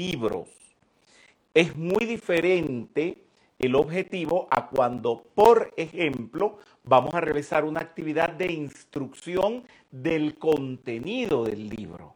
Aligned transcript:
libros. 0.00 0.48
Es 1.52 1.76
muy 1.76 2.06
diferente 2.06 3.22
el 3.58 3.74
objetivo 3.74 4.48
a 4.50 4.68
cuando, 4.68 5.22
por 5.34 5.74
ejemplo, 5.76 6.58
vamos 6.84 7.12
a 7.14 7.20
realizar 7.20 7.64
una 7.64 7.80
actividad 7.80 8.30
de 8.30 8.50
instrucción 8.50 9.64
del 9.90 10.38
contenido 10.38 11.44
del 11.44 11.68
libro. 11.68 12.14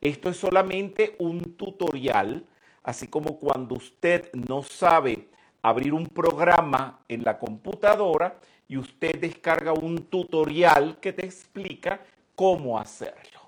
Esto 0.00 0.30
es 0.30 0.38
solamente 0.38 1.14
un 1.18 1.56
tutorial, 1.56 2.46
así 2.82 3.08
como 3.08 3.38
cuando 3.38 3.74
usted 3.74 4.32
no 4.32 4.62
sabe 4.62 5.28
abrir 5.60 5.92
un 5.92 6.06
programa 6.06 7.04
en 7.08 7.22
la 7.24 7.38
computadora 7.38 8.40
y 8.68 8.78
usted 8.78 9.20
descarga 9.20 9.74
un 9.74 9.98
tutorial 10.06 10.98
que 10.98 11.12
te 11.12 11.26
explica 11.26 12.00
cómo 12.34 12.78
hacerlo. 12.78 13.40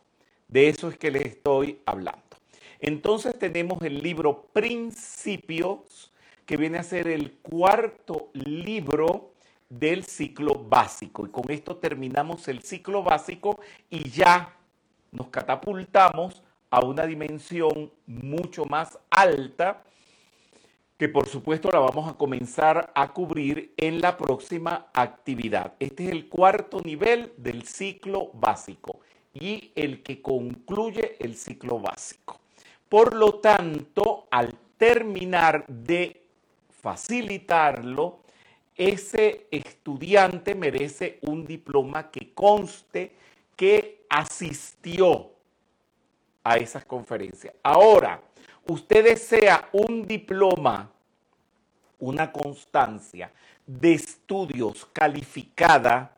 De 0.47 0.69
eso 0.69 0.91
es 0.91 0.99
que 0.99 1.11
les 1.11 1.25
estoy 1.25 1.81
hablando. 1.87 2.24
Entonces 2.81 3.39
tenemos 3.39 3.83
el 3.83 4.03
libro 4.03 4.47
Principios, 4.53 6.13
que 6.47 6.57
viene 6.57 6.79
a 6.79 6.83
ser 6.83 7.09
el 7.09 7.33
cuarto 7.33 8.31
libro 8.35 9.33
del 9.69 10.05
ciclo 10.05 10.55
básico. 10.55 11.27
Y 11.27 11.31
con 11.31 11.51
esto 11.51 11.77
terminamos 11.77 12.49
el 12.49 12.63
ciclo 12.63 13.03
básico 13.03 13.59
y 13.91 14.11
ya 14.11 14.55
nos 15.11 15.29
catapultamos 15.29 16.43
a 16.71 16.85
una 16.85 17.07
dimensión 17.07 17.93
mucho 18.07 18.65
más 18.65 18.99
alta 19.11 19.83
que 20.97 21.09
por 21.09 21.29
supuesto 21.29 21.71
la 21.73 21.81
vamos 21.81 22.09
a 22.09 22.17
comenzar 22.17 22.93
a 22.95 23.13
cubrir 23.13 23.75
en 23.77 24.01
la 24.01 24.17
próxima 24.17 24.91
actividad. 24.95 25.75
Este 25.81 26.05
es 26.05 26.11
el 26.11 26.29
cuarto 26.29 26.81
nivel 26.81 27.33
del 27.37 27.67
ciclo 27.67 28.31
básico 28.33 29.01
y 29.33 29.73
el 29.75 30.03
que 30.03 30.23
concluye 30.23 31.17
el 31.19 31.37
ciclo 31.37 31.81
básico. 31.81 32.41
Por 32.95 33.13
lo 33.17 33.41
tanto, 33.41 34.29
al 34.31 34.55
terminar 34.79 35.67
de 35.67 36.29
facilitarlo, 36.81 38.21
ese 38.77 39.49
estudiante 39.51 40.55
merece 40.55 41.19
un 41.23 41.45
diploma 41.45 42.09
que 42.13 42.33
conste 42.33 43.11
que 43.57 44.07
asistió 44.09 45.33
a 46.45 46.57
esas 46.59 46.85
conferencias. 46.85 47.53
Ahora, 47.65 48.23
usted 48.69 49.03
desea 49.03 49.71
un 49.73 50.07
diploma, 50.07 50.93
una 51.99 52.31
constancia 52.31 53.33
de 53.67 53.95
estudios 53.95 54.87
calificada, 54.93 56.17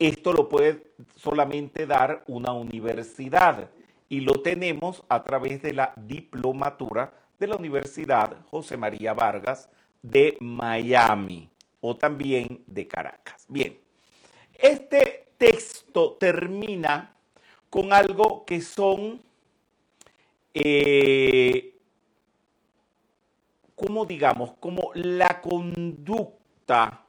esto 0.00 0.32
lo 0.32 0.48
puede 0.48 0.94
solamente 1.14 1.86
dar 1.86 2.24
una 2.26 2.52
universidad 2.52 3.70
y 4.08 4.20
lo 4.20 4.34
tenemos 4.42 5.02
a 5.08 5.24
través 5.24 5.62
de 5.62 5.72
la 5.72 5.92
diplomatura 5.96 7.12
de 7.38 7.46
la 7.46 7.56
Universidad 7.56 8.44
José 8.50 8.76
María 8.76 9.12
Vargas 9.14 9.68
de 10.02 10.36
Miami 10.40 11.50
o 11.80 11.96
también 11.96 12.62
de 12.66 12.86
Caracas. 12.86 13.44
Bien, 13.48 13.78
este 14.54 15.28
texto 15.36 16.12
termina 16.12 17.14
con 17.70 17.92
algo 17.92 18.44
que 18.44 18.60
son, 18.60 19.20
eh, 20.52 21.76
como 23.74 24.06
digamos, 24.06 24.52
como 24.60 24.92
la 24.94 25.40
conducta 25.40 27.04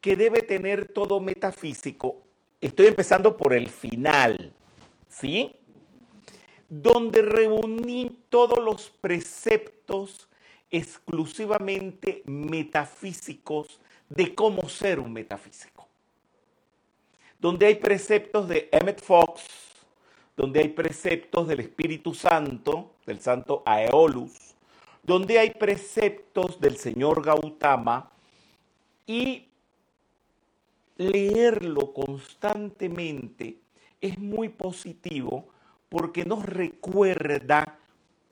que 0.00 0.16
debe 0.16 0.42
tener 0.42 0.92
todo 0.92 1.20
metafísico. 1.20 2.22
Estoy 2.60 2.86
empezando 2.86 3.36
por 3.36 3.54
el 3.54 3.68
final, 3.68 4.52
¿sí? 5.08 5.54
Donde 6.68 7.22
reuní 7.22 8.18
todos 8.28 8.58
los 8.62 8.90
preceptos 8.90 10.28
exclusivamente 10.70 12.22
metafísicos 12.26 13.80
de 14.08 14.34
cómo 14.34 14.68
ser 14.68 15.00
un 15.00 15.12
metafísico 15.12 15.88
donde 17.38 17.66
hay 17.66 17.76
preceptos 17.76 18.48
de 18.48 18.68
Emmett 18.72 19.00
Fox, 19.00 19.42
donde 20.36 20.60
hay 20.60 20.68
preceptos 20.68 21.46
del 21.48 21.60
Espíritu 21.60 22.14
Santo, 22.14 22.94
del 23.06 23.20
Santo 23.20 23.62
Aeolus, 23.64 24.54
donde 25.02 25.38
hay 25.38 25.50
preceptos 25.50 26.60
del 26.60 26.76
señor 26.76 27.24
Gautama 27.24 28.10
y 29.06 29.48
leerlo 30.96 31.92
constantemente 31.92 33.58
es 34.00 34.18
muy 34.18 34.48
positivo 34.48 35.48
porque 35.88 36.24
nos 36.24 36.44
recuerda 36.44 37.78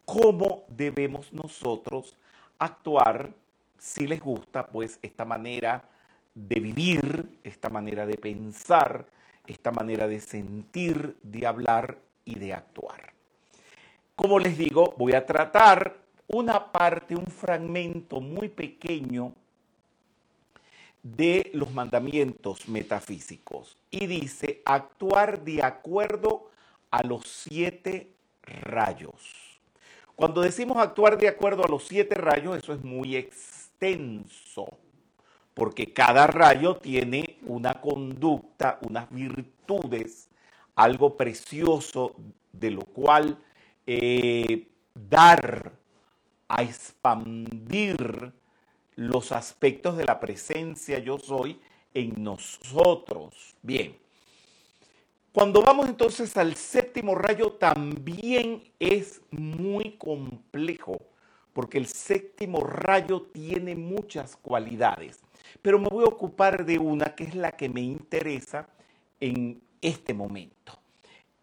cómo 0.05 0.65
debemos 0.69 1.33
nosotros 1.33 2.17
actuar 2.59 3.33
si 3.79 4.07
les 4.07 4.21
gusta 4.21 4.67
pues 4.67 4.99
esta 5.03 5.25
manera 5.25 5.85
de 6.35 6.61
vivir, 6.61 7.39
esta 7.45 7.69
manera 7.69 8.07
de 8.07 8.17
pensar, 8.17 9.07
esta 9.47 9.71
manera 9.71 10.07
de 10.07 10.21
sentir, 10.21 11.17
de 11.23 11.47
hablar 11.47 11.99
y 12.25 12.39
de 12.39 12.53
actuar. 12.53 13.13
Como 14.15 14.39
les 14.39 14.57
digo, 14.57 14.95
voy 14.97 15.15
a 15.15 15.27
tratar 15.27 15.97
una 16.29 16.73
parte, 16.73 17.15
un 17.15 17.27
fragmento 17.27 18.21
muy 18.21 18.49
pequeño 18.49 19.33
de 21.15 21.51
los 21.55 21.73
mandamientos 21.73 22.69
metafísicos 22.69 23.77
y 23.91 24.07
dice 24.07 24.63
actuar 24.65 25.45
de 25.45 25.63
acuerdo 25.63 26.51
a 26.91 27.03
los 27.05 27.27
siete 27.27 28.11
rayos. 28.43 29.61
Cuando 30.17 30.41
decimos 30.41 30.79
actuar 30.79 31.19
de 31.19 31.29
acuerdo 31.29 31.65
a 31.65 31.69
los 31.69 31.85
siete 31.85 32.15
rayos, 32.17 32.57
eso 32.57 32.73
es 32.73 32.83
muy 32.83 33.17
extenso 33.17 34.67
porque 35.55 35.93
cada 35.93 36.27
rayo 36.27 36.77
tiene 36.77 37.39
una 37.47 37.75
conducta, 37.75 38.79
unas 38.83 39.09
virtudes, 39.11 40.29
algo 40.75 41.17
precioso 41.17 42.15
de 42.53 42.71
lo 42.73 42.83
cual 42.83 43.39
eh, 43.87 44.67
dar 44.95 45.73
a 46.49 46.63
expandir 46.63 48.33
los 48.97 49.33
aspectos 49.33 49.97
de 49.97 50.05
la 50.05 50.19
presencia 50.19 50.99
yo 50.99 51.19
soy 51.19 51.61
en 51.95 52.23
nosotros. 52.23 53.55
Bien. 53.63 53.97
Cuando 55.33 55.63
vamos 55.63 55.89
entonces 55.89 56.37
al 56.37 56.57
séptimo 56.57 57.15
rayo 57.15 57.53
también 57.53 58.63
es 58.81 59.21
muy 59.31 59.93
complejo, 59.93 60.99
porque 61.53 61.79
el 61.79 61.87
séptimo 61.87 62.61
rayo 62.61 63.23
tiene 63.33 63.75
muchas 63.75 64.37
cualidades 64.37 65.21
pero 65.63 65.79
me 65.79 65.89
voy 65.89 66.05
a 66.05 66.09
ocupar 66.09 66.65
de 66.65 66.79
una 66.79 67.15
que 67.15 67.25
es 67.25 67.35
la 67.35 67.53
que 67.53 67.69
me 67.69 67.81
interesa 67.81 68.69
en 69.21 69.61
este 69.81 70.15
momento. 70.15 70.79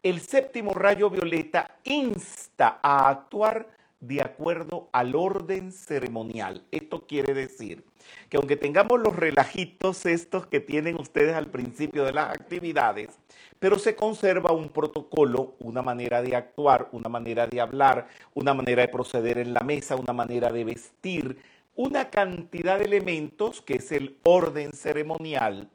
El 0.02 0.20
séptimo 0.22 0.74
rayo 0.74 1.10
violeta 1.10 1.78
insta 1.84 2.80
a 2.82 3.10
actuar 3.10 3.68
de 4.08 4.22
acuerdo 4.22 4.90
al 4.92 5.16
orden 5.16 5.72
ceremonial. 5.72 6.64
Esto 6.72 7.08
quiere 7.08 7.34
decir 7.34 7.86
que 8.30 8.36
aunque 8.36 8.58
tengamos 8.58 9.00
los 9.00 9.16
relajitos 9.16 10.06
estos 10.06 10.46
que 10.46 10.60
tienen 10.60 11.00
ustedes 11.00 11.36
al 11.36 11.48
principio 11.48 12.04
de 12.04 12.12
las 12.12 12.30
actividades, 12.30 13.18
pero 13.60 13.80
se 13.80 13.96
conserva 13.96 14.52
un 14.52 14.70
protocolo, 14.70 15.56
una 15.60 15.82
manera 15.82 16.22
de 16.22 16.36
actuar, 16.36 16.90
una 16.92 17.08
manera 17.08 17.48
de 17.48 17.62
hablar, 17.62 18.08
una 18.34 18.54
manera 18.54 18.82
de 18.82 18.90
proceder 18.90 19.38
en 19.38 19.54
la 19.54 19.62
mesa, 19.62 19.96
una 19.96 20.12
manera 20.12 20.52
de 20.52 20.66
vestir, 20.66 21.38
una 21.76 22.10
cantidad 22.10 22.80
de 22.80 22.86
elementos 22.86 23.62
que 23.62 23.76
es 23.76 23.92
el 23.94 24.18
orden 24.24 24.74
ceremonial 24.74 25.70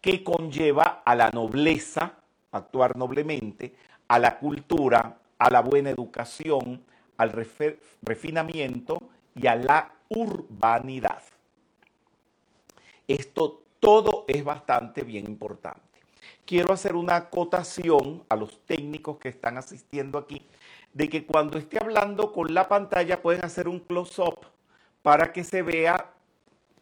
que 0.00 0.24
conlleva 0.24 1.02
a 1.04 1.14
la 1.14 1.30
nobleza, 1.30 2.14
actuar 2.52 2.96
noblemente, 2.96 3.74
a 4.08 4.18
la 4.18 4.38
cultura, 4.38 5.18
a 5.38 5.50
la 5.50 5.60
buena 5.60 5.90
educación, 5.90 6.82
al 7.20 7.32
refinamiento 8.00 8.98
y 9.34 9.46
a 9.46 9.54
la 9.54 9.92
urbanidad. 10.08 11.22
Esto 13.06 13.62
todo 13.78 14.24
es 14.26 14.42
bastante 14.42 15.02
bien 15.02 15.26
importante. 15.26 15.82
Quiero 16.46 16.72
hacer 16.72 16.96
una 16.96 17.16
acotación 17.16 18.24
a 18.30 18.36
los 18.36 18.64
técnicos 18.64 19.18
que 19.18 19.28
están 19.28 19.58
asistiendo 19.58 20.16
aquí 20.18 20.46
de 20.94 21.10
que 21.10 21.26
cuando 21.26 21.58
esté 21.58 21.78
hablando 21.78 22.32
con 22.32 22.54
la 22.54 22.68
pantalla 22.68 23.20
pueden 23.20 23.44
hacer 23.44 23.68
un 23.68 23.80
close-up 23.80 24.38
para 25.02 25.30
que 25.30 25.44
se 25.44 25.60
vea 25.60 26.14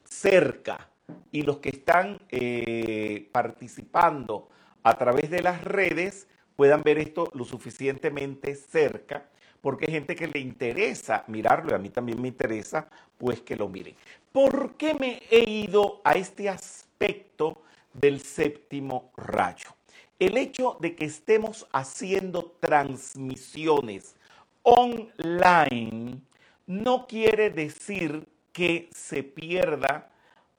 cerca 0.04 0.88
y 1.32 1.42
los 1.42 1.58
que 1.58 1.70
están 1.70 2.20
eh, 2.28 3.28
participando 3.32 4.48
a 4.84 4.96
través 4.96 5.30
de 5.30 5.42
las 5.42 5.64
redes 5.64 6.28
puedan 6.54 6.82
ver 6.82 6.98
esto 6.98 7.28
lo 7.34 7.44
suficientemente 7.44 8.54
cerca, 8.54 9.28
porque 9.60 9.86
hay 9.86 9.92
gente 9.92 10.14
que 10.14 10.28
le 10.28 10.40
interesa 10.40 11.24
mirarlo 11.26 11.70
y 11.70 11.74
a 11.74 11.78
mí 11.78 11.90
también 11.90 12.20
me 12.20 12.28
interesa, 12.28 12.88
pues 13.16 13.40
que 13.40 13.56
lo 13.56 13.68
miren. 13.68 13.94
¿Por 14.32 14.74
qué 14.74 14.94
me 14.94 15.22
he 15.30 15.48
ido 15.48 16.00
a 16.04 16.12
este 16.12 16.48
aspecto 16.48 17.62
del 17.92 18.20
séptimo 18.20 19.10
rayo? 19.16 19.78
el 20.18 20.36
hecho 20.36 20.76
de 20.80 20.96
que 20.96 21.04
estemos 21.04 21.66
haciendo 21.72 22.56
transmisiones 22.60 24.16
online 24.62 26.20
no 26.66 27.06
quiere 27.06 27.50
decir 27.50 28.26
que 28.52 28.88
se 28.92 29.22
pierda 29.22 30.10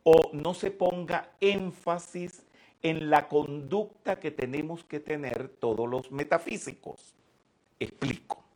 o 0.03 0.31
no 0.33 0.53
se 0.53 0.71
ponga 0.71 1.31
énfasis 1.41 2.43
en 2.81 3.09
la 3.09 3.27
conducta 3.27 4.19
que 4.19 4.31
tenemos 4.31 4.85
que 4.85 5.01
tener 5.01 5.49
todos 5.49 5.87
los 5.89 6.09
metafísicos. 6.11 7.13
Explico. 7.77 8.48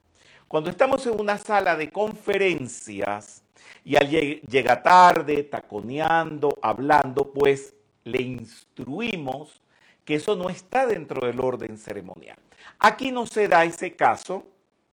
Cuando 0.47 0.69
estamos 0.69 1.05
en 1.07 1.19
una 1.19 1.37
sala 1.37 1.75
de 1.75 1.89
conferencias 1.89 3.43
y 3.83 3.95
alguien 3.95 4.39
llega 4.41 4.81
tarde, 4.81 5.43
taconeando, 5.43 6.57
hablando, 6.61 7.31
pues 7.31 7.73
le 8.03 8.21
instruimos 8.21 9.61
que 10.05 10.15
eso 10.15 10.35
no 10.35 10.49
está 10.49 10.85
dentro 10.85 11.25
del 11.25 11.39
orden 11.39 11.77
ceremonial. 11.77 12.37
Aquí 12.79 13.11
no 13.11 13.25
se 13.25 13.47
da 13.47 13.63
ese 13.65 13.95
caso, 13.95 14.45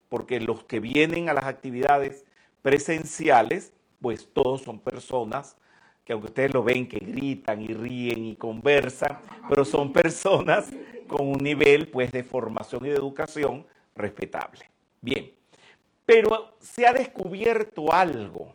porque 0.09 0.39
los 0.39 0.63
que 0.63 0.79
vienen 0.79 1.29
a 1.29 1.33
las 1.33 1.45
actividades 1.45 2.25
presenciales, 2.61 3.73
pues 4.01 4.27
todos 4.33 4.61
son 4.61 4.79
personas 4.79 5.57
que 6.03 6.13
aunque 6.13 6.27
ustedes 6.27 6.53
lo 6.53 6.63
ven 6.63 6.87
que 6.87 6.99
gritan 6.99 7.61
y 7.61 7.67
ríen 7.67 8.25
y 8.25 8.35
conversan, 8.35 9.19
pero 9.47 9.63
son 9.63 9.93
personas 9.93 10.71
con 11.07 11.27
un 11.27 11.37
nivel 11.37 11.89
pues 11.89 12.11
de 12.11 12.23
formación 12.23 12.85
y 12.85 12.89
de 12.89 12.95
educación 12.95 13.65
respetable. 13.95 14.69
Bien, 14.99 15.31
pero 16.05 16.55
se 16.59 16.85
ha 16.85 16.93
descubierto 16.93 17.93
algo, 17.93 18.53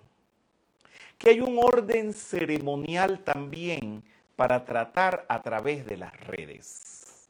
que 1.19 1.31
hay 1.31 1.41
un 1.41 1.59
orden 1.59 2.13
ceremonial 2.13 3.21
también 3.25 4.03
para 4.37 4.65
tratar 4.65 5.25
a 5.29 5.43
través 5.43 5.87
de 5.87 5.97
las 5.97 6.19
redes. 6.27 7.29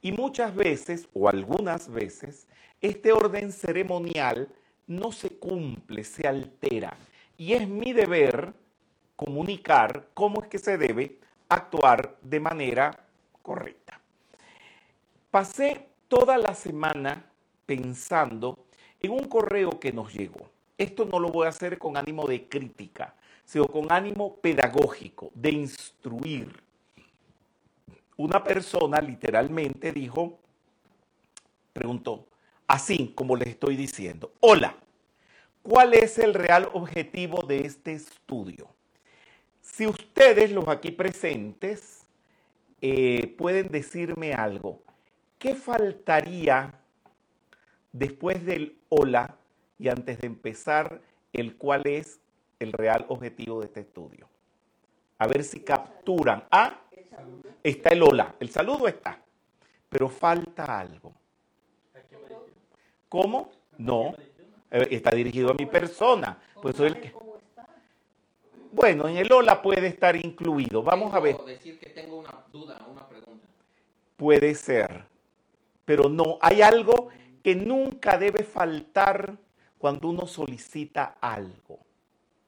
Y 0.00 0.12
muchas 0.12 0.54
veces, 0.54 1.08
o 1.14 1.28
algunas 1.28 1.88
veces, 1.88 2.46
este 2.80 3.12
orden 3.12 3.50
ceremonial 3.50 4.48
no 4.86 5.12
se 5.12 5.30
cumple, 5.30 6.04
se 6.04 6.28
altera. 6.28 6.96
Y 7.36 7.54
es 7.54 7.66
mi 7.66 7.92
deber 7.92 8.52
comunicar 9.16 10.08
cómo 10.14 10.42
es 10.42 10.48
que 10.48 10.58
se 10.58 10.76
debe 10.76 11.18
actuar 11.48 12.16
de 12.22 12.40
manera 12.40 13.06
correcta. 13.42 14.00
Pasé 15.30 15.88
toda 16.08 16.38
la 16.38 16.54
semana 16.54 17.24
pensando 17.66 18.63
en 19.04 19.12
un 19.12 19.28
correo 19.28 19.78
que 19.78 19.92
nos 19.92 20.12
llegó. 20.12 20.50
Esto 20.76 21.04
no 21.04 21.18
lo 21.18 21.28
voy 21.28 21.46
a 21.46 21.50
hacer 21.50 21.78
con 21.78 21.96
ánimo 21.96 22.26
de 22.26 22.48
crítica, 22.48 23.14
sino 23.44 23.66
con 23.66 23.92
ánimo 23.92 24.36
pedagógico, 24.36 25.30
de 25.34 25.50
instruir. 25.50 26.62
Una 28.16 28.42
persona 28.42 29.00
literalmente 29.00 29.92
dijo, 29.92 30.38
preguntó, 31.72 32.26
así 32.66 33.12
como 33.14 33.36
les 33.36 33.48
estoy 33.48 33.76
diciendo, 33.76 34.32
hola, 34.40 34.76
¿cuál 35.62 35.94
es 35.94 36.18
el 36.18 36.34
real 36.34 36.68
objetivo 36.72 37.42
de 37.42 37.60
este 37.66 37.92
estudio? 37.92 38.68
Si 39.60 39.86
ustedes, 39.86 40.52
los 40.52 40.68
aquí 40.68 40.90
presentes, 40.90 42.04
eh, 42.80 43.34
pueden 43.38 43.68
decirme 43.68 44.34
algo, 44.34 44.82
¿qué 45.38 45.54
faltaría 45.54 46.80
después 47.94 48.44
del 48.44 48.76
hola 48.88 49.36
y 49.78 49.88
antes 49.88 50.20
de 50.20 50.26
empezar 50.26 51.00
el 51.32 51.56
cuál 51.56 51.86
es 51.86 52.20
el 52.58 52.72
real 52.72 53.06
objetivo 53.08 53.60
de 53.60 53.66
este 53.66 53.80
estudio? 53.80 54.28
A 55.18 55.26
ver 55.26 55.44
si 55.44 55.60
capturan. 55.60 56.44
Ah, 56.50 56.80
está 57.62 57.90
el 57.90 58.02
hola, 58.02 58.34
el 58.40 58.50
saludo 58.50 58.88
está, 58.88 59.22
pero 59.88 60.08
falta 60.08 60.80
algo. 60.80 61.14
¿Cómo? 63.08 63.52
No, 63.78 64.14
eh, 64.70 64.88
está 64.90 65.12
dirigido 65.12 65.52
a 65.52 65.54
mi 65.54 65.66
persona. 65.66 66.36
Pues 66.60 66.76
soy 66.76 66.88
el 66.88 67.00
que... 67.00 67.14
Bueno, 68.72 69.06
en 69.06 69.18
el 69.18 69.32
hola 69.32 69.62
puede 69.62 69.86
estar 69.86 70.16
incluido. 70.16 70.82
Vamos 70.82 71.14
a 71.14 71.20
ver. 71.20 71.36
decir 71.46 71.78
que 71.78 71.90
tengo 71.90 72.18
una 72.18 72.44
duda, 72.52 72.84
una 72.90 73.06
pregunta. 73.06 73.46
Puede 74.16 74.52
ser. 74.56 75.04
Pero 75.84 76.08
no, 76.08 76.38
hay 76.40 76.60
algo 76.60 77.10
que 77.44 77.54
nunca 77.54 78.16
debe 78.16 78.42
faltar 78.42 79.36
cuando 79.76 80.08
uno 80.08 80.26
solicita 80.26 81.18
algo. 81.20 81.78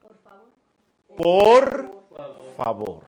Por 0.01 0.17
favor. 0.23 1.91
Por 2.09 2.55
favor. 2.57 3.03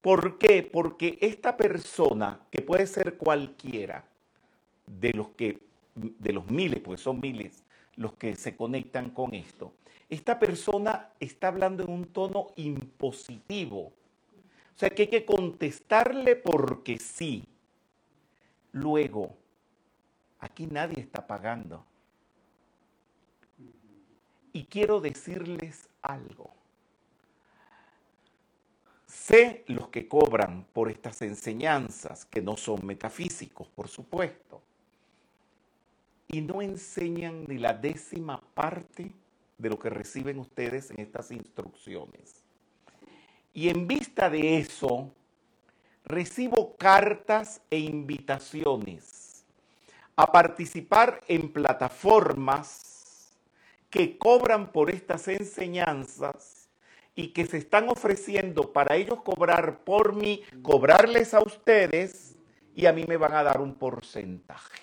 ¿Por 0.00 0.36
qué? 0.36 0.64
Porque 0.64 1.16
esta 1.20 1.56
persona, 1.56 2.40
que 2.50 2.60
puede 2.60 2.88
ser 2.88 3.16
cualquiera 3.16 4.04
de 4.84 5.12
los 5.12 5.28
que 5.28 5.60
de 5.94 6.32
los 6.32 6.50
miles, 6.50 6.80
pues 6.80 7.00
son 7.00 7.20
miles 7.20 7.62
los 7.94 8.14
que 8.14 8.34
se 8.34 8.56
conectan 8.56 9.10
con 9.10 9.34
esto, 9.34 9.74
esta 10.08 10.40
persona 10.40 11.10
está 11.20 11.48
hablando 11.48 11.84
en 11.84 11.90
un 11.90 12.06
tono 12.06 12.48
impositivo. 12.56 13.80
O 13.80 14.78
sea 14.80 14.90
que 14.90 15.02
hay 15.02 15.08
que 15.08 15.24
contestarle 15.24 16.34
porque 16.34 16.98
sí. 16.98 17.44
Luego, 18.72 19.36
aquí 20.38 20.66
nadie 20.66 21.00
está 21.00 21.26
pagando. 21.26 21.84
Y 24.52 24.64
quiero 24.64 25.00
decirles 25.00 25.88
algo. 26.02 26.52
Sé 29.06 29.64
los 29.66 29.88
que 29.88 30.08
cobran 30.08 30.64
por 30.72 30.90
estas 30.90 31.22
enseñanzas, 31.22 32.24
que 32.24 32.40
no 32.40 32.56
son 32.56 32.84
metafísicos, 32.86 33.68
por 33.68 33.88
supuesto, 33.88 34.62
y 36.28 36.40
no 36.40 36.62
enseñan 36.62 37.44
ni 37.48 37.58
la 37.58 37.74
décima 37.74 38.40
parte 38.40 39.12
de 39.58 39.68
lo 39.68 39.78
que 39.78 39.90
reciben 39.90 40.38
ustedes 40.38 40.90
en 40.90 41.00
estas 41.00 41.32
instrucciones. 41.32 42.44
Y 43.52 43.68
en 43.68 43.86
vista 43.86 44.30
de 44.30 44.58
eso, 44.58 45.10
recibo 46.10 46.76
cartas 46.76 47.62
e 47.70 47.78
invitaciones 47.78 49.44
a 50.16 50.30
participar 50.30 51.22
en 51.28 51.52
plataformas 51.52 53.38
que 53.88 54.18
cobran 54.18 54.70
por 54.72 54.90
estas 54.90 55.28
enseñanzas 55.28 56.68
y 57.14 57.28
que 57.28 57.46
se 57.46 57.58
están 57.58 57.88
ofreciendo 57.88 58.72
para 58.72 58.96
ellos 58.96 59.22
cobrar 59.22 59.84
por 59.84 60.14
mí, 60.14 60.42
cobrarles 60.62 61.34
a 61.34 61.40
ustedes 61.40 62.36
y 62.74 62.86
a 62.86 62.92
mí 62.92 63.04
me 63.06 63.16
van 63.16 63.34
a 63.34 63.42
dar 63.42 63.60
un 63.60 63.74
porcentaje, 63.74 64.82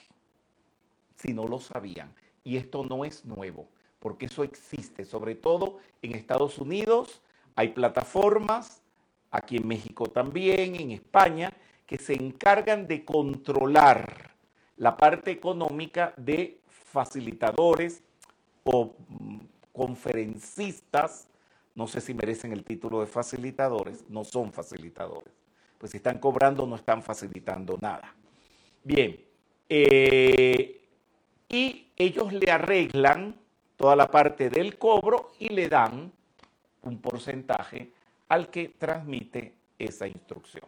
si 1.15 1.33
no 1.33 1.47
lo 1.47 1.59
sabían. 1.59 2.13
Y 2.44 2.57
esto 2.57 2.83
no 2.83 3.06
es 3.06 3.25
nuevo 3.25 3.69
porque 3.99 4.28
eso 4.28 4.44
existe, 4.44 5.06
sobre 5.06 5.35
todo 5.35 5.80
en 6.02 6.16
Estados 6.16 6.59
Unidos, 6.59 7.21
hay 7.56 7.69
plataformas, 7.69 8.81
aquí 9.37 9.57
en 9.57 9.67
México 9.67 10.07
también, 10.07 10.75
en 10.75 10.91
España, 10.91 11.53
que 11.85 11.97
se 11.97 12.13
encargan 12.13 12.87
de 12.87 13.06
controlar 13.06 14.35
la 14.75 14.95
parte 14.97 15.31
económica 15.31 16.13
de 16.17 16.59
facilitadores 16.67 18.03
o 18.63 18.95
mm, 19.07 19.37
conferencistas, 19.71 21.27
no 21.75 21.87
sé 21.87 22.01
si 22.01 22.13
merecen 22.13 22.51
el 22.51 22.63
título 22.63 22.99
de 22.99 23.07
facilitadores, 23.07 24.03
no 24.09 24.23
son 24.23 24.51
facilitadores, 24.51 25.33
pues 25.77 25.91
si 25.91 25.97
están 25.97 26.19
cobrando 26.19 26.65
no 26.65 26.75
están 26.75 27.01
facilitando 27.01 27.77
nada. 27.79 28.13
Bien, 28.83 29.19
eh, 29.69 30.81
y 31.49 31.91
ellos 31.95 32.33
le 32.33 32.51
arreglan 32.51 33.35
toda 33.75 33.95
la 33.95 34.09
parte 34.09 34.49
del 34.49 34.77
cobro 34.77 35.31
y 35.39 35.49
le 35.49 35.69
dan 35.69 36.11
un 36.81 36.99
porcentaje 36.99 37.91
al 38.28 38.50
que 38.50 38.69
transmite 38.69 39.56
esa 39.78 40.07
instrucción. 40.07 40.66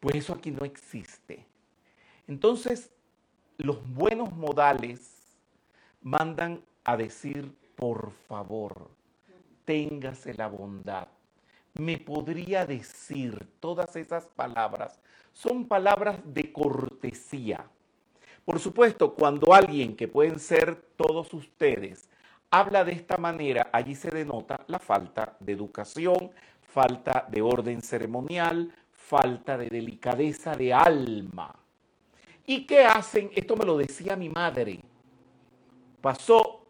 Pues 0.00 0.16
eso 0.16 0.34
aquí 0.34 0.50
no 0.50 0.64
existe. 0.64 1.46
Entonces, 2.26 2.90
los 3.56 3.86
buenos 3.92 4.32
modales 4.32 5.36
mandan 6.02 6.62
a 6.84 6.96
decir, 6.96 7.54
por 7.76 8.12
favor, 8.28 8.90
téngase 9.64 10.34
la 10.34 10.48
bondad. 10.48 11.08
Me 11.74 11.98
podría 11.98 12.66
decir 12.66 13.46
todas 13.60 13.96
esas 13.96 14.26
palabras. 14.26 15.00
Son 15.32 15.66
palabras 15.66 16.20
de 16.24 16.52
cortesía 16.52 17.68
por 18.44 18.60
supuesto, 18.60 19.14
cuando 19.14 19.54
alguien, 19.54 19.96
que 19.96 20.06
pueden 20.06 20.38
ser 20.38 20.76
todos 20.96 21.32
ustedes, 21.32 22.10
habla 22.50 22.84
de 22.84 22.92
esta 22.92 23.16
manera, 23.16 23.70
allí 23.72 23.94
se 23.94 24.10
denota 24.10 24.60
la 24.66 24.78
falta 24.78 25.36
de 25.40 25.52
educación, 25.52 26.30
falta 26.74 27.24
de 27.30 27.40
orden 27.40 27.80
ceremonial, 27.82 28.74
falta 28.90 29.56
de 29.56 29.68
delicadeza 29.68 30.56
de 30.56 30.74
alma. 30.74 31.54
¿Y 32.46 32.66
qué 32.66 32.84
hacen? 32.84 33.30
Esto 33.32 33.54
me 33.54 33.64
lo 33.64 33.76
decía 33.76 34.16
mi 34.16 34.28
madre. 34.28 34.80
Pasó 36.00 36.66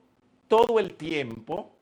todo 0.47 0.79
el 0.79 0.95
tiempo, 0.95 1.73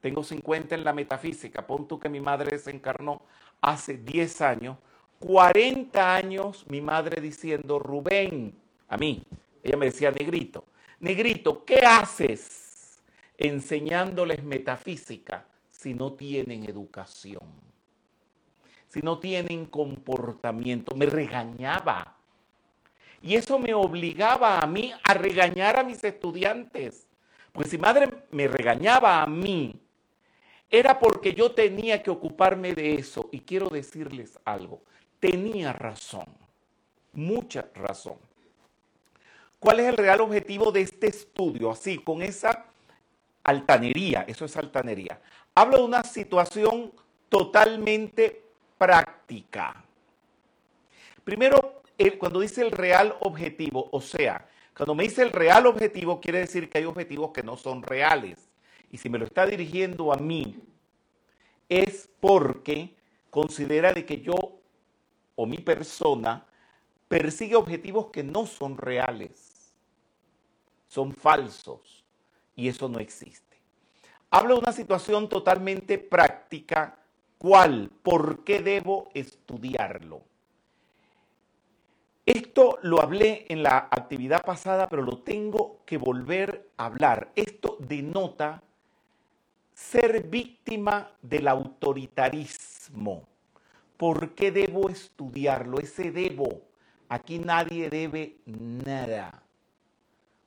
tengo 0.00 0.24
50 0.24 0.74
en 0.74 0.82
la 0.82 0.92
metafísica, 0.92 1.64
pon 1.64 1.86
tú 1.86 2.00
que 2.00 2.08
mi 2.08 2.20
madre 2.20 2.50
desencarnó 2.50 3.22
hace 3.60 3.98
10 3.98 4.40
años, 4.40 4.78
40 5.20 6.16
años 6.16 6.66
mi 6.68 6.80
madre 6.80 7.20
diciendo, 7.20 7.78
Rubén, 7.78 8.52
a 8.88 8.96
mí, 8.96 9.22
ella 9.62 9.76
me 9.76 9.86
decía, 9.86 10.10
negrito, 10.10 10.64
negrito, 10.98 11.64
¿qué 11.64 11.86
haces 11.86 13.00
enseñándoles 13.38 14.42
metafísica 14.42 15.46
si 15.82 15.94
no 15.94 16.12
tienen 16.12 16.64
educación? 16.64 17.42
Si 18.88 19.00
no 19.00 19.18
tienen 19.18 19.66
comportamiento. 19.66 20.94
Me 20.94 21.06
regañaba. 21.06 22.16
Y 23.20 23.34
eso 23.34 23.58
me 23.58 23.74
obligaba 23.74 24.60
a 24.60 24.66
mí 24.66 24.92
a 25.02 25.14
regañar 25.14 25.78
a 25.78 25.84
mis 25.84 26.02
estudiantes. 26.04 27.06
Pues 27.52 27.68
si 27.70 27.78
madre 27.78 28.24
me 28.30 28.48
regañaba 28.48 29.22
a 29.22 29.26
mí, 29.26 29.80
era 30.70 30.98
porque 30.98 31.34
yo 31.34 31.52
tenía 31.52 32.02
que 32.02 32.10
ocuparme 32.10 32.74
de 32.74 32.94
eso. 32.94 33.28
Y 33.32 33.40
quiero 33.40 33.68
decirles 33.68 34.38
algo, 34.44 34.82
tenía 35.20 35.72
razón, 35.72 36.26
mucha 37.12 37.68
razón. 37.74 38.16
¿Cuál 39.58 39.80
es 39.80 39.86
el 39.86 39.96
real 39.96 40.20
objetivo 40.22 40.72
de 40.72 40.80
este 40.80 41.08
estudio? 41.08 41.70
Así, 41.70 41.98
con 41.98 42.22
esa 42.22 42.66
altanería, 43.44 44.24
eso 44.26 44.44
es 44.44 44.56
altanería. 44.56 45.20
Hablo 45.54 45.78
de 45.78 45.84
una 45.84 46.02
situación 46.02 46.92
totalmente 47.28 48.44
práctica. 48.78 49.84
Primero, 51.24 51.82
cuando 52.18 52.40
dice 52.40 52.62
el 52.62 52.70
real 52.70 53.16
objetivo, 53.20 53.88
o 53.92 54.00
sea, 54.00 54.48
cuando 54.76 54.94
me 54.94 55.04
dice 55.04 55.22
el 55.22 55.30
real 55.30 55.66
objetivo, 55.66 56.20
quiere 56.20 56.40
decir 56.40 56.68
que 56.68 56.78
hay 56.78 56.84
objetivos 56.84 57.32
que 57.32 57.42
no 57.42 57.56
son 57.56 57.82
reales. 57.82 58.48
Y 58.90 58.98
si 58.98 59.08
me 59.08 59.18
lo 59.18 59.26
está 59.26 59.46
dirigiendo 59.46 60.12
a 60.12 60.16
mí, 60.16 60.58
es 61.68 62.10
porque 62.20 62.94
considera 63.30 63.92
de 63.92 64.04
que 64.04 64.20
yo 64.20 64.34
o 65.34 65.46
mi 65.46 65.58
persona 65.58 66.46
persigue 67.08 67.56
objetivos 67.56 68.06
que 68.06 68.22
no 68.22 68.46
son 68.46 68.76
reales, 68.76 69.72
son 70.88 71.12
falsos 71.12 72.04
y 72.56 72.68
eso 72.68 72.88
no 72.88 72.98
existe. 72.98 73.51
Hablo 74.34 74.54
de 74.54 74.60
una 74.60 74.72
situación 74.72 75.28
totalmente 75.28 75.98
práctica. 75.98 76.96
¿Cuál? 77.36 77.90
¿Por 78.02 78.44
qué 78.44 78.62
debo 78.62 79.10
estudiarlo? 79.12 80.22
Esto 82.24 82.78
lo 82.80 83.02
hablé 83.02 83.44
en 83.50 83.62
la 83.62 83.76
actividad 83.90 84.42
pasada, 84.42 84.88
pero 84.88 85.02
lo 85.02 85.18
tengo 85.18 85.80
que 85.84 85.98
volver 85.98 86.70
a 86.78 86.86
hablar. 86.86 87.30
Esto 87.36 87.76
denota 87.78 88.62
ser 89.74 90.22
víctima 90.22 91.10
del 91.20 91.46
autoritarismo. 91.46 93.28
¿Por 93.98 94.30
qué 94.30 94.50
debo 94.50 94.88
estudiarlo? 94.88 95.78
Ese 95.78 96.10
debo. 96.10 96.62
Aquí 97.10 97.38
nadie 97.38 97.90
debe 97.90 98.38
nada. 98.46 99.42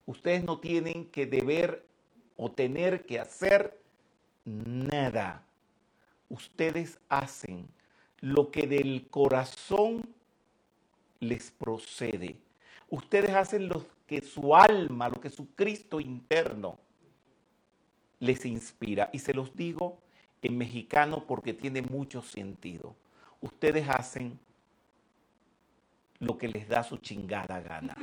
Ustedes 0.08 0.44
no 0.44 0.60
tienen 0.60 1.06
que 1.12 1.28
deber 1.28 1.86
o 2.38 2.52
tener 2.52 3.06
que 3.06 3.20
hacer 3.20 3.80
nada. 4.44 5.44
Ustedes 6.30 7.00
hacen 7.10 7.68
lo 8.20 8.52
que 8.52 8.68
del 8.68 9.08
corazón 9.10 10.02
les 11.20 11.52
procede. 11.52 12.38
Ustedes 12.90 13.32
hacen 13.32 13.68
lo 13.68 13.86
que 14.08 14.22
su 14.22 14.56
alma, 14.56 15.10
lo 15.10 15.20
que 15.20 15.30
su 15.30 15.54
Cristo 15.56 16.00
interno 16.00 16.78
les 18.20 18.46
inspira. 18.46 19.10
Y 19.14 19.20
se 19.20 19.34
los 19.34 19.56
digo 19.56 20.00
en 20.42 20.58
mexicano 20.58 21.26
porque 21.26 21.54
tiene 21.54 21.82
mucho 21.82 22.22
sentido 22.22 22.96
ustedes 23.46 23.88
hacen 23.88 24.40
lo 26.20 26.38
que 26.38 26.48
les 26.48 26.68
da 26.68 26.84
su 26.84 26.98
chingada 26.98 27.60
gana. 27.62 27.96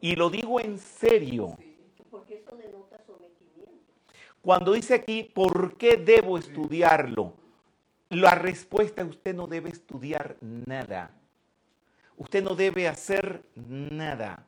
Y 0.00 0.16
lo 0.16 0.30
digo 0.30 0.60
en 0.60 0.78
serio. 0.78 1.56
Porque 2.10 2.36
eso 2.36 2.56
denota 2.56 2.98
sometimiento. 3.04 3.92
Cuando 4.46 4.74
dice 4.74 4.94
aquí, 4.94 5.24
¿por 5.24 5.76
qué 5.76 5.96
debo 5.96 6.38
estudiarlo? 6.38 7.34
La 8.10 8.36
respuesta 8.36 9.02
es 9.02 9.08
usted 9.08 9.34
no 9.34 9.48
debe 9.48 9.70
estudiar 9.70 10.36
nada. 10.40 11.10
Usted 12.16 12.44
no 12.44 12.54
debe 12.54 12.86
hacer 12.86 13.42
nada. 13.56 14.46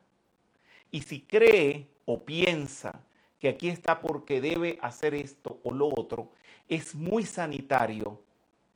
Y 0.89 1.01
si 1.01 1.19
cree 1.19 1.89
o 2.05 2.23
piensa 2.23 3.01
que 3.39 3.49
aquí 3.49 3.67
está 3.67 3.99
porque 3.99 4.39
debe 4.39 4.79
hacer 4.81 5.15
esto 5.15 5.59
o 5.65 5.73
lo 5.73 5.89
otro, 5.89 6.31
es 6.69 6.95
muy 6.95 7.25
sanitario 7.25 8.21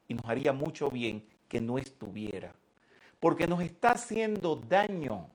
y 0.10 0.16
nos 0.16 0.26
haría 0.26 0.52
mucho 0.52 0.90
bien 0.90 1.26
que 1.48 1.62
no 1.62 1.78
estuviera. 1.78 2.54
Porque 3.22 3.48
nos 3.48 3.62
está 3.62 3.92
haciendo 3.92 4.58
daño. 4.58 5.30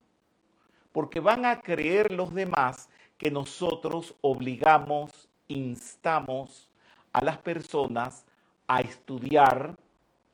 Porque 0.92 1.18
van 1.18 1.46
a 1.46 1.62
creer 1.62 2.12
los 2.12 2.34
demás 2.34 2.90
que 3.16 3.30
nosotros 3.30 4.14
obligamos, 4.20 5.27
instamos 5.48 6.68
a 7.12 7.24
las 7.24 7.38
personas 7.38 8.24
a 8.66 8.80
estudiar 8.80 9.76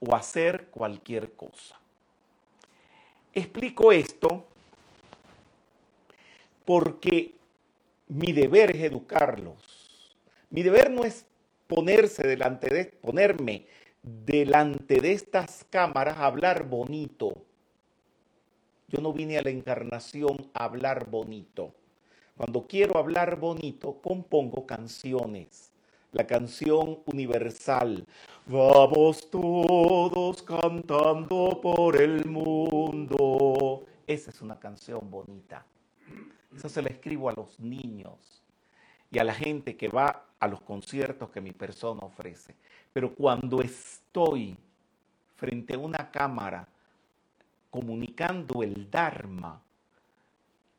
o 0.01 0.15
hacer 0.15 0.67
cualquier 0.67 1.33
cosa. 1.33 1.79
Explico 3.33 3.93
esto 3.93 4.45
porque 6.65 7.35
mi 8.09 8.33
deber 8.33 8.77
es 8.77 8.83
educarlos. 8.83 10.17
Mi 10.51 10.63
deber 10.63 10.91
no 10.91 11.05
es 11.05 11.27
ponerse 11.67 12.27
delante 12.27 12.73
de 12.73 12.85
ponerme 12.85 13.67
delante 14.03 15.01
de 15.01 15.13
estas 15.13 15.65
cámaras 15.71 16.19
a 16.19 16.27
hablar 16.27 16.69
bonito. 16.69 17.35
Yo 18.89 19.01
no 19.01 19.13
vine 19.13 19.39
a 19.39 19.43
la 19.43 19.51
encarnación 19.51 20.51
a 20.53 20.65
hablar 20.65 21.09
bonito. 21.11 21.73
Cuando 22.37 22.67
quiero 22.67 22.99
hablar 22.99 23.39
bonito, 23.39 24.01
compongo 24.03 24.67
canciones. 24.67 25.71
La 26.11 26.27
canción 26.27 26.99
universal. 27.07 28.07
Vamos 28.47 29.31
todos 29.31 30.43
cantando 30.43 31.61
por 31.63 32.01
el 32.01 32.25
mundo. 32.27 33.85
Esa 34.07 34.31
es 34.31 34.43
una 34.43 34.59
canción 34.59 35.09
bonita. 35.11 35.65
Eso 36.57 36.69
se 36.69 36.83
la 36.83 36.89
escribo 36.89 37.29
a 37.29 37.35
los 37.35 37.59
niños 37.61 38.43
y 39.11 39.19
a 39.21 39.25
la 39.25 39.35
gente 39.35 39.77
que 39.77 39.89
va 39.89 40.27
a 40.41 40.49
los 40.49 40.61
conciertos 40.61 41.31
que 41.31 41.41
mi 41.41 41.53
persona 41.53 42.01
ofrece. 42.03 42.55
Pero 42.93 43.15
cuando 43.15 43.63
estoy 43.63 44.57
frente 45.37 45.75
a 45.75 45.79
una 45.79 46.11
cámara 46.11 46.67
comunicando 47.71 48.63
el 48.63 48.91
Dharma, 48.91 49.61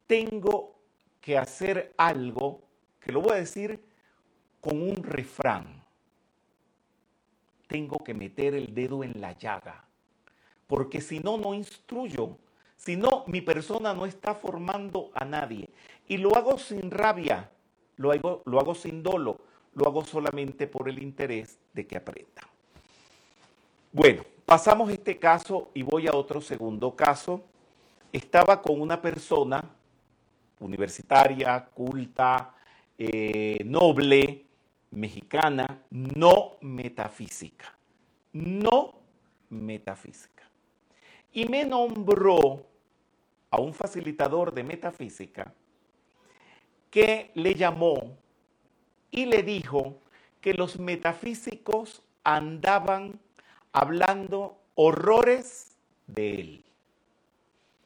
tengo 0.08 0.75
que 1.26 1.40
hacer 1.40 1.92
algo 1.98 2.62
que 3.00 3.12
lo 3.12 3.20
voy 3.20 3.32
a 3.32 3.38
decir 3.38 3.84
con 4.62 4.80
un 4.80 4.98
refrán. 5.02 5.84
Tengo 7.66 7.98
que 7.98 8.14
meter 8.14 8.54
el 8.54 8.76
dedo 8.76 9.04
en 9.04 9.20
la 9.20 9.32
llaga, 9.32 9.86
porque 10.68 11.02
si 11.02 11.20
no, 11.20 11.40
no 11.40 11.56
instruyo. 11.56 12.38
Si 12.78 12.96
no, 12.96 13.24
mi 13.26 13.42
persona 13.42 13.92
no 13.96 14.06
está 14.06 14.36
formando 14.36 15.10
a 15.16 15.26
nadie. 15.26 15.68
Y 16.08 16.18
lo 16.18 16.36
hago 16.36 16.60
sin 16.60 16.92
rabia, 16.92 17.50
lo 17.96 18.12
hago, 18.12 18.44
lo 18.46 18.60
hago 18.60 18.76
sin 18.76 19.02
dolo, 19.02 19.40
lo 19.74 19.88
hago 19.88 20.06
solamente 20.06 20.68
por 20.68 20.88
el 20.88 21.02
interés 21.02 21.58
de 21.74 21.88
que 21.88 21.98
aprendan. 21.98 22.46
Bueno, 23.92 24.22
pasamos 24.46 24.92
este 24.92 25.18
caso 25.18 25.72
y 25.74 25.82
voy 25.82 26.06
a 26.06 26.14
otro 26.14 26.40
segundo 26.40 26.96
caso. 26.96 27.44
Estaba 28.14 28.62
con 28.62 28.80
una 28.80 29.02
persona 29.02 29.72
universitaria, 30.60 31.66
culta, 31.74 32.54
eh, 32.98 33.62
noble, 33.66 34.46
mexicana, 34.92 35.84
no 35.90 36.58
metafísica. 36.62 37.78
No 38.34 38.96
metafísica. 39.50 40.44
Y 41.34 41.46
me 41.46 41.66
nombró 41.66 42.66
a 43.50 43.60
un 43.60 43.74
facilitador 43.74 44.54
de 44.54 44.64
metafísica 44.64 45.54
que 46.90 47.32
le 47.34 47.56
llamó 47.56 48.18
y 49.12 49.26
le 49.26 49.44
dijo 49.44 50.00
que 50.42 50.54
los 50.54 50.80
metafísicos 50.80 52.02
andaban 52.24 53.20
hablando 53.72 54.58
horrores 54.76 55.78
de 56.08 56.36
él 56.40 56.66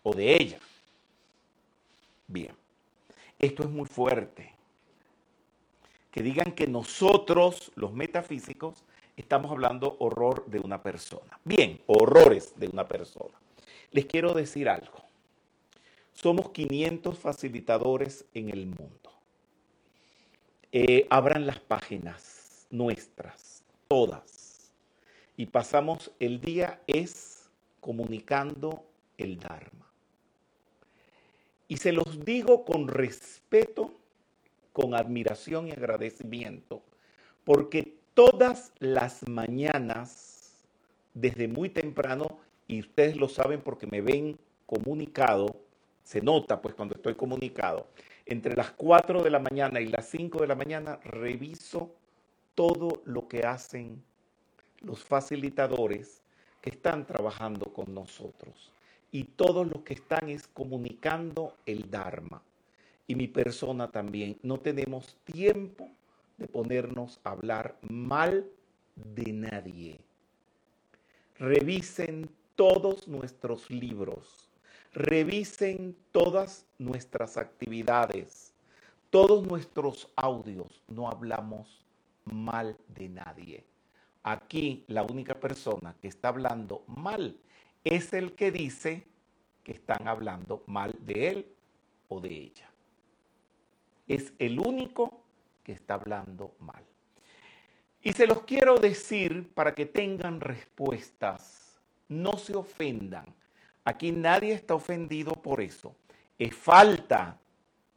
o 0.04 0.14
de 0.14 0.36
ella. 0.36 0.60
Bien, 2.30 2.56
esto 3.40 3.64
es 3.64 3.70
muy 3.70 3.88
fuerte. 3.88 4.54
Que 6.12 6.22
digan 6.22 6.52
que 6.52 6.68
nosotros, 6.68 7.72
los 7.76 7.92
metafísicos, 7.92 8.84
estamos 9.18 9.52
hablando 9.52 9.98
horror 10.00 10.46
de 10.46 10.60
una 10.60 10.82
persona. 10.82 11.40
Bien, 11.44 11.82
horrores 11.88 12.54
de 12.56 12.68
una 12.68 12.88
persona. 12.88 13.34
Les 13.92 14.06
quiero 14.06 14.34
decir 14.34 14.70
algo. 14.70 15.04
Somos 16.14 16.52
500 16.52 17.18
facilitadores 17.18 18.26
en 18.36 18.50
el 18.50 18.68
mundo. 18.68 19.12
Eh, 20.72 21.08
abran 21.10 21.48
las 21.48 21.60
páginas 21.60 22.68
nuestras, 22.70 23.64
todas, 23.88 24.72
y 25.36 25.48
pasamos 25.48 26.12
el 26.20 26.40
día 26.42 26.80
es 26.86 27.50
comunicando 27.80 28.86
el 29.18 29.40
Dharma. 29.40 29.89
Y 31.70 31.78
se 31.78 31.94
los 31.94 32.26
digo 32.26 32.66
con 32.66 32.88
respeto, 32.88 33.94
con 34.74 34.96
admiración 34.96 35.68
y 35.68 35.72
agradecimiento, 35.72 36.82
porque 37.44 37.96
todas 38.16 38.74
las 38.80 39.28
mañanas, 39.30 40.66
desde 41.14 41.48
muy 41.48 41.70
temprano, 41.70 42.40
y 42.68 42.80
ustedes 42.80 43.18
lo 43.18 43.30
saben 43.30 43.62
porque 43.62 43.86
me 43.86 44.02
ven 44.02 44.40
comunicado, 44.66 45.56
se 46.04 46.22
nota 46.22 46.60
pues 46.60 46.74
cuando 46.74 46.96
estoy 46.96 47.14
comunicado, 47.14 47.88
entre 48.26 48.56
las 48.56 48.72
4 48.72 49.22
de 49.22 49.30
la 49.30 49.40
mañana 49.40 49.80
y 49.80 49.86
las 49.86 50.10
5 50.10 50.40
de 50.40 50.48
la 50.48 50.56
mañana 50.56 51.00
reviso 51.04 51.96
todo 52.56 53.04
lo 53.06 53.28
que 53.28 53.42
hacen 53.42 54.04
los 54.82 55.04
facilitadores 55.04 56.24
que 56.62 56.72
están 56.72 57.06
trabajando 57.06 57.72
con 57.72 57.94
nosotros. 57.94 58.74
Y 59.12 59.24
todos 59.24 59.68
los 59.68 59.84
que 59.84 59.94
están 59.94 60.30
es 60.30 60.48
comunicando 60.48 61.56
el 61.66 61.90
Dharma. 61.90 62.42
Y 63.08 63.16
mi 63.16 63.28
persona 63.28 63.90
también. 63.90 64.38
No 64.44 64.60
tenemos 64.60 65.16
tiempo 65.24 65.90
de 66.38 66.48
ponernos 66.48 67.20
a 67.24 67.32
hablar 67.32 67.78
mal 67.90 68.46
de 68.96 69.34
nadie. 69.34 70.00
Revisen 71.38 72.30
todos 72.56 73.08
nuestros 73.08 73.70
libros. 73.72 74.50
Revisen 74.94 75.96
todas 76.12 76.66
nuestras 76.78 77.38
actividades. 77.38 78.54
Todos 79.10 79.46
nuestros 79.46 80.08
audios. 80.16 80.84
No 80.88 81.10
hablamos 81.10 81.84
mal 82.26 82.78
de 82.90 83.10
nadie. 83.10 83.64
Aquí 84.24 84.84
la 84.88 85.04
única 85.04 85.40
persona 85.40 85.96
que 86.02 86.10
está 86.10 86.28
hablando 86.28 86.84
mal 86.88 87.36
es 87.84 88.14
el 88.14 88.34
que 88.34 88.52
dice 88.52 89.08
que 89.64 89.72
están 89.74 90.08
hablando 90.08 90.64
mal 90.68 90.96
de 91.00 91.30
él 91.30 91.56
o 92.08 92.20
de 92.20 92.30
ella. 92.30 92.70
Es 94.08 94.34
el 94.40 94.60
único 94.60 95.24
que 95.64 95.72
está 95.74 95.96
hablando 95.96 96.56
mal. 96.60 96.84
Y 98.02 98.14
se 98.14 98.28
los 98.28 98.44
quiero 98.44 98.78
decir 98.78 99.52
para 99.54 99.76
que 99.76 99.86
tengan 99.86 100.42
respuestas. 100.42 101.80
No 102.08 102.34
se 102.38 102.56
ofendan. 102.56 103.26
Aquí 103.84 104.12
nadie 104.12 104.54
está 104.54 104.74
ofendido 104.74 105.34
por 105.34 105.62
eso. 105.62 105.96
Es 106.38 106.56
falta 106.56 107.38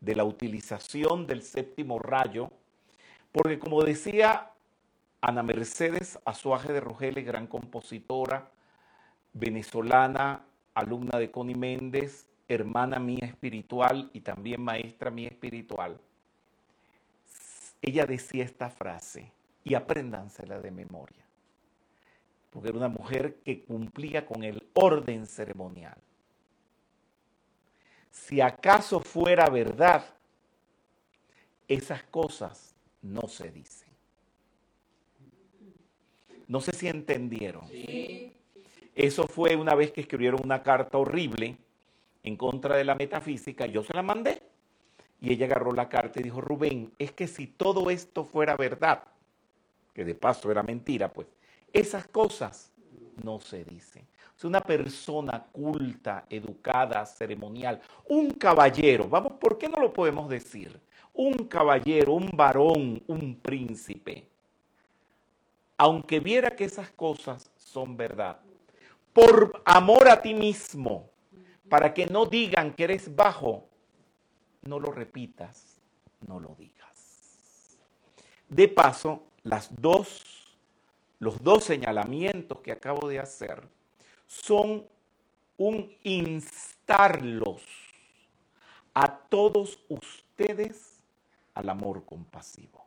de 0.01 0.17
la 0.17 0.25
utilización 0.25 1.27
del 1.27 1.43
séptimo 1.43 1.99
rayo, 1.99 2.51
porque 3.31 3.59
como 3.59 3.83
decía 3.85 4.51
Ana 5.21 5.43
Mercedes 5.43 6.19
Azuaje 6.25 6.73
de 6.73 6.81
Rogeles, 6.81 7.25
gran 7.25 7.47
compositora 7.47 8.51
venezolana, 9.33 10.45
alumna 10.75 11.19
de 11.19 11.31
Connie 11.31 11.55
Méndez, 11.55 12.27
hermana 12.49 12.99
mía 12.99 13.27
espiritual 13.27 14.11
y 14.13 14.21
también 14.21 14.63
maestra 14.63 15.11
mía 15.11 15.29
espiritual. 15.29 15.99
Ella 17.81 18.07
decía 18.07 18.45
esta 18.45 18.71
frase, 18.71 19.33
y 19.65 19.75
apréndansela 19.75 20.61
de 20.61 20.71
memoria, 20.71 21.25
porque 22.51 22.69
era 22.69 22.79
una 22.79 22.89
mujer 22.89 23.37
que 23.45 23.63
cumplía 23.63 24.27
con 24.27 24.45
el 24.45 24.69
orden 24.75 25.27
ceremonial. 25.27 25.97
Si 28.11 28.41
acaso 28.41 29.01
fuera 29.01 29.49
verdad, 29.49 30.05
esas 31.67 32.03
cosas 32.05 32.75
no 33.01 33.27
se 33.29 33.51
dicen. 33.51 33.89
No 36.47 36.61
sé 36.61 36.73
si 36.73 36.89
entendieron. 36.89 37.67
Eso 38.95 39.27
fue 39.27 39.57
una 39.57 39.75
vez 39.75 39.91
que 39.91 40.03
escribieron 40.03 40.41
una 40.45 40.63
carta 40.63 40.99
horrible 40.99 41.57
en 42.23 42.37
contra 42.37 42.77
de 42.77 42.85
la 42.85 42.95
metafísica. 42.95 43.67
Yo 43.67 43.83
se 43.83 43.95
la 43.95 44.03
mandé. 44.03 44.43
Y 45.21 45.33
ella 45.33 45.47
agarró 45.47 45.73
la 45.73 45.89
carta 45.89 46.21
y 46.21 46.25
dijo, 46.25 46.41
Rubén, 46.41 46.93
es 46.99 47.13
que 47.13 47.29
si 47.29 47.47
todo 47.47 47.91
esto 47.91 48.25
fuera 48.25 48.57
verdad, 48.57 49.05
que 49.95 50.05
de 50.05 50.15
paso 50.15 50.51
era 50.51 50.63
mentira, 50.63 51.13
pues 51.13 51.29
esas 51.73 52.09
cosas 52.09 52.73
no 53.23 53.39
se 53.39 53.65
dicen. 53.65 54.05
Es 54.37 54.45
una 54.45 54.61
persona 54.61 55.45
culta, 55.53 56.25
educada, 56.29 57.07
ceremonial, 57.07 57.81
un 58.09 58.33
caballero, 58.33 59.09
vamos, 59.09 59.35
¿por 59.35 59.59
qué 59.59 59.69
no 59.69 59.79
lo 59.79 59.93
podemos 59.93 60.29
decir? 60.29 60.81
Un 61.15 61.45
caballero, 61.45 62.15
un 62.15 62.31
varón, 62.35 63.01
un 63.07 63.37
príncipe 63.37 64.27
aunque 65.83 66.21
viera 66.21 66.55
que 66.55 66.65
esas 66.65 66.91
cosas 66.91 67.51
son 67.57 67.97
verdad, 67.97 68.39
por 69.13 69.63
amor 69.65 70.09
a 70.09 70.23
ti 70.23 70.35
mismo, 70.35 71.11
para 71.69 71.93
que 71.93 72.07
no 72.07 72.27
digan 72.27 72.75
que 72.75 72.85
eres 72.85 73.15
bajo, 73.15 73.69
no 74.63 74.79
lo 74.79 74.91
repitas, 74.91 75.81
no 76.27 76.41
lo 76.41 76.55
digas. 76.55 77.77
De 78.49 78.69
paso, 78.69 79.23
las 79.43 79.71
dos, 79.81 80.57
los 81.19 81.43
dos 81.43 81.65
señalamientos 81.65 82.61
que 82.61 82.73
acabo 82.73 83.09
de 83.09 83.19
hacer 83.19 83.63
son 84.27 84.87
un 85.57 85.97
instarlos 86.03 87.63
a 88.95 89.17
todos 89.17 89.79
ustedes 89.89 91.01
al 91.55 91.69
amor 91.69 92.05
compasivo. 92.05 92.87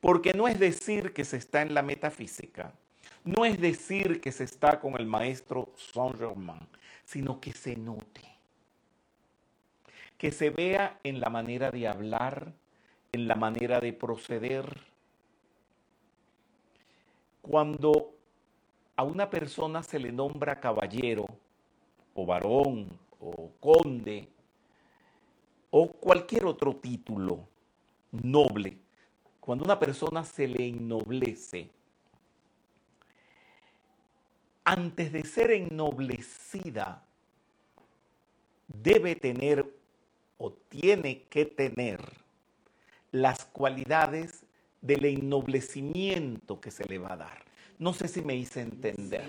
Porque 0.00 0.32
no 0.32 0.48
es 0.48 0.58
decir 0.58 1.12
que 1.12 1.24
se 1.24 1.36
está 1.36 1.62
en 1.62 1.74
la 1.74 1.82
metafísica, 1.82 2.74
no 3.24 3.44
es 3.44 3.60
decir 3.60 4.20
que 4.20 4.32
se 4.32 4.44
está 4.44 4.80
con 4.80 4.98
el 4.98 5.06
maestro 5.06 5.70
Saint-Germain, 5.76 6.66
sino 7.04 7.40
que 7.40 7.52
se 7.52 7.76
note, 7.76 8.22
que 10.18 10.32
se 10.32 10.50
vea 10.50 10.98
en 11.04 11.20
la 11.20 11.30
manera 11.30 11.70
de 11.70 11.86
hablar, 11.86 12.52
en 13.12 13.28
la 13.28 13.34
manera 13.34 13.80
de 13.80 13.92
proceder. 13.92 14.64
Cuando 17.40 18.14
a 18.96 19.02
una 19.04 19.28
persona 19.30 19.82
se 19.82 19.98
le 19.98 20.12
nombra 20.12 20.60
caballero 20.60 21.26
o 22.14 22.26
varón 22.26 22.88
o 23.20 23.50
conde 23.60 24.28
o 25.70 25.88
cualquier 25.88 26.44
otro 26.46 26.76
título 26.76 27.48
noble, 28.10 28.78
cuando 29.40 29.64
una 29.64 29.78
persona 29.78 30.24
se 30.24 30.46
le 30.46 30.68
ennoblece, 30.68 31.70
antes 34.64 35.12
de 35.12 35.24
ser 35.24 35.50
ennoblecida, 35.50 37.02
debe 38.66 39.14
tener 39.14 39.66
o 40.38 40.52
tiene 40.52 41.22
que 41.24 41.44
tener 41.44 42.00
las 43.10 43.44
cualidades 43.44 44.44
del 44.80 45.04
ennoblecimiento 45.04 46.60
que 46.60 46.70
se 46.70 46.84
le 46.84 46.98
va 46.98 47.12
a 47.12 47.16
dar. 47.16 47.44
No 47.78 47.92
sé 47.92 48.08
si 48.08 48.22
me 48.22 48.34
hice 48.34 48.60
entender. 48.60 49.24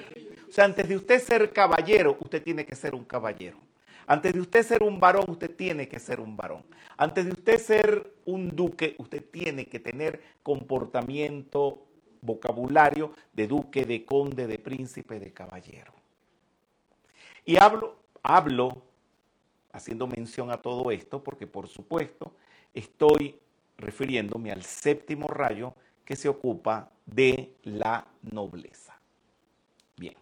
O 0.50 0.52
sea, 0.52 0.66
antes 0.66 0.88
de 0.88 0.96
usted 0.96 1.20
ser 1.22 1.52
caballero, 1.52 2.18
usted 2.20 2.42
tiene 2.44 2.66
que 2.66 2.76
ser 2.76 2.96
un 2.96 3.04
caballero. 3.04 3.58
Antes 4.06 4.34
de 4.34 4.42
usted 4.42 4.64
ser 4.64 4.84
un 4.84 5.00
varón, 5.00 5.26
usted 5.28 5.56
tiene 5.56 5.88
que 5.88 6.00
ser 6.00 6.20
un 6.20 6.36
varón. 6.36 6.64
Antes 6.98 7.26
de 7.26 7.32
usted 7.32 7.58
ser 7.58 8.14
un 8.26 8.50
duque, 8.50 8.96
usted 8.98 9.24
tiene 9.32 9.66
que 9.66 9.80
tener 9.80 10.22
comportamiento, 10.44 11.86
vocabulario 12.24 13.14
de 13.34 13.48
duque, 13.48 13.86
de 13.86 14.06
conde, 14.06 14.48
de 14.48 14.58
príncipe, 14.58 15.20
de 15.20 15.32
caballero. 15.32 15.94
Y 17.46 17.62
hablo, 17.62 17.98
hablo 18.24 18.82
haciendo 19.72 20.08
mención 20.08 20.50
a 20.52 20.62
todo 20.62 20.92
esto 20.92 21.24
porque 21.24 21.46
por 21.46 21.68
supuesto 21.68 22.34
estoy 22.74 23.38
refiriéndome 23.78 24.52
al 24.52 24.64
séptimo 24.64 25.28
rayo 25.28 25.74
que 26.06 26.16
se 26.16 26.30
ocupa 26.30 26.90
de 27.06 27.56
la 27.64 28.06
nobleza. 28.22 28.98
Bien. 29.98 30.16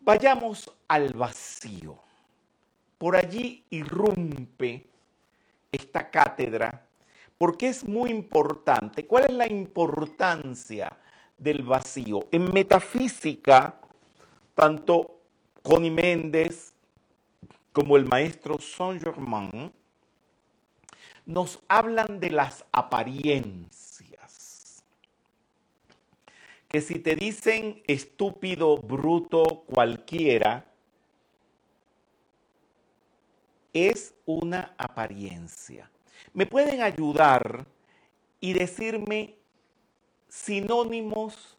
Vayamos 0.00 0.72
al 0.88 1.12
vacío. 1.12 1.98
Por 2.96 3.16
allí 3.16 3.64
irrumpe 3.70 4.86
esta 5.72 6.10
cátedra 6.10 6.86
porque 7.40 7.68
es 7.68 7.88
muy 7.88 8.10
importante. 8.10 9.06
¿Cuál 9.06 9.24
es 9.24 9.32
la 9.32 9.50
importancia 9.50 10.94
del 11.38 11.62
vacío? 11.62 12.28
En 12.32 12.52
metafísica, 12.52 13.80
tanto 14.54 15.22
Connie 15.62 15.90
Méndez 15.90 16.74
como 17.72 17.96
el 17.96 18.04
maestro 18.04 18.58
Saint-Germain 18.60 19.72
nos 21.24 21.60
hablan 21.66 22.20
de 22.20 22.28
las 22.28 22.66
apariencias. 22.72 24.84
Que 26.68 26.82
si 26.82 26.98
te 26.98 27.16
dicen 27.16 27.82
estúpido, 27.86 28.76
bruto, 28.76 29.64
cualquiera, 29.64 30.66
es 33.72 34.14
una 34.26 34.74
apariencia. 34.76 35.90
¿Me 36.32 36.46
pueden 36.46 36.82
ayudar 36.82 37.66
y 38.40 38.52
decirme 38.52 39.34
sinónimos 40.28 41.56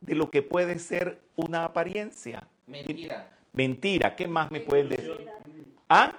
de 0.00 0.14
lo 0.14 0.30
que 0.30 0.42
puede 0.42 0.78
ser 0.78 1.20
una 1.34 1.64
apariencia. 1.64 2.46
Mentira. 2.66 3.30
Mentira, 3.52 4.14
¿qué 4.14 4.28
más 4.28 4.50
me 4.50 4.60
pueden 4.60 4.88
decir? 4.88 5.28
¿Ah? 5.88 6.14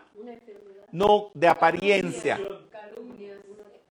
No, 0.92 1.32
de 1.34 1.48
apariencia. 1.48 2.40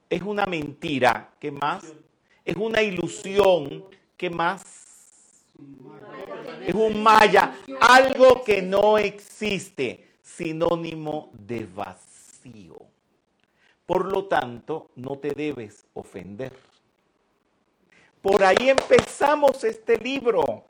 Es 0.09 0.23
una 0.23 0.47
mentira, 0.47 1.31
¿qué 1.41 1.51
más? 1.51 1.93
Es 2.45 2.57
una 2.57 2.83
ilusión, 2.83 3.85
¿qué 4.17 4.31
más? 4.31 4.65
Es 6.65 6.75
un 6.75 7.03
maya, 7.03 7.57
algo 7.81 8.43
que 8.45 8.63
no 8.63 8.99
existe, 8.99 10.09
sinónimo 10.23 11.31
de 11.33 11.67
vacío. 11.67 12.77
Por 13.87 14.13
lo 14.13 14.27
tanto, 14.27 14.91
no 14.97 15.19
te 15.19 15.31
debes 15.31 15.87
ofender. 15.95 16.53
Por 18.21 18.43
ahí 18.43 18.69
empezamos 18.69 19.63
este 19.63 19.97
libro, 19.99 20.65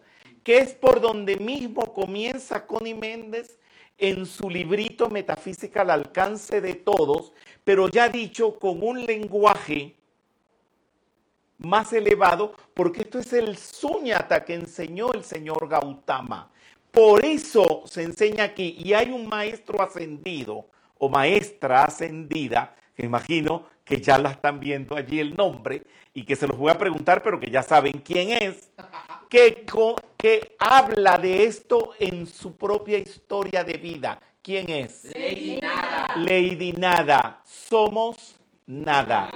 que 0.45 0.59
es 0.59 0.75
por 0.75 1.01
donde 1.01 1.37
mismo 1.37 1.95
comienza 1.95 2.67
Connie 2.67 2.95
Méndez 2.95 3.59
en 3.99 4.27
su 4.27 4.51
librito 4.51 5.09
Metafísica 5.09 5.81
al 5.81 5.91
alcance 5.91 6.61
de 6.61 6.75
todos, 6.75 7.33
pero 7.65 7.89
ya 7.89 8.09
dicho 8.11 8.59
con 8.59 8.83
un 8.83 9.05
lenguaje 9.07 9.97
más 11.59 11.95
elevado, 11.95 12.53
porque 12.75 13.03
esto 13.03 13.19
es 13.19 13.33
el 13.33 13.57
suñata 13.57 14.45
que 14.45 14.55
enseñó 14.55 15.13
el 15.13 15.25
señor 15.25 15.67
Gautama. 15.69 16.51
Por 16.91 17.25
eso 17.25 17.83
se 17.87 18.03
enseña 18.03 18.45
aquí, 18.45 18.77
y 18.79 18.93
hay 18.93 19.11
un 19.11 19.27
maestro 19.27 19.81
ascendido 19.81 20.67
o 20.99 21.09
maestra 21.09 21.85
ascendida, 21.85 22.77
que 22.97 23.05
imagino 23.05 23.67
que 23.85 24.01
ya 24.01 24.19
la 24.19 24.31
están 24.31 24.59
viendo 24.59 24.97
allí 24.97 25.21
el 25.21 25.37
nombre, 25.37 25.83
y 26.17 26.25
que 26.25 26.35
se 26.35 26.49
los 26.49 26.57
voy 26.57 26.71
a 26.71 26.79
preguntar, 26.79 27.23
pero 27.23 27.39
que 27.39 27.51
ya 27.51 27.63
saben 27.63 28.01
quién 28.03 28.31
es, 28.31 28.71
que, 29.29 29.67
que 30.17 30.57
habla 30.59 31.19
de 31.19 31.45
esto 31.45 31.93
en 31.99 32.27
su 32.27 32.57
propia 32.57 32.99
historia 32.99 33.63
de 33.63 33.75
vida. 33.75 34.19
¿Quién 34.43 34.71
es? 34.71 35.13
Lady 35.15 35.59
Nada. 35.61 36.17
Lady 36.17 36.73
Nada. 36.73 37.43
Somos 37.45 38.37
nada. 38.67 39.31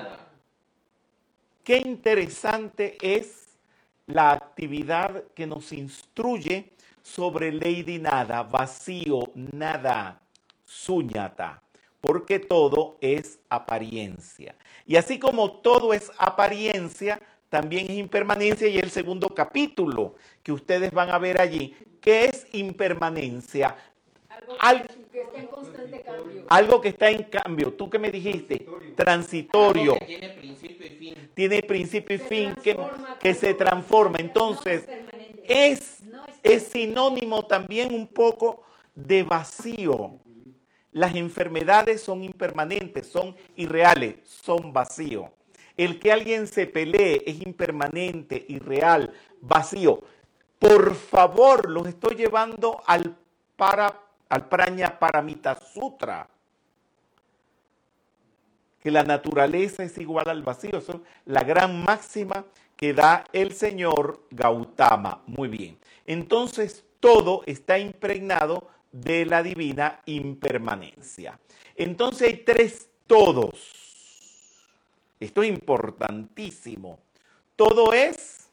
Qué 1.62 1.76
interesante 1.76 2.96
es 3.02 3.58
la 4.06 4.32
actividad 4.32 5.24
que 5.34 5.46
nos 5.46 5.72
instruye 5.72 6.72
sobre 7.02 7.52
Lady 7.52 7.98
Nada, 7.98 8.42
vacío, 8.42 9.30
nada, 9.34 10.20
suñata, 10.64 11.62
porque 12.00 12.38
todo 12.38 12.96
es 13.00 13.38
apariencia. 13.48 14.54
Y 14.86 14.96
así 14.96 15.18
como 15.18 15.60
todo 15.60 15.92
es 15.92 16.10
apariencia, 16.18 17.20
también 17.48 17.86
es 17.90 17.98
impermanencia 17.98 18.68
y 18.68 18.78
el 18.78 18.90
segundo 18.90 19.28
capítulo 19.28 20.14
que 20.42 20.52
ustedes 20.52 20.92
van 20.92 21.10
a 21.10 21.18
ver 21.18 21.40
allí, 21.40 21.74
¿qué 22.00 22.26
es 22.26 22.46
impermanencia? 22.52 23.76
Algo 24.58 24.86
que 25.12 25.20
está 25.20 25.38
en 25.38 25.46
constante 25.46 26.02
cambio. 26.02 26.44
Algo 26.48 26.80
que 26.80 26.88
está 26.88 27.10
en 27.10 27.22
cambio. 27.24 27.72
¿Tú 27.74 27.90
qué 27.90 27.98
me 27.98 28.10
dijiste? 28.10 28.66
Transitorio. 28.96 29.92
Algo 29.92 30.06
que 30.06 30.06
tiene 30.06 30.28
principio 30.30 30.86
y 30.86 30.90
fin. 30.90 31.30
Tiene 31.34 31.62
principio 31.62 32.16
y 32.16 32.18
Se 32.18 32.24
fin 32.26 32.54
que, 32.62 32.78
que 33.20 33.34
se 33.34 33.54
transforma. 33.54 34.18
no 34.18 34.24
Entonces, 34.24 34.80
es 34.80 34.86
permanente. 34.86 35.42
es, 35.46 36.02
No 36.04 36.24
es 36.26 36.34
es 36.42 36.62
sinónimo 36.68 37.46
también 37.46 37.94
un 37.94 38.06
poco 38.06 38.62
de 38.94 39.22
vacío. 39.22 40.18
Las 40.92 41.14
enfermedades 41.14 42.02
son 42.02 42.24
impermanentes, 42.24 43.06
son 43.06 43.36
irreales, 43.56 44.16
son 44.24 44.72
vacío. 44.72 45.32
El 45.76 46.00
que 46.00 46.12
alguien 46.12 46.46
se 46.46 46.66
pelee 46.66 47.22
es 47.24 47.40
impermanente, 47.40 48.44
irreal, 48.48 49.12
vacío. 49.40 50.02
Por 50.58 50.94
favor, 50.94 51.70
los 51.70 51.86
estoy 51.86 52.16
llevando 52.16 52.82
al, 52.86 53.16
para, 53.56 53.98
al 54.28 54.48
Praña 54.48 54.98
Paramita 54.98 55.54
Sutra. 55.54 56.28
Que 58.80 58.90
la 58.90 59.04
naturaleza 59.04 59.84
es 59.84 59.96
igual 59.98 60.28
al 60.28 60.42
vacío. 60.42 60.78
Eso 60.78 60.92
es 60.92 61.00
la 61.24 61.44
gran 61.44 61.82
máxima 61.84 62.44
que 62.76 62.92
da 62.92 63.24
el 63.32 63.52
señor 63.52 64.26
Gautama. 64.30 65.22
Muy 65.26 65.48
bien. 65.48 65.78
Entonces, 66.04 66.84
todo 66.98 67.42
está 67.46 67.78
impregnado 67.78 68.68
de 68.92 69.24
la 69.26 69.42
divina 69.42 70.00
impermanencia. 70.06 71.38
Entonces 71.76 72.28
hay 72.28 72.36
tres 72.38 72.88
todos. 73.06 73.80
Esto 75.18 75.42
es 75.42 75.50
importantísimo. 75.50 76.98
Todo 77.56 77.92
es, 77.92 78.48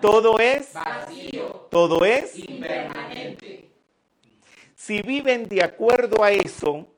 todo 0.00 0.38
es, 0.38 0.72
todo 1.70 2.04
es. 2.04 2.38
Impermanente. 2.38 3.70
Si 4.74 5.00
viven 5.00 5.48
de 5.48 5.62
acuerdo 5.62 6.22
a 6.22 6.32
eso, 6.32 6.88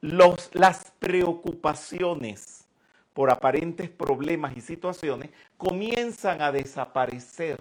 los, 0.00 0.50
las 0.52 0.92
preocupaciones 0.98 2.66
por 3.14 3.30
aparentes 3.30 3.88
problemas 3.88 4.56
y 4.56 4.60
situaciones 4.60 5.30
comienzan 5.56 6.42
a 6.42 6.52
desaparecer 6.52 7.58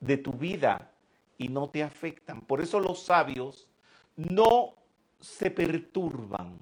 de 0.00 0.18
tu 0.18 0.32
vida 0.32 0.90
y 1.38 1.48
no 1.48 1.70
te 1.70 1.82
afectan. 1.82 2.42
Por 2.42 2.60
eso 2.60 2.80
los 2.80 3.02
sabios 3.02 3.68
no 4.16 4.74
se 5.20 5.50
perturban 5.50 6.58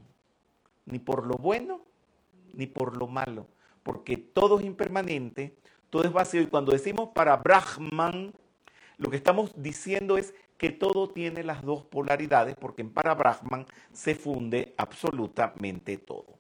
ni 0.85 0.99
por 0.99 1.27
lo 1.27 1.35
bueno 1.35 1.81
ni 2.53 2.67
por 2.67 2.97
lo 2.97 3.07
malo, 3.07 3.47
porque 3.83 4.17
todo 4.17 4.59
es 4.59 4.65
impermanente, 4.65 5.57
todo 5.91 6.05
es 6.05 6.13
vacío. 6.13 6.41
Y 6.41 6.47
cuando 6.47 6.73
decimos 6.73 7.11
para 7.15 7.37
Brahman, 7.37 8.33
lo 8.97 9.11
que 9.11 9.17
estamos 9.17 9.51
diciendo 9.57 10.17
es 10.17 10.35
que 10.57 10.71
todo 10.71 11.11
tiene 11.11 11.45
las 11.45 11.63
dos 11.63 11.85
polaridades, 11.85 12.57
porque 12.57 12.81
en 12.81 12.91
para 12.91 13.15
Brahman 13.15 13.67
se 13.93 14.15
funde 14.15 14.75
absolutamente 14.79 15.99
todo. 15.99 16.39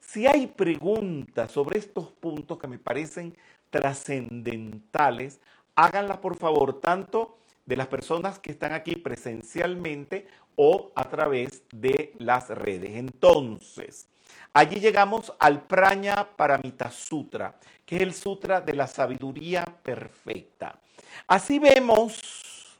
Si 0.00 0.26
hay 0.26 0.46
preguntas 0.46 1.52
sobre 1.52 1.78
estos 1.78 2.10
puntos 2.12 2.58
que 2.58 2.66
me 2.66 2.78
parecen 2.78 3.36
trascendentales, 3.68 5.38
háganlas 5.74 6.16
por 6.18 6.34
favor, 6.36 6.80
tanto 6.80 7.36
de 7.68 7.76
las 7.76 7.88
personas 7.88 8.38
que 8.38 8.50
están 8.50 8.72
aquí 8.72 8.96
presencialmente 8.96 10.26
o 10.56 10.90
a 10.94 11.04
través 11.10 11.62
de 11.70 12.14
las 12.18 12.48
redes. 12.48 12.92
Entonces, 12.96 14.08
allí 14.54 14.80
llegamos 14.80 15.34
al 15.38 15.66
Praña 15.66 16.30
Paramita 16.34 16.90
Sutra, 16.90 17.58
que 17.84 17.96
es 17.96 18.02
el 18.02 18.14
sutra 18.14 18.62
de 18.62 18.72
la 18.72 18.86
sabiduría 18.86 19.66
perfecta. 19.82 20.80
Así 21.26 21.58
vemos, 21.58 22.78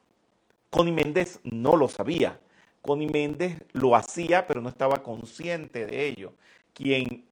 Connie 0.71 0.93
Méndez 0.93 1.39
no 1.45 1.77
lo 1.77 1.89
sabía. 1.89 2.41
Connie 2.81 3.11
Méndez 3.11 3.63
lo 3.75 3.95
hacía, 3.95 4.47
pero 4.47 4.63
no 4.63 4.71
estaba 4.71 5.03
consciente 5.03 5.85
de 5.85 6.07
ello. 6.07 6.33
Quien 6.73 7.27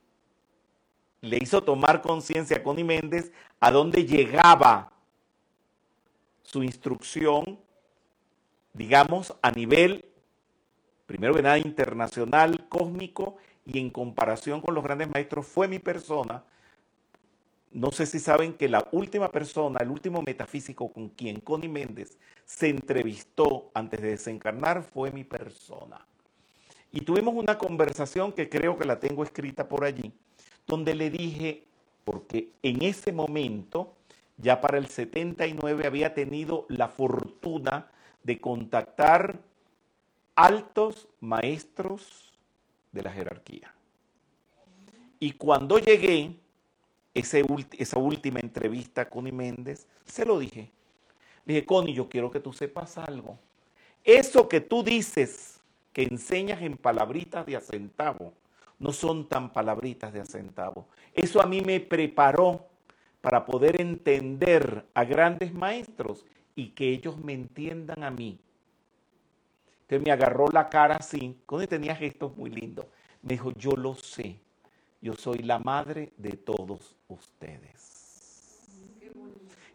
le 1.22 1.38
hizo 1.40 1.62
tomar 1.62 2.02
conciencia 2.02 2.58
a 2.58 2.62
Connie 2.62 2.84
Méndez 2.84 3.32
a 3.60 3.70
dónde 3.70 4.04
llegaba 4.04 4.92
su 6.46 6.62
instrucción, 6.62 7.58
digamos, 8.72 9.34
a 9.42 9.50
nivel, 9.50 10.04
primero 11.04 11.34
que 11.34 11.42
nada, 11.42 11.58
internacional, 11.58 12.68
cósmico, 12.68 13.36
y 13.64 13.80
en 13.80 13.90
comparación 13.90 14.60
con 14.60 14.72
los 14.72 14.84
grandes 14.84 15.10
maestros, 15.10 15.44
fue 15.44 15.66
mi 15.66 15.80
persona. 15.80 16.44
No 17.72 17.90
sé 17.90 18.06
si 18.06 18.20
saben 18.20 18.54
que 18.54 18.68
la 18.68 18.86
última 18.92 19.28
persona, 19.28 19.80
el 19.80 19.90
último 19.90 20.22
metafísico 20.22 20.92
con 20.92 21.08
quien 21.08 21.40
Connie 21.40 21.68
Méndez 21.68 22.16
se 22.44 22.68
entrevistó 22.68 23.72
antes 23.74 24.00
de 24.00 24.10
desencarnar 24.10 24.84
fue 24.84 25.10
mi 25.10 25.24
persona. 25.24 26.06
Y 26.92 27.00
tuvimos 27.00 27.34
una 27.34 27.58
conversación 27.58 28.32
que 28.32 28.48
creo 28.48 28.78
que 28.78 28.84
la 28.84 29.00
tengo 29.00 29.24
escrita 29.24 29.68
por 29.68 29.84
allí, 29.84 30.12
donde 30.64 30.94
le 30.94 31.10
dije, 31.10 31.64
porque 32.04 32.52
en 32.62 32.82
ese 32.82 33.10
momento 33.10 33.95
ya 34.38 34.60
para 34.60 34.78
el 34.78 34.88
79 34.88 35.86
había 35.86 36.14
tenido 36.14 36.66
la 36.68 36.88
fortuna 36.88 37.90
de 38.22 38.38
contactar 38.38 39.40
altos 40.34 41.08
maestros 41.20 42.34
de 42.92 43.02
la 43.02 43.12
jerarquía. 43.12 43.72
Y 45.18 45.32
cuando 45.32 45.78
llegué, 45.78 46.36
esa 47.14 47.98
última 47.98 48.40
entrevista 48.40 49.08
con 49.08 49.34
Méndez, 49.34 49.86
se 50.04 50.26
lo 50.26 50.38
dije. 50.38 50.70
Dije, 51.46 51.64
Connie, 51.64 51.94
yo 51.94 52.08
quiero 52.08 52.30
que 52.30 52.40
tú 52.40 52.52
sepas 52.52 52.98
algo. 52.98 53.38
Eso 54.04 54.48
que 54.48 54.60
tú 54.60 54.82
dices, 54.82 55.60
que 55.92 56.02
enseñas 56.02 56.60
en 56.60 56.76
palabritas 56.76 57.46
de 57.46 57.56
a 57.56 57.60
centavo, 57.60 58.34
no 58.78 58.92
son 58.92 59.26
tan 59.26 59.52
palabritas 59.52 60.12
de 60.12 60.20
a 60.20 60.26
centavo. 60.26 60.86
Eso 61.14 61.40
a 61.40 61.46
mí 61.46 61.62
me 61.62 61.80
preparó 61.80 62.66
para 63.26 63.44
poder 63.44 63.80
entender 63.80 64.86
a 64.94 65.02
grandes 65.02 65.52
maestros 65.52 66.24
y 66.54 66.68
que 66.68 66.90
ellos 66.90 67.18
me 67.18 67.32
entiendan 67.32 68.04
a 68.04 68.10
mí. 68.12 68.38
Entonces 69.80 70.06
me 70.06 70.12
agarró 70.12 70.46
la 70.52 70.68
cara 70.68 70.94
así, 70.94 71.36
cuando 71.44 71.66
tenía 71.66 71.96
gestos 71.96 72.36
muy 72.36 72.50
lindos. 72.50 72.86
Me 73.22 73.30
dijo, 73.30 73.50
yo 73.56 73.72
lo 73.72 73.96
sé. 73.96 74.38
yo 75.00 75.14
soy 75.14 75.38
la 75.38 75.58
madre 75.58 76.12
de 76.16 76.36
todos 76.36 76.94
ustedes. 77.08 78.64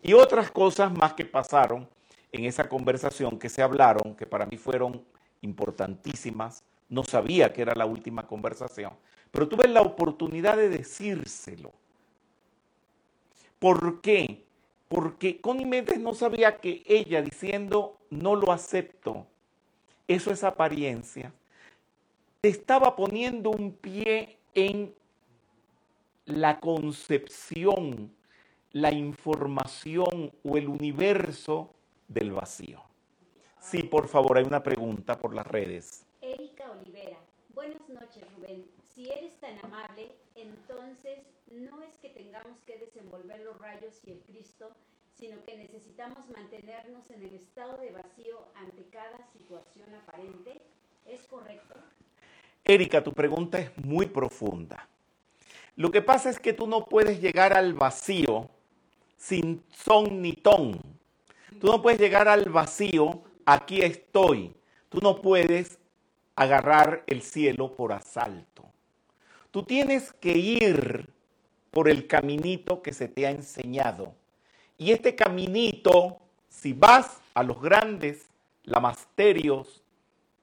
Y 0.01 0.13
otras 0.13 0.49
cosas 0.49 0.89
más 0.89 1.13
que 1.13 1.25
pasaron 1.25 1.89
en 2.31 2.45
esa 2.45 2.69
conversación 2.69 3.37
que 3.37 3.49
se 3.49 3.61
hablaron, 3.61 4.15
que 4.15 4.25
para 4.25 4.45
mí 4.45 4.55
fueron 4.55 5.03
importantísimas. 5.41 6.63
No 6.87 7.03
sabía 7.03 7.51
que 7.51 7.63
era 7.63 7.75
la 7.75 7.85
última 7.85 8.25
conversación, 8.25 8.93
pero 9.29 9.49
tuve 9.49 9.67
la 9.67 9.81
oportunidad 9.81 10.55
de 10.55 10.69
decírselo. 10.69 11.80
¿Por 13.62 14.02
qué? 14.02 14.43
Porque 14.88 15.39
Connie 15.39 15.67
Méndez 15.67 16.00
no 16.00 16.15
sabía 16.15 16.58
que 16.58 16.82
ella 16.88 17.21
diciendo 17.21 18.00
no 18.10 18.36
lo 18.36 18.52
acepto, 18.52 19.28
eso 20.08 20.32
es 20.32 20.43
apariencia, 20.43 21.32
te 22.41 22.50
estaba 22.50 22.95
poniendo 22.95 23.52
un 23.52 23.74
pie 23.74 24.39
en 24.56 24.95
la 26.26 26.60
concepción, 26.60 28.12
la 28.71 28.91
información 28.91 30.32
o 30.43 30.58
el 30.58 30.67
universo 30.67 31.71
del 32.08 32.32
vacío. 32.32 32.82
Sí, 33.60 33.84
por 33.84 34.08
favor, 34.08 34.39
hay 34.39 34.43
una 34.43 34.63
pregunta 34.63 35.19
por 35.19 35.36
las 35.36 35.45
redes. 35.45 36.04
Erika 36.19 36.63
Olivera. 36.71 37.19
Buenas 37.54 37.88
noches, 37.89 38.24
Rubén. 38.36 38.65
Si 38.95 39.08
eres 39.08 39.39
tan 39.39 39.60
amable, 39.63 40.12
entonces 40.34 41.19
no 41.51 41.81
es 41.81 41.97
que 41.97 42.09
tengamos 42.09 42.61
que 42.65 42.77
desenvolver 42.77 43.41
los 43.41 43.57
rayos 43.59 43.99
y 44.05 44.11
el 44.11 44.19
Cristo, 44.21 44.71
sino 45.13 45.43
que 45.43 45.57
necesitamos 45.57 46.29
mantenernos 46.29 47.09
en 47.11 47.23
el 47.23 47.35
estado 47.35 47.77
de 47.77 47.91
vacío 47.91 48.47
ante 48.55 48.83
cada 48.85 49.25
situación 49.31 49.93
aparente. 49.95 50.61
¿Es 51.05 51.21
correcto? 51.23 51.75
Erika, 52.63 53.03
tu 53.03 53.11
pregunta 53.11 53.59
es 53.59 53.77
muy 53.77 54.05
profunda. 54.05 54.87
Lo 55.75 55.91
que 55.91 56.01
pasa 56.01 56.29
es 56.29 56.39
que 56.39 56.53
tú 56.53 56.67
no 56.67 56.85
puedes 56.85 57.21
llegar 57.21 57.53
al 57.53 57.73
vacío 57.73 58.49
sin 59.17 59.63
son 59.69 60.21
ni 60.21 60.33
ton. 60.33 60.79
Tú 61.59 61.67
no 61.67 61.81
puedes 61.81 61.99
llegar 61.99 62.27
al 62.27 62.49
vacío, 62.49 63.21
aquí 63.45 63.81
estoy. 63.81 64.53
Tú 64.89 64.99
no 65.01 65.21
puedes 65.21 65.79
agarrar 66.35 67.03
el 67.07 67.21
cielo 67.21 67.75
por 67.75 67.93
asalto. 67.93 68.65
Tú 69.51 69.63
tienes 69.63 70.13
que 70.13 70.37
ir 70.37 71.09
por 71.71 71.89
el 71.89 72.05
caminito 72.07 72.81
que 72.81 72.93
se 72.93 73.07
te 73.07 73.25
ha 73.25 73.31
enseñado. 73.31 74.13
Y 74.77 74.91
este 74.91 75.15
caminito, 75.15 76.19
si 76.49 76.73
vas 76.73 77.21
a 77.34 77.43
los 77.43 77.62
grandes 77.62 78.27
lamasterios 78.63 79.81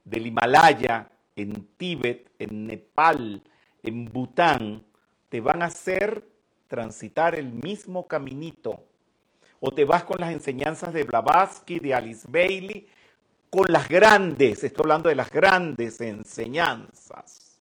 del 0.05 0.27
Himalaya, 0.27 1.11
en 1.37 1.69
Tíbet, 1.77 2.31
en 2.39 2.67
Nepal, 2.67 3.43
en 3.83 4.07
Bután, 4.07 4.85
te 5.29 5.41
van 5.41 5.63
a 5.63 5.67
hacer 5.67 6.25
transitar 6.67 7.35
el 7.35 7.53
mismo 7.53 8.09
caminito. 8.09 8.83
O 9.61 9.71
te 9.71 9.85
vas 9.85 10.05
con 10.05 10.21
las 10.21 10.33
enseñanzas 10.33 10.93
de 10.93 11.05
Blavatsky, 11.05 11.79
de 11.79 11.95
Alice 11.95 12.27
Bailey, 12.29 12.89
con 13.51 13.73
las 13.73 13.89
grandes, 13.89 14.63
estoy 14.63 14.83
hablando 14.85 15.09
de 15.09 15.15
las 15.15 15.31
grandes 15.31 16.01
enseñanzas. 16.01 17.59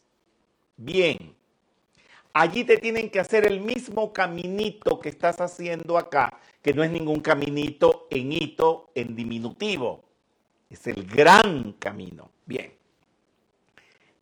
Bien, 0.76 1.34
allí 2.40 2.64
te 2.64 2.78
tienen 2.78 3.10
que 3.10 3.20
hacer 3.20 3.46
el 3.46 3.60
mismo 3.60 4.14
caminito 4.14 5.00
que 5.00 5.10
estás 5.10 5.42
haciendo 5.42 5.98
acá, 5.98 6.40
que 6.62 6.74
no 6.74 6.84
es 6.84 6.92
ningún 6.92 7.20
caminito 7.20 8.08
en 8.12 8.32
hito, 8.32 8.92
en 8.94 9.16
diminutivo. 9.16 10.04
Es 10.70 10.86
el 10.88 11.06
gran 11.06 11.74
camino. 11.74 12.30
Bien. 12.46 12.74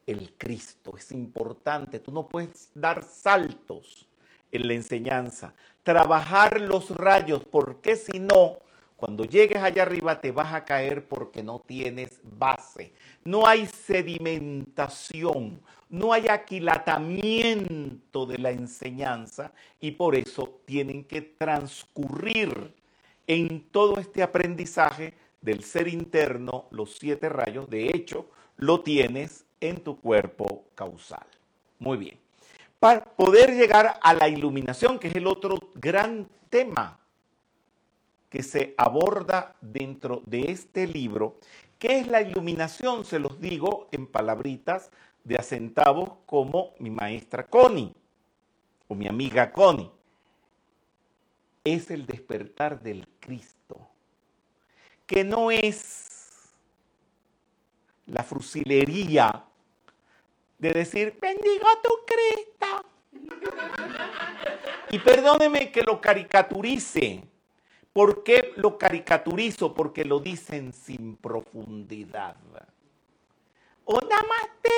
El 0.05 0.33
Cristo 0.37 0.95
es 0.97 1.11
importante. 1.11 1.99
Tú 1.99 2.11
no 2.11 2.29
puedes 2.29 2.69
dar 2.75 3.03
saltos 3.03 4.07
en 4.51 4.67
la 4.67 4.73
enseñanza. 4.75 5.53
Trabajar 5.83 6.61
los 6.61 6.91
rayos, 6.91 7.43
porque 7.49 7.95
si 7.95 8.19
no, 8.19 8.59
cuando 8.95 9.25
llegues 9.25 9.61
allá 9.61 9.83
arriba 9.83 10.21
te 10.21 10.31
vas 10.31 10.53
a 10.53 10.63
caer 10.63 11.07
porque 11.07 11.43
no 11.43 11.59
tienes 11.59 12.19
base. 12.23 12.93
No 13.23 13.45
hay 13.45 13.65
sedimentación, 13.65 15.59
no 15.89 16.13
hay 16.13 16.27
aquilatamiento 16.29 18.25
de 18.25 18.37
la 18.37 18.51
enseñanza 18.51 19.51
y 19.81 19.91
por 19.91 20.15
eso 20.15 20.61
tienen 20.65 21.03
que 21.03 21.21
transcurrir 21.21 22.73
en 23.27 23.61
todo 23.71 23.99
este 23.99 24.23
aprendizaje 24.23 25.13
del 25.41 25.63
ser 25.63 25.87
interno 25.87 26.67
los 26.71 26.95
siete 26.95 27.27
rayos. 27.27 27.69
De 27.69 27.87
hecho, 27.87 28.29
lo 28.57 28.79
tienes 28.81 29.45
en 29.59 29.81
tu 29.83 29.99
cuerpo 29.99 30.65
causal. 30.73 31.25
Muy 31.79 31.97
bien. 31.97 32.17
Para 32.79 33.03
poder 33.03 33.53
llegar 33.55 33.99
a 34.01 34.13
la 34.13 34.29
iluminación, 34.29 34.99
que 34.99 35.09
es 35.09 35.15
el 35.15 35.27
otro 35.27 35.71
gran 35.75 36.27
tema 36.49 36.99
que 38.35 38.43
se 38.43 38.75
aborda 38.77 39.55
dentro 39.61 40.21
de 40.25 40.51
este 40.51 40.87
libro. 40.87 41.39
¿Qué 41.79 41.99
es 41.99 42.07
la 42.07 42.21
iluminación? 42.21 43.05
Se 43.05 43.17
los 43.17 43.39
digo 43.39 43.87
en 43.93 44.07
palabritas 44.07 44.91
de 45.23 45.37
acentavos 45.37 46.09
como 46.25 46.73
mi 46.79 46.89
maestra 46.89 47.47
Connie 47.47 47.95
o 48.89 48.93
mi 48.93 49.07
amiga 49.07 49.53
Connie. 49.53 49.89
Es 51.63 51.89
el 51.89 52.05
despertar 52.05 52.81
del 52.81 53.07
Cristo, 53.21 53.87
que 55.07 55.23
no 55.23 55.49
es 55.49 56.51
la 58.07 58.21
frusilería 58.21 59.45
de 60.59 60.73
decir, 60.73 61.17
bendigo 61.21 61.67
tu 61.81 61.91
Cristo. 62.05 62.85
Y 64.91 64.99
perdóneme 64.99 65.71
que 65.71 65.81
lo 65.81 65.99
caricaturice, 65.99 67.23
¿Por 67.95 68.23
qué 68.23 68.51
lo 68.57 68.77
caricaturizo? 68.77 69.73
Porque 69.73 70.03
lo 70.03 70.19
dicen 70.19 70.73
sin 70.73 71.15
profundidad. 71.15 72.35
O 73.85 74.01
namaste. 74.01 74.69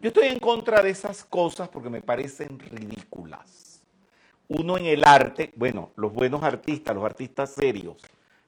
Yo 0.00 0.08
estoy 0.08 0.26
en 0.26 0.40
contra 0.40 0.82
de 0.82 0.90
esas 0.90 1.22
cosas 1.22 1.68
porque 1.68 1.88
me 1.88 2.02
parecen 2.02 2.58
ridículas. 2.58 3.80
Uno 4.48 4.76
en 4.76 4.86
el 4.86 5.04
arte, 5.06 5.52
bueno, 5.54 5.92
los 5.94 6.12
buenos 6.12 6.42
artistas, 6.42 6.92
los 6.92 7.04
artistas 7.04 7.52
serios. 7.52 8.02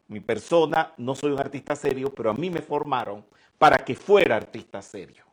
Mi 0.08 0.18
persona, 0.18 0.92
no 0.96 1.14
soy 1.14 1.30
un 1.30 1.38
artista 1.38 1.76
serio, 1.76 2.12
pero 2.12 2.30
a 2.30 2.34
mí 2.34 2.50
me 2.50 2.62
formaron 2.62 3.24
para 3.58 3.76
que 3.76 3.94
fuera 3.94 4.34
artista 4.34 4.82
serio. 4.82 5.24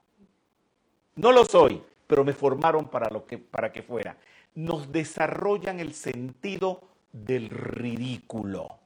No 1.15 1.31
lo 1.31 1.45
soy, 1.45 1.81
pero 2.05 2.23
me 2.23 2.33
formaron 2.33 2.87
para, 2.87 3.09
lo 3.09 3.25
que, 3.25 3.39
para 3.39 3.71
que 3.71 3.81
fuera 3.81 4.15
nos 4.55 4.91
desarrollan 4.91 5.79
el 5.79 5.93
sentido 5.93 6.81
del 7.11 7.49
ridículo, 7.49 8.77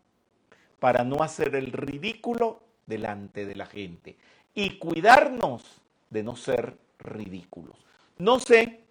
para 0.79 1.03
no 1.03 1.23
hacer 1.23 1.55
el 1.55 1.71
ridículo 1.71 2.61
delante 2.85 3.45
de 3.45 3.55
la 3.55 3.65
gente 3.65 4.17
y 4.53 4.77
cuidarnos 4.77 5.63
de 6.09 6.23
no 6.23 6.35
ser 6.35 6.77
ridículos. 6.99 7.77
No 8.17 8.39
sé 8.39 8.81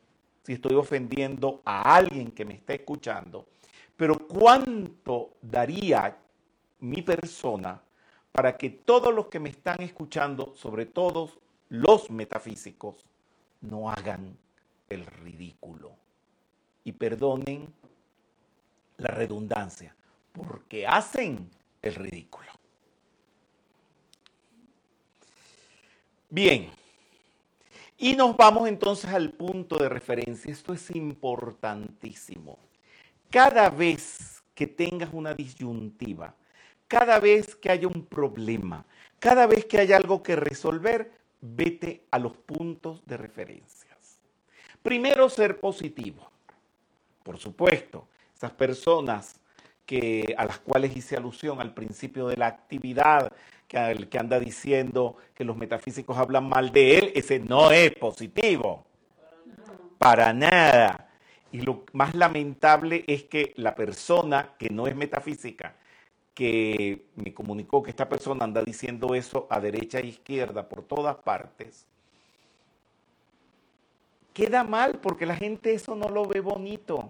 si 0.43 0.55
estoy 0.55 0.75
ofendiendo 0.75 1.63
a 1.65 1.95
alguien 1.97 2.33
que 2.33 2.45
me 2.45 2.55
está 2.55 2.75
escuchando, 2.75 3.47
pero 3.97 4.19
cuánto 4.19 5.35
daría 5.41 6.17
mi 6.81 7.03
persona 7.03 7.81
para 8.33 8.57
que 8.57 8.71
todos 8.71 9.15
los 9.15 9.29
que 9.29 9.39
me 9.39 9.51
están 9.51 9.81
escuchando, 9.81 10.55
sobre 10.57 10.87
todo 10.87 11.31
los 11.69 12.11
metafísicos, 12.11 13.07
no 13.61 13.89
hagan 13.89 14.37
el 14.89 15.07
ridículo 15.07 16.04
y 16.85 16.93
perdonen 16.93 17.73
la 18.99 19.09
redundancia, 19.09 19.97
porque 20.33 20.87
hacen 20.87 21.51
el 21.83 21.95
ridículo. 21.95 22.47
Bien, 26.31 26.71
y 27.97 28.17
nos 28.17 28.37
vamos 28.37 28.69
entonces 28.69 29.11
al 29.11 29.31
punto 29.31 29.77
de 29.79 29.89
referencia. 29.89 30.53
Esto 30.53 30.73
es 30.73 30.95
importantísimo. 30.95 32.59
Cada 33.31 33.71
vez 33.71 34.43
que 34.55 34.67
tengas 34.67 35.11
una 35.13 35.35
disyuntiva, 35.35 36.35
cada 36.89 37.19
vez 37.19 37.55
que 37.57 37.71
haya 37.71 37.89
un 37.89 38.05
problema, 38.05 38.85
cada 39.19 39.47
vez 39.47 39.65
que 39.65 39.79
haya 39.79 39.97
algo 39.97 40.23
que 40.23 40.37
resolver, 40.37 41.13
vete 41.41 42.05
a 42.11 42.19
los 42.19 42.37
puntos 42.37 43.05
de 43.07 43.17
referencias. 43.17 44.21
Primero, 44.83 45.29
ser 45.29 45.61
positivo. 45.61 46.31
Por 47.25 47.39
supuesto, 47.39 48.07
esas 48.37 48.53
personas 48.53 49.41
que, 49.87 50.35
a 50.39 50.45
las 50.45 50.59
cuales 50.61 50.97
hice 50.97 51.17
alusión 51.17 51.61
al 51.61 51.75
principio 51.75 52.29
de 52.29 52.37
la 52.37 52.47
actividad, 52.47 53.33
que, 53.67 54.07
que 54.09 54.19
anda 54.19 54.39
diciendo 54.39 55.17
que 55.35 55.43
los 55.43 55.57
metafísicos 55.57 56.17
hablan 56.17 56.49
mal 56.49 56.71
de 56.71 56.99
él, 56.99 57.13
ese 57.15 57.41
no 57.41 57.73
es 57.73 57.93
positivo. 57.97 58.87
Para 59.99 60.33
nada. 60.35 61.09
Y 61.51 61.63
lo 61.63 61.85
más 61.93 62.15
lamentable 62.15 63.05
es 63.07 63.25
que 63.25 63.55
la 63.57 63.75
persona 63.75 64.51
que 64.59 64.69
no 64.69 64.87
es 64.87 64.95
metafísica, 64.95 65.77
que 66.35 67.07
me 67.17 67.33
comunicó 67.33 67.83
que 67.83 67.91
esta 67.91 68.09
persona 68.09 68.45
anda 68.45 68.63
diciendo 68.63 69.15
eso 69.15 69.47
a 69.49 69.61
derecha 69.61 70.01
e 70.01 70.09
izquierda 70.09 70.69
por 70.69 70.83
todas 70.83 71.17
partes, 71.17 71.87
queda 74.35 74.65
mal 74.65 74.99
porque 75.01 75.25
la 75.25 75.37
gente 75.37 75.73
eso 75.73 75.95
no 75.95 76.11
lo 76.11 76.27
ve 76.27 76.41
bonito. 76.41 77.09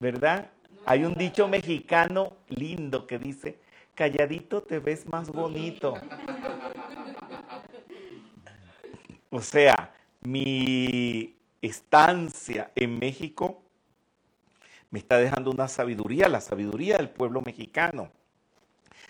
¿Verdad? 0.00 0.50
Hay 0.86 1.04
un 1.04 1.14
dicho 1.14 1.46
mexicano 1.46 2.32
lindo 2.48 3.06
que 3.06 3.18
dice, 3.18 3.58
calladito 3.94 4.62
te 4.62 4.80
ves 4.80 5.06
más 5.06 5.30
bonito. 5.30 5.94
O 9.30 9.40
sea, 9.40 9.94
mi 10.22 11.36
estancia 11.62 12.70
en 12.74 12.98
México 12.98 13.62
me 14.90 14.98
está 14.98 15.18
dejando 15.18 15.50
una 15.50 15.68
sabiduría, 15.68 16.28
la 16.28 16.40
sabiduría 16.40 16.96
del 16.96 17.10
pueblo 17.10 17.40
mexicano, 17.40 18.10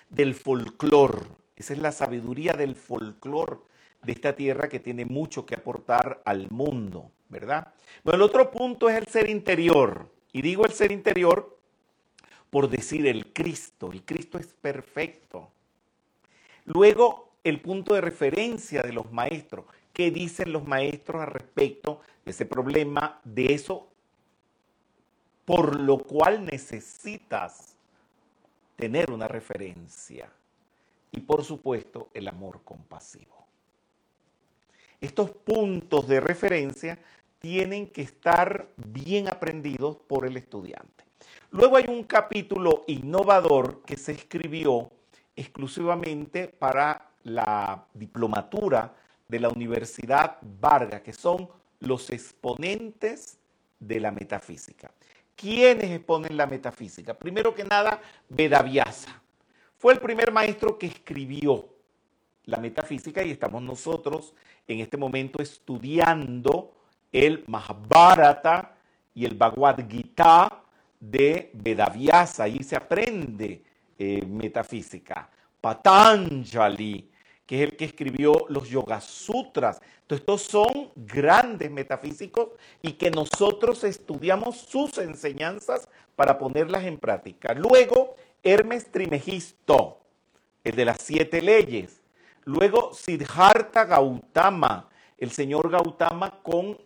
del 0.08 0.34
folclor. 0.34 1.26
Esa 1.56 1.72
es 1.72 1.78
la 1.78 1.92
sabiduría 1.92 2.52
del 2.54 2.74
folclor 2.74 3.66
de 4.04 4.12
esta 4.12 4.34
tierra 4.34 4.68
que 4.68 4.80
tiene 4.80 5.04
mucho 5.04 5.44
que 5.46 5.54
aportar 5.54 6.22
al 6.24 6.50
mundo, 6.50 7.10
¿verdad? 7.28 7.72
Bueno, 8.02 8.16
el 8.16 8.22
otro 8.22 8.50
punto 8.50 8.88
es 8.88 8.96
el 8.96 9.06
ser 9.06 9.30
interior. 9.30 10.08
Y 10.32 10.42
digo 10.42 10.64
el 10.66 10.72
ser 10.72 10.92
interior 10.92 11.58
por 12.50 12.68
decir 12.68 13.06
el 13.06 13.32
Cristo. 13.32 13.90
El 13.92 14.04
Cristo 14.04 14.38
es 14.38 14.46
perfecto. 14.46 15.50
Luego, 16.66 17.32
el 17.44 17.60
punto 17.60 17.94
de 17.94 18.00
referencia 18.00 18.82
de 18.82 18.92
los 18.92 19.10
maestros. 19.12 19.66
¿Qué 19.92 20.10
dicen 20.10 20.52
los 20.52 20.66
maestros 20.66 21.22
al 21.22 21.28
respecto 21.28 22.00
de 22.24 22.30
ese 22.30 22.46
problema, 22.46 23.20
de 23.24 23.54
eso 23.54 23.88
por 25.44 25.78
lo 25.78 25.98
cual 25.98 26.44
necesitas 26.44 27.76
tener 28.76 29.10
una 29.10 29.28
referencia. 29.28 30.30
Y 31.12 31.20
por 31.20 31.44
supuesto, 31.44 32.10
el 32.14 32.28
amor 32.28 32.62
compasivo. 32.64 33.43
Estos 35.00 35.30
puntos 35.30 36.08
de 36.08 36.20
referencia 36.20 36.98
tienen 37.38 37.88
que 37.88 38.02
estar 38.02 38.68
bien 38.76 39.28
aprendidos 39.28 39.96
por 39.96 40.26
el 40.26 40.36
estudiante. 40.36 41.04
Luego 41.50 41.76
hay 41.76 41.84
un 41.88 42.04
capítulo 42.04 42.84
innovador 42.86 43.82
que 43.82 43.96
se 43.96 44.12
escribió 44.12 44.90
exclusivamente 45.36 46.48
para 46.48 47.10
la 47.24 47.86
diplomatura 47.94 48.94
de 49.28 49.40
la 49.40 49.48
Universidad 49.48 50.38
Vargas, 50.42 51.02
que 51.02 51.12
son 51.12 51.48
los 51.80 52.10
exponentes 52.10 53.38
de 53.78 54.00
la 54.00 54.10
metafísica. 54.10 54.90
¿Quiénes 55.36 55.90
exponen 55.90 56.36
la 56.36 56.46
metafísica? 56.46 57.14
Primero 57.14 57.54
que 57.54 57.64
nada, 57.64 58.00
Vedavyasa. 58.28 59.20
Fue 59.76 59.92
el 59.92 60.00
primer 60.00 60.32
maestro 60.32 60.78
que 60.78 60.86
escribió 60.86 61.73
la 62.46 62.58
metafísica 62.58 63.22
y 63.22 63.30
estamos 63.30 63.62
nosotros 63.62 64.34
en 64.66 64.80
este 64.80 64.96
momento 64.96 65.42
estudiando 65.42 66.72
el 67.12 67.44
Mahabharata 67.46 68.76
y 69.14 69.24
el 69.24 69.34
Bhagavad 69.34 69.88
Gita 69.88 70.62
de 70.98 71.50
Vedavyasa. 71.54 72.44
Ahí 72.44 72.62
se 72.62 72.76
aprende 72.76 73.62
eh, 73.98 74.24
metafísica. 74.26 75.28
Patanjali 75.60 77.10
que 77.46 77.56
es 77.56 77.70
el 77.70 77.76
que 77.76 77.84
escribió 77.84 78.46
los 78.48 78.68
Yoga 78.68 79.00
Sutras. 79.00 79.80
Estos 80.08 80.42
son 80.42 80.90
grandes 80.94 81.70
metafísicos 81.70 82.50
y 82.82 82.92
que 82.92 83.10
nosotros 83.10 83.82
estudiamos 83.84 84.58
sus 84.58 84.98
enseñanzas 84.98 85.88
para 86.14 86.38
ponerlas 86.38 86.84
en 86.84 86.98
práctica. 86.98 87.52
Luego, 87.54 88.14
Hermes 88.42 88.90
Trimegisto, 88.90 89.98
el 90.62 90.76
de 90.76 90.84
las 90.84 90.98
siete 91.00 91.42
leyes. 91.42 92.00
Luego, 92.44 92.92
Siddhartha 92.92 93.84
Gautama, 93.84 94.88
el 95.18 95.30
señor 95.30 95.70
Gautama 95.70 96.42
con 96.42 96.78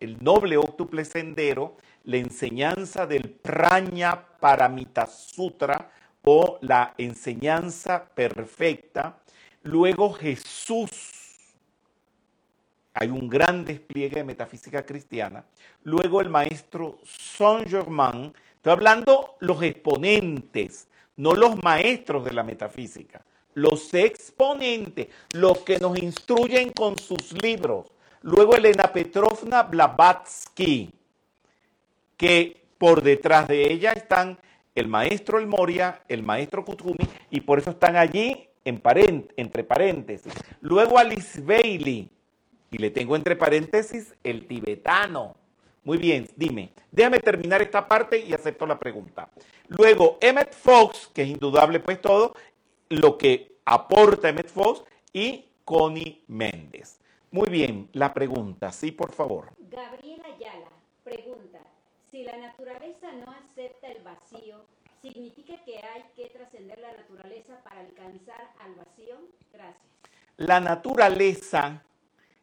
el 0.00 0.22
noble 0.22 0.56
óctuple 0.56 1.04
sendero, 1.04 1.76
la 2.04 2.16
enseñanza 2.16 3.06
del 3.06 3.30
Praña 3.30 4.26
Paramita 4.38 5.06
Sutra 5.06 5.90
o 6.24 6.58
la 6.60 6.94
enseñanza 6.98 8.04
perfecta 8.04 9.22
Luego 9.64 10.12
Jesús. 10.12 10.90
Hay 12.94 13.08
un 13.08 13.28
gran 13.28 13.64
despliegue 13.64 14.16
de 14.16 14.24
metafísica 14.24 14.84
cristiana. 14.84 15.44
Luego 15.84 16.20
el 16.20 16.28
maestro 16.28 16.98
Saint 17.04 17.68
Germain. 17.68 18.32
Estoy 18.56 18.72
hablando 18.72 19.36
los 19.40 19.62
exponentes, 19.62 20.88
no 21.16 21.34
los 21.34 21.62
maestros 21.62 22.24
de 22.24 22.32
la 22.32 22.42
metafísica. 22.42 23.24
Los 23.54 23.92
exponentes, 23.94 25.08
los 25.32 25.58
que 25.58 25.78
nos 25.78 25.98
instruyen 25.98 26.70
con 26.70 26.98
sus 26.98 27.32
libros. 27.42 27.86
Luego 28.22 28.54
Elena 28.54 28.92
Petrovna 28.92 29.64
Blavatsky, 29.64 30.90
que 32.16 32.62
por 32.78 33.02
detrás 33.02 33.48
de 33.48 33.72
ella 33.72 33.92
están 33.92 34.38
el 34.74 34.88
maestro 34.88 35.38
El 35.38 35.46
Moria, 35.46 36.02
el 36.08 36.22
maestro 36.22 36.64
Kutumi, 36.64 37.06
y 37.30 37.40
por 37.40 37.58
eso 37.58 37.70
están 37.70 37.96
allí 37.96 38.48
entre 38.64 39.64
paréntesis. 39.64 40.32
Luego 40.60 40.98
Alice 40.98 41.40
Bailey, 41.40 42.10
y 42.70 42.78
le 42.78 42.90
tengo 42.90 43.16
entre 43.16 43.36
paréntesis 43.36 44.14
el 44.24 44.46
tibetano. 44.46 45.36
Muy 45.84 45.98
bien, 45.98 46.28
dime, 46.36 46.72
déjame 46.92 47.18
terminar 47.18 47.60
esta 47.60 47.86
parte 47.86 48.18
y 48.18 48.32
acepto 48.32 48.66
la 48.66 48.78
pregunta. 48.78 49.28
Luego, 49.66 50.16
Emmett 50.20 50.54
Fox, 50.54 51.10
que 51.12 51.22
es 51.22 51.28
indudable 51.28 51.80
pues 51.80 52.00
todo, 52.00 52.34
lo 53.00 53.18
que 53.18 53.56
aporta 53.64 54.28
Emmett 54.28 54.48
Fox, 54.48 54.82
y 55.12 55.44
Connie 55.64 56.24
Méndez. 56.28 56.98
Muy 57.30 57.48
bien, 57.48 57.88
la 57.92 58.12
pregunta, 58.12 58.72
sí, 58.72 58.92
por 58.92 59.12
favor. 59.12 59.52
Gabriela 59.58 60.24
Ayala 60.34 60.68
pregunta, 61.04 61.58
si 62.10 62.24
la 62.24 62.36
naturaleza 62.36 63.12
no 63.12 63.30
acepta 63.32 63.88
el 63.88 64.02
vacío, 64.02 64.64
¿Significa 65.02 65.56
que 65.64 65.78
hay 65.78 66.04
que 66.14 66.26
trascender 66.28 66.78
la 66.78 66.92
naturaleza 66.92 67.60
para 67.64 67.80
alcanzar 67.80 68.52
al 68.60 68.76
vacío? 68.76 69.16
Gracias. 69.52 69.82
La 70.36 70.60
naturaleza 70.60 71.82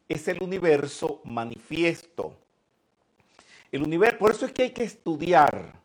es 0.06 0.28
el 0.28 0.42
universo 0.42 1.22
manifiesto. 1.24 2.34
El 3.72 3.82
universo, 3.82 4.18
por 4.18 4.32
eso 4.32 4.44
es 4.44 4.52
que 4.52 4.64
hay 4.64 4.70
que 4.72 4.84
estudiar. 4.84 5.79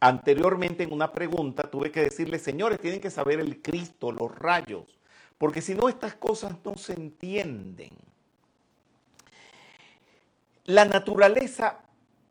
Anteriormente 0.00 0.82
en 0.82 0.92
una 0.92 1.12
pregunta 1.12 1.70
tuve 1.70 1.90
que 1.90 2.02
decirle, 2.02 2.38
señores, 2.38 2.80
tienen 2.80 3.00
que 3.00 3.10
saber 3.10 3.40
el 3.40 3.62
Cristo, 3.62 4.12
los 4.12 4.34
rayos, 4.38 4.98
porque 5.38 5.62
si 5.62 5.74
no 5.74 5.88
estas 5.88 6.14
cosas 6.14 6.56
no 6.64 6.76
se 6.76 6.92
entienden. 6.92 7.90
La 10.64 10.84
naturaleza 10.84 11.78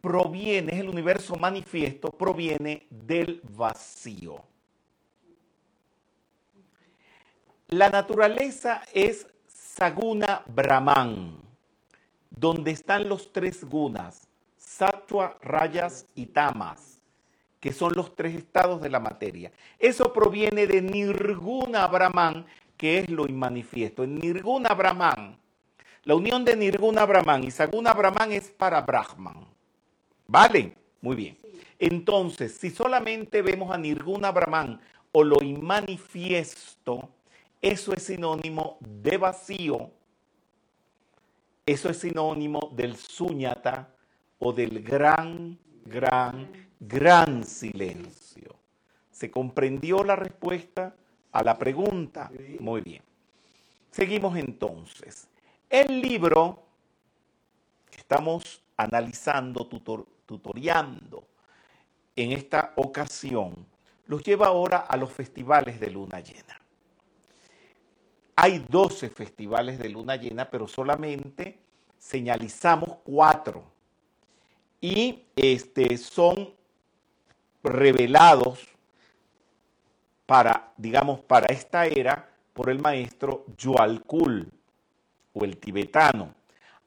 proviene, 0.01 0.73
es 0.73 0.79
el 0.81 0.89
universo 0.89 1.35
manifiesto, 1.35 2.09
proviene 2.11 2.85
del 2.91 3.41
vacío. 3.43 4.43
La 7.69 7.89
naturaleza 7.89 8.83
es 8.93 9.25
Saguna 9.47 10.43
Brahman, 10.45 11.39
donde 12.29 12.69
están 12.71 13.09
los 13.09 13.33
tres 13.33 13.63
gunas, 13.63 14.27
Sattva, 14.55 15.37
Rayas 15.41 16.05
y 16.13 16.27
Tamas, 16.27 16.94
que 17.65 17.73
son 17.73 17.93
los 17.95 18.15
tres 18.15 18.35
estados 18.35 18.79
de 18.79 18.91
la 18.91 18.99
materia. 18.99 19.51
Eso 19.79 20.13
proviene 20.13 20.67
de 20.67 20.83
Nirguna 20.83 21.87
Brahman, 21.87 22.45
que 22.77 22.99
es 22.99 23.09
lo 23.09 23.25
inmanifiesto. 23.25 24.03
En 24.03 24.19
Nirguna 24.19 24.75
Brahman, 24.75 25.35
la 26.03 26.13
unión 26.13 26.45
de 26.45 26.55
Nirguna 26.55 27.05
Brahman 27.05 27.43
y 27.43 27.49
Saguna 27.49 27.91
Brahman 27.93 28.33
es 28.33 28.51
para 28.51 28.81
Brahman. 28.81 29.47
¿Vale? 30.27 30.75
Muy 31.01 31.15
bien. 31.15 31.39
Entonces, 31.79 32.55
si 32.55 32.69
solamente 32.69 33.41
vemos 33.41 33.73
a 33.73 33.79
Nirguna 33.79 34.31
Brahman 34.31 34.79
o 35.11 35.23
lo 35.23 35.41
inmanifiesto, 35.41 37.09
eso 37.63 37.93
es 37.93 38.03
sinónimo 38.03 38.77
de 38.79 39.17
vacío, 39.17 39.89
eso 41.65 41.89
es 41.89 41.97
sinónimo 41.97 42.71
del 42.75 42.95
suñata 42.95 43.89
o 44.37 44.53
del 44.53 44.83
gran, 44.83 45.57
gran, 45.83 46.64
gran 46.79 47.43
silencio. 47.43 48.55
¿Se 49.11 49.31
comprendió 49.31 50.03
la 50.03 50.15
respuesta 50.15 50.95
a 51.31 51.43
la 51.43 51.57
pregunta? 51.57 52.31
Muy 52.59 52.81
bien. 52.81 53.01
Seguimos 53.91 54.37
entonces. 54.37 55.27
El 55.69 56.01
libro 56.01 56.63
que 57.89 57.97
estamos 57.97 58.61
analizando, 58.77 59.67
tutor, 59.67 60.05
tutoriando 60.25 61.27
en 62.15 62.33
esta 62.33 62.73
ocasión, 62.75 63.65
los 64.07 64.23
lleva 64.23 64.47
ahora 64.47 64.77
a 64.79 64.97
los 64.97 65.11
festivales 65.11 65.79
de 65.79 65.89
luna 65.89 66.19
llena. 66.19 66.59
Hay 68.35 68.65
12 68.69 69.09
festivales 69.09 69.79
de 69.79 69.89
luna 69.89 70.17
llena, 70.17 70.49
pero 70.49 70.67
solamente 70.67 71.57
señalizamos 71.97 72.97
cuatro. 73.03 73.63
Y 74.81 75.23
este, 75.35 75.97
son 75.97 76.53
revelados 77.65 78.67
para, 80.25 80.71
digamos, 80.77 81.19
para 81.21 81.47
esta 81.47 81.85
era 81.85 82.29
por 82.53 82.69
el 82.69 82.79
maestro 82.79 83.45
Yual 83.57 84.01
Kul. 84.03 84.51
o 85.33 85.43
el 85.43 85.57
tibetano, 85.57 86.33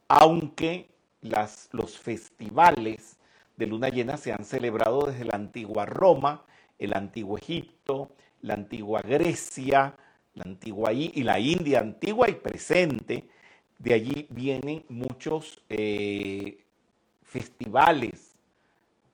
aunque 0.08 0.88
las, 1.20 1.68
los 1.72 1.98
festivales 1.98 3.18
de 3.56 3.66
luna 3.66 3.90
llena 3.90 4.16
se 4.16 4.32
han 4.32 4.44
celebrado 4.44 5.06
desde 5.06 5.26
la 5.26 5.34
antigua 5.34 5.84
Roma, 5.84 6.44
el 6.78 6.94
antiguo 6.94 7.36
Egipto, 7.36 8.10
la 8.40 8.54
antigua 8.54 9.02
Grecia, 9.02 9.94
la 10.34 10.44
antigua 10.44 10.92
y 10.92 11.22
la 11.24 11.38
India 11.38 11.80
antigua 11.80 12.30
y 12.30 12.34
presente. 12.34 13.28
De 13.78 13.94
allí 13.94 14.26
vienen 14.30 14.84
muchos 14.88 15.60
eh, 15.68 16.64
festivales 17.22 18.27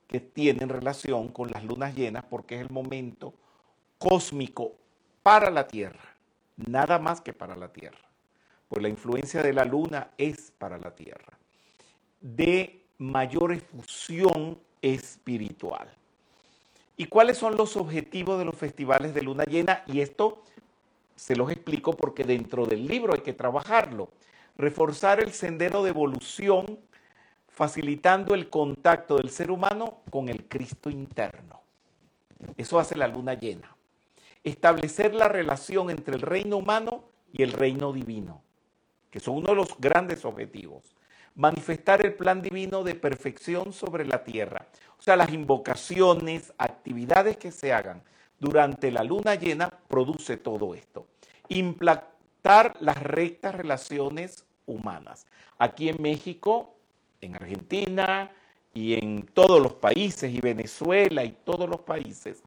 que 0.06 0.20
tienen 0.20 0.68
relación 0.68 1.28
con 1.28 1.50
las 1.50 1.64
lunas 1.64 1.94
llenas 1.94 2.24
porque 2.28 2.56
es 2.56 2.60
el 2.60 2.70
momento 2.70 3.34
cósmico 3.98 4.72
para 5.22 5.50
la 5.50 5.66
Tierra, 5.66 6.16
nada 6.56 6.98
más 6.98 7.20
que 7.20 7.32
para 7.32 7.56
la 7.56 7.72
Tierra, 7.72 7.98
pues 8.68 8.82
la 8.82 8.88
influencia 8.88 9.42
de 9.42 9.52
la 9.52 9.64
luna 9.64 10.10
es 10.18 10.52
para 10.58 10.78
la 10.78 10.94
Tierra, 10.94 11.38
de 12.20 12.82
mayor 12.98 13.52
efusión 13.52 14.58
espiritual. 14.82 15.88
¿Y 16.96 17.06
cuáles 17.06 17.38
son 17.38 17.56
los 17.56 17.76
objetivos 17.76 18.38
de 18.38 18.44
los 18.44 18.54
festivales 18.54 19.14
de 19.14 19.22
luna 19.22 19.44
llena? 19.44 19.82
Y 19.86 20.00
esto 20.00 20.42
se 21.16 21.34
los 21.34 21.50
explico 21.50 21.92
porque 21.96 22.24
dentro 22.24 22.66
del 22.66 22.86
libro 22.86 23.14
hay 23.14 23.20
que 23.20 23.32
trabajarlo. 23.32 24.10
Reforzar 24.56 25.20
el 25.20 25.32
sendero 25.32 25.82
de 25.82 25.90
evolución, 25.90 26.78
facilitando 27.54 28.34
el 28.34 28.50
contacto 28.50 29.16
del 29.16 29.30
ser 29.30 29.50
humano 29.50 30.00
con 30.10 30.28
el 30.28 30.48
Cristo 30.48 30.90
interno. 30.90 31.62
Eso 32.56 32.80
hace 32.80 32.96
la 32.96 33.06
luna 33.06 33.34
llena. 33.34 33.76
Establecer 34.42 35.14
la 35.14 35.28
relación 35.28 35.88
entre 35.88 36.16
el 36.16 36.20
reino 36.20 36.56
humano 36.56 37.04
y 37.32 37.44
el 37.44 37.52
reino 37.52 37.92
divino, 37.92 38.42
que 39.10 39.20
son 39.20 39.36
uno 39.36 39.50
de 39.50 39.54
los 39.54 39.78
grandes 39.78 40.24
objetivos. 40.24 40.96
Manifestar 41.36 42.04
el 42.04 42.14
plan 42.14 42.42
divino 42.42 42.82
de 42.82 42.96
perfección 42.96 43.72
sobre 43.72 44.04
la 44.04 44.24
tierra. 44.24 44.66
O 44.98 45.02
sea, 45.02 45.16
las 45.16 45.32
invocaciones, 45.32 46.52
actividades 46.58 47.36
que 47.36 47.52
se 47.52 47.72
hagan 47.72 48.02
durante 48.40 48.90
la 48.90 49.04
luna 49.04 49.36
llena 49.36 49.70
produce 49.88 50.36
todo 50.36 50.74
esto. 50.74 51.06
Implantar 51.48 52.76
las 52.80 53.00
rectas 53.00 53.54
relaciones 53.54 54.44
humanas. 54.66 55.26
Aquí 55.58 55.88
en 55.88 56.02
México, 56.02 56.73
en 57.24 57.34
Argentina 57.34 58.30
y 58.72 58.94
en 58.94 59.22
todos 59.22 59.62
los 59.62 59.74
países, 59.74 60.32
y 60.32 60.40
Venezuela 60.40 61.24
y 61.24 61.36
todos 61.44 61.68
los 61.68 61.80
países, 61.80 62.42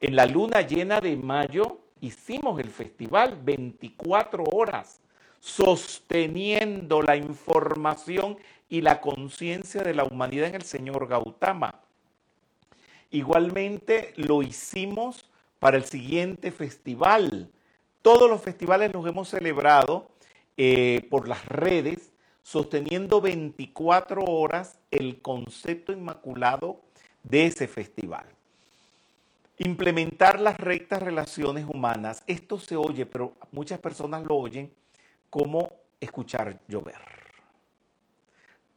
en 0.00 0.16
la 0.16 0.26
luna 0.26 0.62
llena 0.62 1.00
de 1.00 1.16
mayo 1.16 1.78
hicimos 2.00 2.58
el 2.60 2.70
festival 2.70 3.38
24 3.42 4.44
horas, 4.52 5.00
sosteniendo 5.40 7.02
la 7.02 7.16
información 7.16 8.36
y 8.68 8.80
la 8.80 9.00
conciencia 9.00 9.82
de 9.82 9.94
la 9.94 10.04
humanidad 10.04 10.48
en 10.48 10.56
el 10.56 10.62
Señor 10.62 11.06
Gautama. 11.06 11.80
Igualmente 13.10 14.12
lo 14.16 14.42
hicimos 14.42 15.30
para 15.58 15.76
el 15.76 15.84
siguiente 15.84 16.50
festival. 16.50 17.50
Todos 18.02 18.28
los 18.28 18.40
festivales 18.40 18.92
los 18.92 19.06
hemos 19.06 19.28
celebrado 19.28 20.08
eh, 20.56 21.06
por 21.10 21.28
las 21.28 21.44
redes, 21.46 22.11
sosteniendo 22.42 23.20
24 23.20 24.24
horas 24.24 24.78
el 24.90 25.20
concepto 25.22 25.92
inmaculado 25.92 26.80
de 27.22 27.46
ese 27.46 27.68
festival. 27.68 28.26
Implementar 29.58 30.40
las 30.40 30.58
rectas 30.58 31.02
relaciones 31.02 31.66
humanas. 31.68 32.24
Esto 32.26 32.58
se 32.58 32.76
oye, 32.76 33.06
pero 33.06 33.34
muchas 33.52 33.78
personas 33.78 34.24
lo 34.24 34.36
oyen 34.36 34.72
como 35.30 35.70
escuchar 36.00 36.60
llover. 36.66 36.96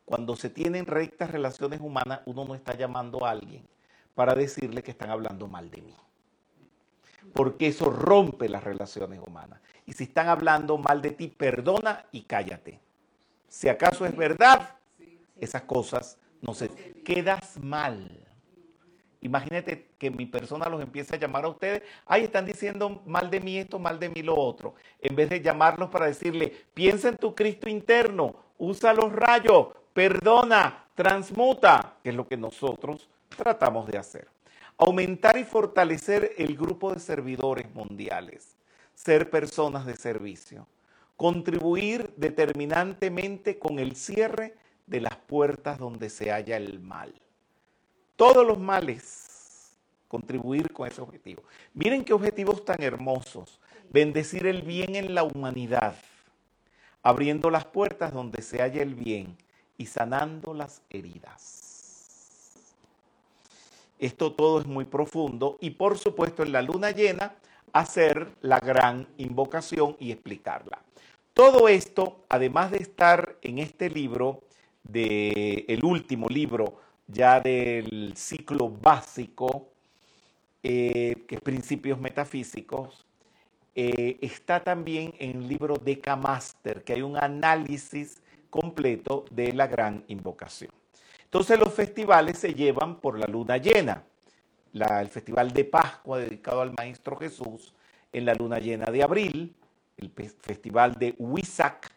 Cuando 0.05 0.35
se 0.35 0.51
tienen 0.51 0.85
rectas 0.85 1.31
relaciones 1.31 1.81
humanas, 1.81 2.21
uno 2.25 2.45
no 2.45 2.53
está 2.53 2.75
llamando 2.75 3.25
a 3.25 3.31
alguien 3.31 3.67
para 4.13 4.35
decirle 4.35 4.83
que 4.83 4.91
están 4.91 5.09
hablando 5.09 5.47
mal 5.47 5.71
de 5.71 5.81
mí. 5.81 5.95
Porque 7.33 7.67
eso 7.67 7.89
rompe 7.89 8.47
las 8.47 8.63
relaciones 8.63 9.19
humanas. 9.25 9.59
Y 9.87 9.93
si 9.93 10.03
están 10.03 10.27
hablando 10.27 10.77
mal 10.77 11.01
de 11.01 11.11
ti, 11.11 11.27
perdona 11.27 12.05
y 12.11 12.21
cállate. 12.21 12.84
Si 13.55 13.69
acaso 13.69 14.05
es 14.05 14.13
verdad, 14.13 14.75
esas 15.39 15.61
cosas 15.61 16.17
no 16.41 16.53
se... 16.53 16.67
Quedas 17.05 17.57
mal. 17.57 18.27
Imagínate 19.21 19.91
que 19.97 20.11
mi 20.11 20.25
persona 20.25 20.67
los 20.67 20.81
empiece 20.81 21.15
a 21.15 21.19
llamar 21.19 21.45
a 21.45 21.47
ustedes. 21.47 21.81
Ahí 22.05 22.25
están 22.25 22.45
diciendo 22.45 23.01
mal 23.05 23.29
de 23.31 23.39
mí 23.39 23.57
esto, 23.57 23.79
mal 23.79 23.97
de 23.97 24.09
mí 24.09 24.23
lo 24.23 24.35
otro. 24.35 24.75
En 24.99 25.15
vez 25.15 25.29
de 25.29 25.39
llamarlos 25.39 25.89
para 25.89 26.07
decirle, 26.07 26.53
piensa 26.73 27.07
en 27.07 27.15
tu 27.15 27.33
Cristo 27.33 27.69
interno, 27.69 28.35
usa 28.57 28.93
los 28.93 29.13
rayos, 29.13 29.67
perdona, 29.93 30.87
transmuta, 30.93 31.95
que 32.03 32.09
es 32.09 32.15
lo 32.15 32.27
que 32.27 32.35
nosotros 32.35 33.07
tratamos 33.37 33.87
de 33.87 33.97
hacer. 33.97 34.27
Aumentar 34.77 35.37
y 35.37 35.45
fortalecer 35.45 36.33
el 36.37 36.57
grupo 36.57 36.93
de 36.93 36.99
servidores 36.99 37.73
mundiales. 37.73 38.57
Ser 38.93 39.29
personas 39.29 39.85
de 39.85 39.95
servicio. 39.95 40.67
Contribuir 41.17 42.13
determinantemente 42.17 43.57
con 43.57 43.79
el 43.79 43.95
cierre 43.95 44.55
de 44.85 45.01
las 45.01 45.15
puertas 45.15 45.79
donde 45.79 46.09
se 46.09 46.31
halla 46.31 46.57
el 46.57 46.79
mal. 46.79 47.13
Todos 48.15 48.45
los 48.45 48.59
males, 48.59 49.75
contribuir 50.07 50.71
con 50.71 50.87
ese 50.87 51.01
objetivo. 51.01 51.43
Miren 51.73 52.03
qué 52.03 52.13
objetivos 52.13 52.63
tan 52.63 52.81
hermosos. 52.81 53.59
Bendecir 53.89 54.47
el 54.47 54.61
bien 54.61 54.95
en 54.95 55.13
la 55.13 55.23
humanidad, 55.23 55.95
abriendo 57.01 57.49
las 57.49 57.65
puertas 57.65 58.13
donde 58.13 58.41
se 58.41 58.61
halla 58.61 58.81
el 58.81 58.95
bien 58.95 59.37
y 59.77 59.85
sanando 59.85 60.53
las 60.53 60.81
heridas. 60.89 61.65
Esto 63.99 64.33
todo 64.33 64.59
es 64.59 64.65
muy 64.65 64.85
profundo 64.85 65.57
y 65.61 65.71
por 65.71 65.97
supuesto 65.97 66.43
en 66.43 66.51
la 66.51 66.61
luna 66.61 66.91
llena 66.91 67.35
hacer 67.71 68.35
la 68.41 68.59
gran 68.59 69.07
invocación 69.17 69.95
y 69.99 70.11
explicarla. 70.11 70.81
Todo 71.35 71.67
esto, 71.67 72.23
además 72.29 72.71
de 72.71 72.77
estar 72.77 73.35
en 73.41 73.59
este 73.59 73.89
libro, 73.89 74.43
de 74.83 75.65
el 75.67 75.83
último 75.83 76.29
libro 76.29 76.79
ya 77.07 77.41
del 77.41 78.13
ciclo 78.15 78.69
básico, 78.69 79.67
eh, 80.63 81.25
que 81.27 81.35
es 81.35 81.41
Principios 81.41 81.99
Metafísicos, 81.99 83.05
eh, 83.75 84.17
está 84.21 84.63
también 84.63 85.13
en 85.19 85.41
el 85.41 85.49
libro 85.49 85.75
de 85.75 86.01
Master, 86.17 86.85
que 86.85 86.93
hay 86.93 87.01
un 87.01 87.17
análisis 87.17 88.23
completo 88.49 89.25
de 89.29 89.51
la 89.51 89.67
gran 89.67 90.05
invocación. 90.07 90.71
Entonces 91.25 91.59
los 91.59 91.73
festivales 91.73 92.37
se 92.37 92.53
llevan 92.53 93.01
por 93.01 93.19
la 93.19 93.27
luna 93.27 93.57
llena. 93.57 94.05
el 94.73 95.09
Festival 95.09 95.51
de 95.51 95.65
Pascua 95.65 96.17
dedicado 96.17 96.61
al 96.61 96.71
Maestro 96.77 97.17
Jesús 97.17 97.73
en 98.13 98.23
la 98.23 98.33
luna 98.35 98.57
llena 98.59 98.85
de 98.85 99.03
abril, 99.03 99.53
el 99.97 100.11
Festival 100.11 100.93
de 100.95 101.15
Huizac 101.17 101.91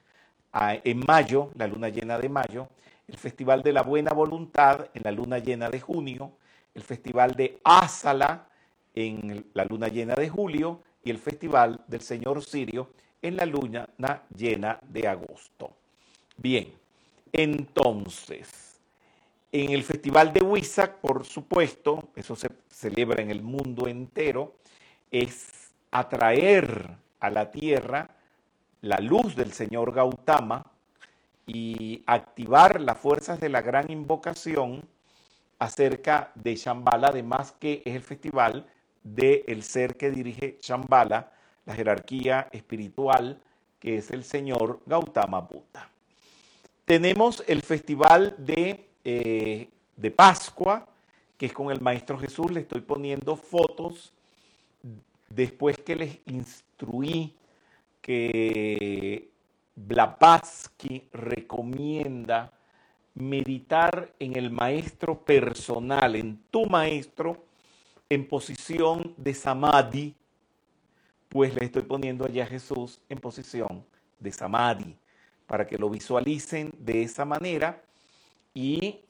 en 0.52 1.00
mayo, 1.06 1.50
la 1.54 1.66
luna 1.66 1.88
llena 1.88 2.18
de 2.18 2.28
mayo, 2.28 2.68
el 3.06 3.16
Festival 3.16 3.62
de 3.62 3.72
la 3.72 3.82
Buena 3.82 4.12
Voluntad 4.12 4.88
en 4.94 5.02
la 5.02 5.10
luna 5.10 5.38
llena 5.38 5.68
de 5.70 5.80
junio, 5.80 6.32
el 6.74 6.82
Festival 6.82 7.34
de 7.34 7.58
Ásala 7.64 8.48
en 8.94 9.46
la 9.54 9.64
luna 9.64 9.88
llena 9.88 10.14
de 10.14 10.28
julio 10.28 10.82
y 11.02 11.10
el 11.10 11.18
Festival 11.18 11.84
del 11.86 12.00
Señor 12.00 12.44
Sirio 12.44 12.90
en 13.22 13.36
la 13.36 13.46
luna 13.46 13.88
llena 14.34 14.78
de 14.82 15.08
agosto. 15.08 15.76
Bien, 16.36 16.72
entonces, 17.32 18.80
en 19.50 19.72
el 19.72 19.82
Festival 19.82 20.32
de 20.32 20.42
Huizac, 20.42 20.96
por 20.98 21.24
supuesto, 21.24 22.10
eso 22.14 22.36
se 22.36 22.48
celebra 22.68 23.22
en 23.22 23.30
el 23.30 23.42
mundo 23.42 23.88
entero, 23.88 24.56
es 25.10 25.72
atraer 25.90 26.96
a 27.20 27.30
la 27.30 27.50
tierra 27.50 28.10
la 28.80 28.98
luz 28.98 29.34
del 29.34 29.52
Señor 29.52 29.92
Gautama 29.92 30.64
y 31.46 32.02
activar 32.06 32.80
las 32.80 32.98
fuerzas 32.98 33.40
de 33.40 33.48
la 33.48 33.60
gran 33.60 33.90
invocación 33.90 34.84
acerca 35.58 36.30
de 36.34 36.54
Shambhala, 36.54 37.08
además 37.08 37.52
que 37.58 37.82
es 37.84 37.96
el 37.96 38.02
festival 38.02 38.66
del 39.02 39.62
ser 39.62 39.96
que 39.96 40.10
dirige 40.10 40.58
Shambhala, 40.60 41.32
la 41.66 41.74
jerarquía 41.74 42.48
espiritual 42.52 43.40
que 43.80 43.96
es 43.96 44.10
el 44.10 44.24
Señor 44.24 44.80
Gautama 44.86 45.40
Buddha. 45.40 45.88
Tenemos 46.84 47.42
el 47.46 47.62
festival 47.62 48.34
de 48.38 48.88
eh, 49.04 49.68
de 49.98 50.10
Pascua, 50.10 50.86
que 51.36 51.46
es 51.46 51.52
con 51.52 51.70
el 51.70 51.80
Maestro 51.80 52.18
Jesús. 52.18 52.50
Le 52.50 52.60
estoy 52.60 52.80
poniendo 52.80 53.36
fotos 53.36 54.12
después 55.28 55.76
que 55.78 55.96
les 55.96 56.18
que 58.00 59.30
Blavatsky 59.74 61.08
recomienda 61.12 62.52
meditar 63.14 64.12
en 64.18 64.36
el 64.36 64.50
maestro 64.50 65.24
personal, 65.24 66.16
en 66.16 66.38
tu 66.50 66.66
maestro, 66.66 67.44
en 68.08 68.26
posición 68.26 69.14
de 69.16 69.34
samadhi, 69.34 70.14
pues 71.28 71.54
le 71.54 71.66
estoy 71.66 71.82
poniendo 71.82 72.24
allá 72.24 72.44
a 72.44 72.46
Jesús 72.46 73.00
en 73.08 73.18
posición 73.18 73.84
de 74.18 74.32
samadhi, 74.32 74.96
para 75.46 75.66
que 75.66 75.78
lo 75.78 75.90
visualicen 75.90 76.70
de 76.78 77.02
esa 77.02 77.24
manera 77.24 77.82
y 78.54 79.00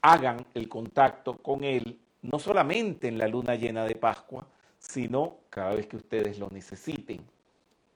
hagan 0.00 0.46
el 0.54 0.68
contacto 0.68 1.34
con 1.34 1.64
Él, 1.64 1.98
no 2.22 2.38
solamente 2.38 3.08
en 3.08 3.18
la 3.18 3.28
luna 3.28 3.54
llena 3.54 3.84
de 3.84 3.94
Pascua, 3.94 4.46
sino 4.88 5.38
cada 5.50 5.74
vez 5.74 5.86
que 5.86 5.96
ustedes 5.96 6.38
lo 6.38 6.48
necesiten. 6.50 7.20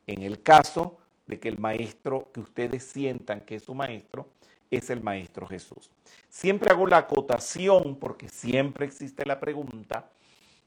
En 0.07 0.23
el 0.23 0.43
caso 0.43 0.99
de 1.27 1.39
que 1.39 1.49
el 1.49 1.59
maestro 1.59 2.31
que 2.33 2.41
ustedes 2.41 2.85
sientan 2.85 3.41
que 3.41 3.57
es 3.57 3.65
su 3.65 3.75
maestro 3.75 4.29
es 4.71 4.91
el 4.91 5.03
maestro 5.03 5.47
Jesús. 5.47 5.91
Siempre 6.29 6.71
hago 6.71 6.87
la 6.87 6.99
acotación 6.99 7.97
porque 7.97 8.29
siempre 8.29 8.87
existe 8.87 9.25
la 9.27 9.41
pregunta 9.41 10.11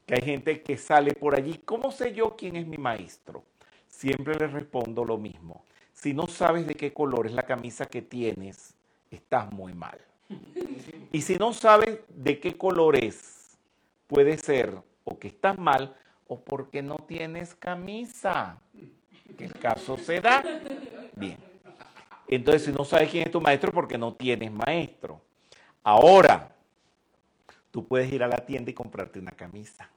que 0.06 0.14
hay 0.14 0.22
gente 0.22 0.62
que 0.62 0.76
sale 0.76 1.14
por 1.14 1.34
allí, 1.34 1.62
¿cómo 1.64 1.90
sé 1.90 2.14
yo 2.14 2.36
quién 2.36 2.56
es 2.56 2.66
mi 2.66 2.76
maestro? 2.76 3.42
Siempre 3.88 4.34
les 4.34 4.52
respondo 4.52 5.04
lo 5.04 5.16
mismo. 5.16 5.64
Si 5.92 6.12
no 6.12 6.26
sabes 6.26 6.66
de 6.66 6.74
qué 6.74 6.92
color 6.92 7.26
es 7.26 7.32
la 7.32 7.44
camisa 7.44 7.86
que 7.86 8.02
tienes, 8.02 8.74
estás 9.10 9.50
muy 9.52 9.72
mal. 9.72 9.98
Y 11.12 11.22
si 11.22 11.36
no 11.36 11.52
sabes 11.52 12.00
de 12.08 12.40
qué 12.40 12.58
color 12.58 12.96
es, 12.96 13.56
puede 14.08 14.36
ser 14.36 14.74
o 15.04 15.16
que 15.16 15.28
estás 15.28 15.56
mal 15.56 15.94
o 16.26 16.40
porque 16.40 16.82
no 16.82 16.96
tienes 16.96 17.54
camisa. 17.54 18.58
Que 19.36 19.46
el 19.46 19.54
caso 19.54 19.96
se 19.96 20.20
da. 20.20 20.44
Bien. 21.16 21.38
Entonces, 22.28 22.64
si 22.64 22.72
no 22.72 22.84
sabes 22.84 23.10
quién 23.10 23.24
es 23.24 23.30
tu 23.30 23.40
maestro, 23.40 23.72
porque 23.72 23.98
no 23.98 24.14
tienes 24.14 24.50
maestro. 24.52 25.20
Ahora, 25.82 26.54
tú 27.70 27.86
puedes 27.86 28.12
ir 28.12 28.22
a 28.22 28.28
la 28.28 28.38
tienda 28.38 28.70
y 28.70 28.74
comprarte 28.74 29.18
una 29.18 29.32
camisa. 29.32 29.88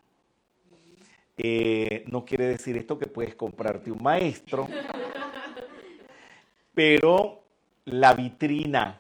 Eh, 1.38 2.04
no 2.08 2.26
quiere 2.26 2.48
decir 2.48 2.76
esto 2.78 2.98
que 2.98 3.06
puedes 3.06 3.36
comprarte 3.36 3.92
un 3.92 4.02
maestro, 4.02 4.68
pero 6.74 7.44
la 7.86 8.14
vitrina 8.16 9.00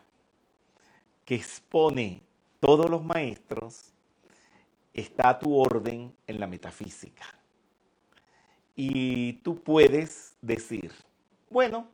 que 1.25 1.36
expone 1.36 2.21
todos 2.59 2.89
los 2.89 3.03
maestros 3.03 3.91
está 4.97 5.29
a 5.29 5.39
tu 5.39 5.55
orden 5.55 6.13
en 6.25 6.39
la 6.39 6.47
metafísica. 6.47 7.25
Y 8.75 9.33
tú 9.33 9.61
puedes 9.61 10.35
decir, 10.41 10.91
bueno, 11.49 11.87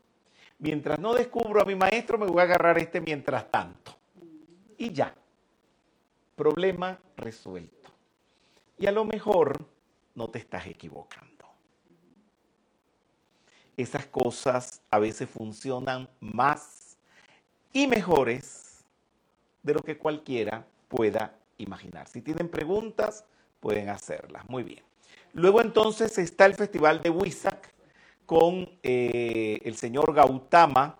mientras 0.57 0.97
no 0.99 1.13
descubro 1.13 1.61
a 1.61 1.65
mi 1.65 1.75
maestro, 1.75 2.17
me 2.17 2.25
voy 2.25 2.39
a 2.39 2.43
agarrar 2.43 2.77
este 2.79 3.01
mientras 3.01 3.51
tanto. 3.51 3.95
Y 4.77 4.91
ya, 4.91 5.13
problema 6.35 6.97
resuelto. 7.17 7.91
Y 8.77 8.87
a 8.87 8.91
lo 8.91 9.03
mejor 9.03 9.65
no 10.15 10.29
te 10.29 10.39
estás 10.39 10.65
equivocando. 10.67 11.29
Esas 13.75 14.05
cosas 14.05 14.81
a 14.89 14.99
veces 14.99 15.29
funcionan 15.29 16.07
más 16.21 16.97
y 17.73 17.87
mejores 17.87 18.85
de 19.61 19.73
lo 19.73 19.81
que 19.81 19.97
cualquiera 19.97 20.65
pueda 20.87 21.35
imaginar. 21.57 22.07
Si 22.07 22.21
tienen 22.21 22.49
preguntas, 22.49 23.25
pueden 23.59 23.89
hacerlas. 23.89 24.47
Muy 24.49 24.63
bien. 24.63 24.83
Luego 25.33 25.61
entonces 25.61 26.17
está 26.17 26.45
el 26.45 26.53
Festival 26.55 27.01
de 27.01 27.09
Huizac 27.09 27.73
con 28.25 28.69
eh, 28.83 29.59
el 29.63 29.75
señor 29.75 30.13
Gautama, 30.13 30.97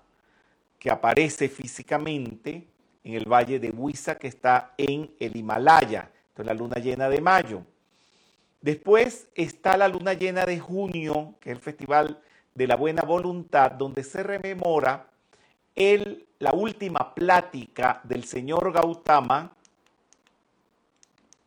que 0.80 0.92
aparece 0.92 1.50
físicamente 1.50 2.68
en 3.04 3.14
el 3.14 3.26
valle 3.26 3.60
de 3.60 3.70
Huizac, 3.70 4.20
que 4.20 4.28
está 4.28 4.74
en 4.78 5.14
el 5.20 5.36
Himalaya. 5.36 6.12
Es 6.36 6.46
la 6.46 6.54
luna 6.54 6.78
llena 6.78 7.10
de 7.10 7.22
mayo. 7.22 7.64
Después 8.62 9.28
está 9.36 9.78
la 9.78 9.88
luna 9.88 10.14
llena 10.14 10.46
de 10.46 10.60
junio, 10.60 11.36
que 11.40 11.52
es 11.52 11.58
el 11.58 11.62
Festival 11.62 12.22
de 12.56 12.68
la 12.68 12.76
Buena 12.76 13.04
Voluntad, 13.04 13.72
donde 13.72 14.04
se 14.04 14.24
rememora 14.24 15.08
el, 15.76 16.26
la 16.40 16.54
última 16.54 17.14
plática 17.14 18.02
del 18.04 18.24
señor 18.24 18.72
Gautama. 18.72 19.54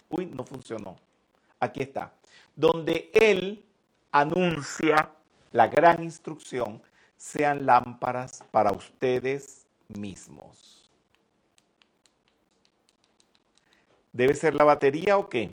Uy, 0.08 0.26
no 0.26 0.44
funcionó. 0.44 0.96
Aquí 1.60 1.82
está. 1.82 2.12
Donde 2.54 3.10
él 3.14 3.64
anuncia 4.10 5.10
la 5.52 5.68
gran 5.68 6.02
instrucción, 6.02 6.82
sean 7.16 7.64
lámparas 7.66 8.44
para 8.50 8.72
ustedes 8.72 9.66
mismos. 9.88 10.90
¿Debe 14.12 14.34
ser 14.34 14.54
la 14.54 14.64
batería 14.64 15.18
o 15.18 15.28
qué? 15.28 15.52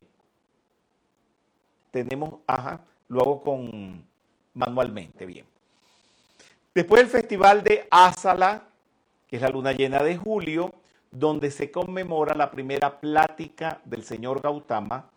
tenemos, 1.94 2.40
ajá, 2.48 2.80
lo 3.06 3.20
hago 3.20 3.40
con 3.40 4.04
manualmente, 4.52 5.24
bien. 5.26 5.46
Después 6.74 7.02
el 7.02 7.08
festival 7.08 7.62
de 7.62 7.86
Asala, 7.88 8.64
que 9.28 9.36
es 9.36 9.42
la 9.42 9.48
luna 9.48 9.70
llena 9.70 10.02
de 10.02 10.16
julio, 10.16 10.74
donde 11.14 11.50
se 11.50 11.70
conmemora 11.70 12.34
la 12.34 12.50
primera 12.50 13.00
plática 13.00 13.80
del 13.84 14.04
señor 14.04 14.42
Gautama, 14.42 15.10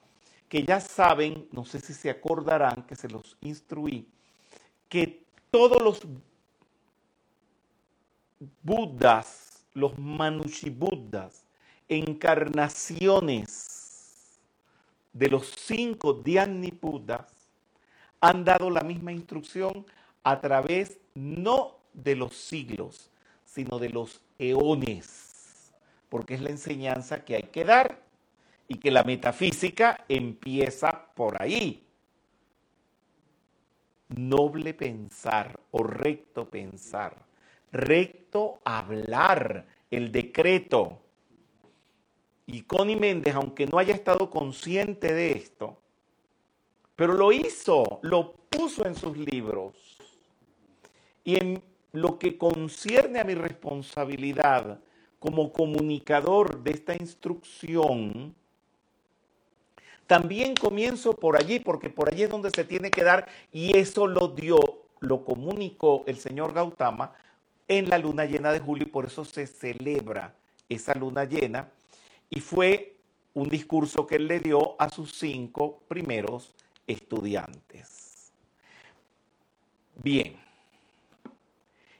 que 0.47 0.63
ya 0.63 0.79
saben, 0.79 1.47
no 1.51 1.65
sé 1.65 1.79
si 1.79 1.93
se 1.93 2.09
acordarán 2.09 2.83
que 2.83 2.95
se 2.95 3.09
los 3.09 3.35
instruí, 3.41 4.07
que 4.87 5.23
todos 5.49 5.81
los 5.81 6.01
budas, 8.61 9.65
los 9.73 9.97
manushi-budas, 9.97 11.43
encarnaciones 11.87 14.39
de 15.13 15.29
los 15.29 15.51
cinco 15.57 16.13
Dhyanipudas 16.13 17.25
han 18.21 18.45
dado 18.45 18.69
la 18.69 18.81
misma 18.81 19.11
instrucción 19.11 19.85
a 20.23 20.39
través 20.39 20.99
no 21.15 21.77
de 21.93 22.15
los 22.15 22.35
siglos, 22.35 23.09
sino 23.45 23.79
de 23.79 23.89
los 23.89 24.21
eones, 24.37 25.26
porque 26.09 26.35
es 26.35 26.41
la 26.41 26.49
enseñanza 26.49 27.23
que 27.23 27.35
hay 27.35 27.43
que 27.43 27.65
dar 27.65 27.99
y 28.67 28.77
que 28.77 28.91
la 28.91 29.03
metafísica 29.03 30.05
empieza 30.07 31.13
por 31.15 31.41
ahí. 31.41 31.83
Noble 34.09 34.73
pensar 34.73 35.59
o 35.71 35.83
recto 35.83 36.49
pensar, 36.49 37.15
recto 37.71 38.59
hablar, 38.63 39.65
el 39.91 40.11
decreto 40.11 41.01
y 42.45 42.61
Connie 42.61 42.95
Méndez, 42.95 43.35
aunque 43.35 43.67
no 43.67 43.77
haya 43.77 43.93
estado 43.93 44.29
consciente 44.29 45.13
de 45.13 45.31
esto, 45.33 45.77
pero 46.95 47.13
lo 47.13 47.33
hizo, 47.33 47.99
lo 48.01 48.33
puso 48.49 48.85
en 48.85 48.95
sus 48.95 49.17
libros. 49.17 49.97
Y 51.25 51.35
en 51.35 51.61
lo 51.91 52.17
que 52.17 52.37
concierne 52.37 53.19
a 53.19 53.25
mi 53.25 53.35
responsabilidad 53.35 54.79
como 55.19 55.51
comunicador 55.51 56.63
de 56.63 56.71
esta 56.71 56.95
instrucción, 56.95 58.35
también 60.05 60.55
comienzo 60.55 61.13
por 61.13 61.35
allí, 61.35 61.59
porque 61.59 61.89
por 61.89 62.09
allí 62.09 62.23
es 62.23 62.29
donde 62.29 62.49
se 62.51 62.63
tiene 62.63 62.91
que 62.91 63.03
dar, 63.03 63.27
y 63.51 63.77
eso 63.77 64.07
lo 64.07 64.29
dio, 64.29 64.59
lo 64.99 65.25
comunicó 65.25 66.03
el 66.07 66.17
señor 66.17 66.53
Gautama 66.53 67.13
en 67.67 67.89
la 67.89 67.97
luna 67.97 68.25
llena 68.25 68.51
de 68.51 68.59
julio, 68.59 68.85
y 68.87 68.91
por 68.91 69.05
eso 69.05 69.25
se 69.25 69.47
celebra 69.47 70.33
esa 70.69 70.93
luna 70.95 71.25
llena 71.25 71.69
y 72.29 72.39
fue 72.39 72.95
un 73.33 73.49
discurso 73.49 74.05
que 74.07 74.15
él 74.15 74.27
le 74.27 74.39
dio 74.39 74.75
a 74.79 74.89
sus 74.89 75.13
cinco 75.13 75.79
primeros 75.87 76.53
estudiantes. 76.85 78.31
Bien. 79.95 80.35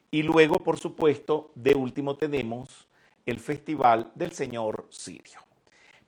Y 0.10 0.24
luego, 0.24 0.60
por 0.60 0.80
supuesto, 0.80 1.52
de 1.56 1.76
último 1.76 2.16
tenemos 2.16 2.87
el 3.28 3.40
Festival 3.40 4.12
del 4.16 4.32
Señor 4.32 4.88
Sirio. 4.90 5.40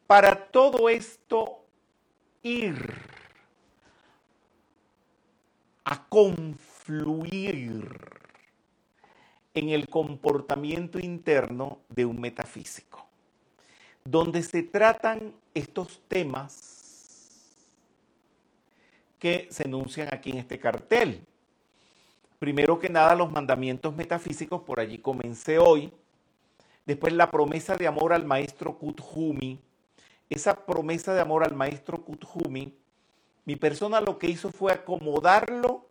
Para 0.08 0.48
todo 0.48 0.90
esto, 0.90 1.66
ir 2.42 2.96
a 5.84 6.08
confluir 6.08 7.88
en 9.54 9.70
el 9.70 9.88
comportamiento 9.88 10.98
interno 10.98 11.80
de 11.90 12.06
un 12.06 12.20
metafísico 12.20 13.10
donde 14.04 14.42
se 14.42 14.64
tratan 14.64 15.34
estos 15.54 16.02
temas 16.08 16.80
que 19.20 19.48
se 19.52 19.64
enuncian 19.64 20.08
aquí 20.12 20.32
en 20.32 20.38
este 20.38 20.58
cartel. 20.58 21.26
Primero 22.40 22.80
que 22.80 22.90
nada, 22.90 23.14
los 23.16 23.32
mandamientos 23.32 23.94
metafísicos, 23.96 24.62
por 24.62 24.80
allí 24.80 24.98
comencé 24.98 25.60
hoy. 25.60 25.92
Después 26.90 27.14
la 27.14 27.30
promesa 27.30 27.78
de 27.78 27.86
amor 27.86 28.14
al 28.14 28.26
maestro 28.26 28.80
Kuthumi. 28.80 29.60
Esa 30.28 30.66
promesa 30.66 31.14
de 31.14 31.22
amor 31.22 31.44
al 31.44 31.54
maestro 31.54 32.04
Kuthumi, 32.04 32.76
mi 33.46 33.56
persona 33.56 34.02
lo 34.02 34.18
que 34.18 34.26
hizo 34.26 34.50
fue 34.50 34.72
acomodarlo 34.72 35.86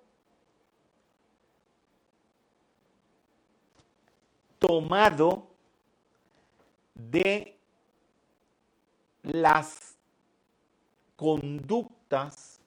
tomado 4.58 5.46
de 6.96 7.56
las 9.22 9.94
conductas 11.14 12.60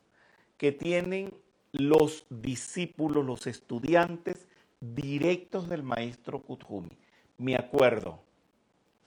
que 0.58 0.72
tienen 0.72 1.34
los 1.74 2.26
discípulos, 2.30 3.26
los 3.26 3.46
estudiantes 3.46 4.48
directos 4.80 5.68
del 5.68 5.84
maestro 5.84 6.42
Kuthumi. 6.42 6.98
Me 7.42 7.56
acuerdo 7.56 8.20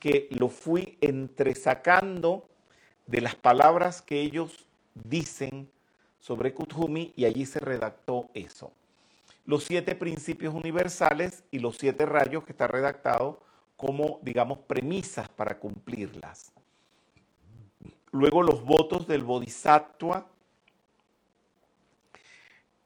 que 0.01 0.27
lo 0.33 0.49
fui 0.49 0.99
entresacando 1.01 2.49
de 3.07 3.21
las 3.21 3.37
palabras 3.37 4.03
que 4.03 4.23
ellos 4.23 4.67
dicen 4.93 5.71
sobre 6.19 6.53
Kuthumi 6.53 7.13
y 7.15 7.27
allí 7.27 7.47
se 7.47 7.61
redactó 7.61 8.29
eso. 8.35 8.73
Los 9.47 9.63
siete 9.63 9.95
principios 9.95 10.53
universales 10.53 11.45
y 11.53 11.61
los 11.61 11.77
siete 11.77 12.07
rayos 12.07 12.43
que 12.43 12.51
está 12.51 12.67
redactado 12.67 13.39
como, 13.77 14.19
digamos, 14.23 14.59
premisas 14.59 15.29
para 15.29 15.61
cumplirlas. 15.61 16.51
Luego 18.11 18.43
los 18.43 18.65
votos 18.65 19.07
del 19.07 19.23
Bodhisattva, 19.23 20.27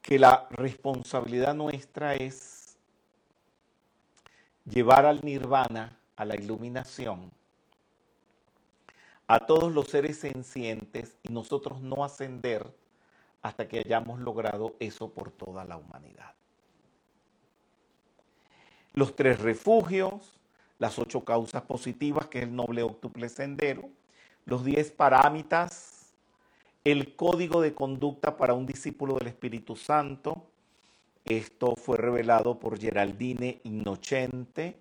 que 0.02 0.18
la 0.18 0.46
responsabilidad 0.50 1.54
nuestra 1.54 2.16
es 2.16 2.57
llevar 4.68 5.06
al 5.06 5.24
nirvana, 5.24 5.98
a 6.16 6.24
la 6.24 6.36
iluminación, 6.36 7.30
a 9.26 9.40
todos 9.40 9.72
los 9.72 9.88
seres 9.88 10.18
sencientes 10.18 11.16
y 11.22 11.32
nosotros 11.32 11.80
no 11.80 12.04
ascender 12.04 12.66
hasta 13.42 13.68
que 13.68 13.80
hayamos 13.80 14.20
logrado 14.20 14.74
eso 14.80 15.12
por 15.12 15.30
toda 15.30 15.64
la 15.64 15.76
humanidad. 15.76 16.34
Los 18.94 19.14
tres 19.14 19.40
refugios, 19.40 20.40
las 20.78 20.98
ocho 20.98 21.24
causas 21.24 21.62
positivas, 21.62 22.26
que 22.26 22.38
es 22.38 22.44
el 22.44 22.56
noble 22.56 22.82
octuple 22.82 23.28
sendero, 23.28 23.88
los 24.44 24.64
diez 24.64 24.90
parámitas, 24.90 26.14
el 26.84 27.14
código 27.14 27.60
de 27.60 27.74
conducta 27.74 28.36
para 28.36 28.54
un 28.54 28.66
discípulo 28.66 29.14
del 29.14 29.28
Espíritu 29.28 29.76
Santo. 29.76 30.46
Esto 31.24 31.74
fue 31.76 31.96
revelado 31.96 32.58
por 32.58 32.78
Geraldine 32.78 33.60
Innocente. 33.64 34.76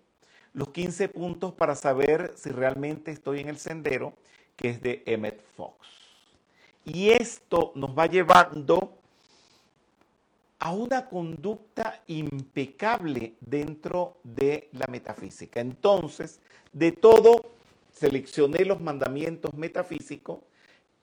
Los 0.53 0.69
15 0.69 1.09
puntos 1.09 1.53
para 1.53 1.75
saber 1.75 2.33
si 2.35 2.49
realmente 2.49 3.11
estoy 3.11 3.41
en 3.41 3.49
el 3.49 3.57
sendero, 3.57 4.13
que 4.55 4.69
es 4.69 4.81
de 4.81 5.03
Emmett 5.05 5.41
Fox. 5.55 5.87
Y 6.85 7.09
esto 7.09 7.73
nos 7.75 7.97
va 7.97 8.07
llevando 8.07 8.97
a 10.59 10.71
una 10.71 11.07
conducta 11.07 12.01
impecable 12.07 13.33
dentro 13.41 14.17
de 14.23 14.69
la 14.71 14.87
metafísica. 14.87 15.59
Entonces, 15.59 16.39
de 16.73 16.91
todo, 16.91 17.51
seleccioné 17.93 18.65
los 18.65 18.81
mandamientos 18.81 19.53
metafísicos, 19.53 20.39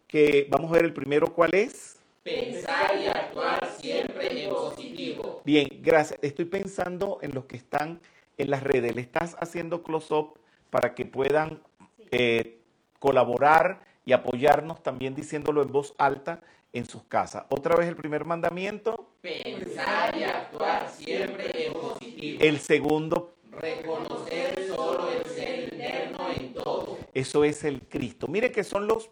que 0.08 0.46
vamos 0.50 0.70
a 0.70 0.74
ver 0.74 0.84
el 0.86 0.92
primero 0.92 1.32
cuál 1.32 1.54
es. 1.54 1.96
Pensar 2.24 2.98
y 2.98 3.06
actuar 3.06 3.70
siempre 3.78 4.44
en 4.44 4.48
positivo. 4.48 5.42
Bien, 5.44 5.68
gracias. 5.82 6.18
Estoy 6.22 6.46
pensando 6.46 7.18
en 7.20 7.34
los 7.34 7.44
que 7.44 7.56
están 7.56 8.00
en 8.38 8.48
las 8.48 8.62
redes. 8.62 8.96
Le 8.96 9.02
estás 9.02 9.36
haciendo 9.40 9.82
close-up 9.82 10.38
para 10.70 10.94
que 10.94 11.04
puedan 11.04 11.62
eh, 12.10 12.60
colaborar 12.98 13.80
y 14.06 14.12
apoyarnos 14.12 14.82
también 14.82 15.14
diciéndolo 15.14 15.60
en 15.60 15.70
voz 15.70 15.94
alta 15.98 16.40
en 16.72 16.86
sus 16.86 17.02
casas. 17.02 17.44
Otra 17.50 17.76
vez 17.76 17.88
el 17.88 17.96
primer 17.96 18.24
mandamiento. 18.24 19.10
Pensar 19.20 20.16
y 20.16 20.22
actuar 20.22 20.88
siempre 20.88 21.66
en 21.66 21.72
positivo. 21.74 22.42
El 22.42 22.58
segundo. 22.58 23.34
Reconocer 23.52 24.66
solo 24.68 25.10
el 25.10 25.26
ser 25.26 25.74
interno 25.74 26.30
en 26.34 26.54
todo. 26.54 26.96
Eso 27.12 27.44
es 27.44 27.64
el 27.64 27.82
Cristo. 27.82 28.28
Mire 28.28 28.50
que 28.50 28.64
son 28.64 28.86
los 28.86 29.10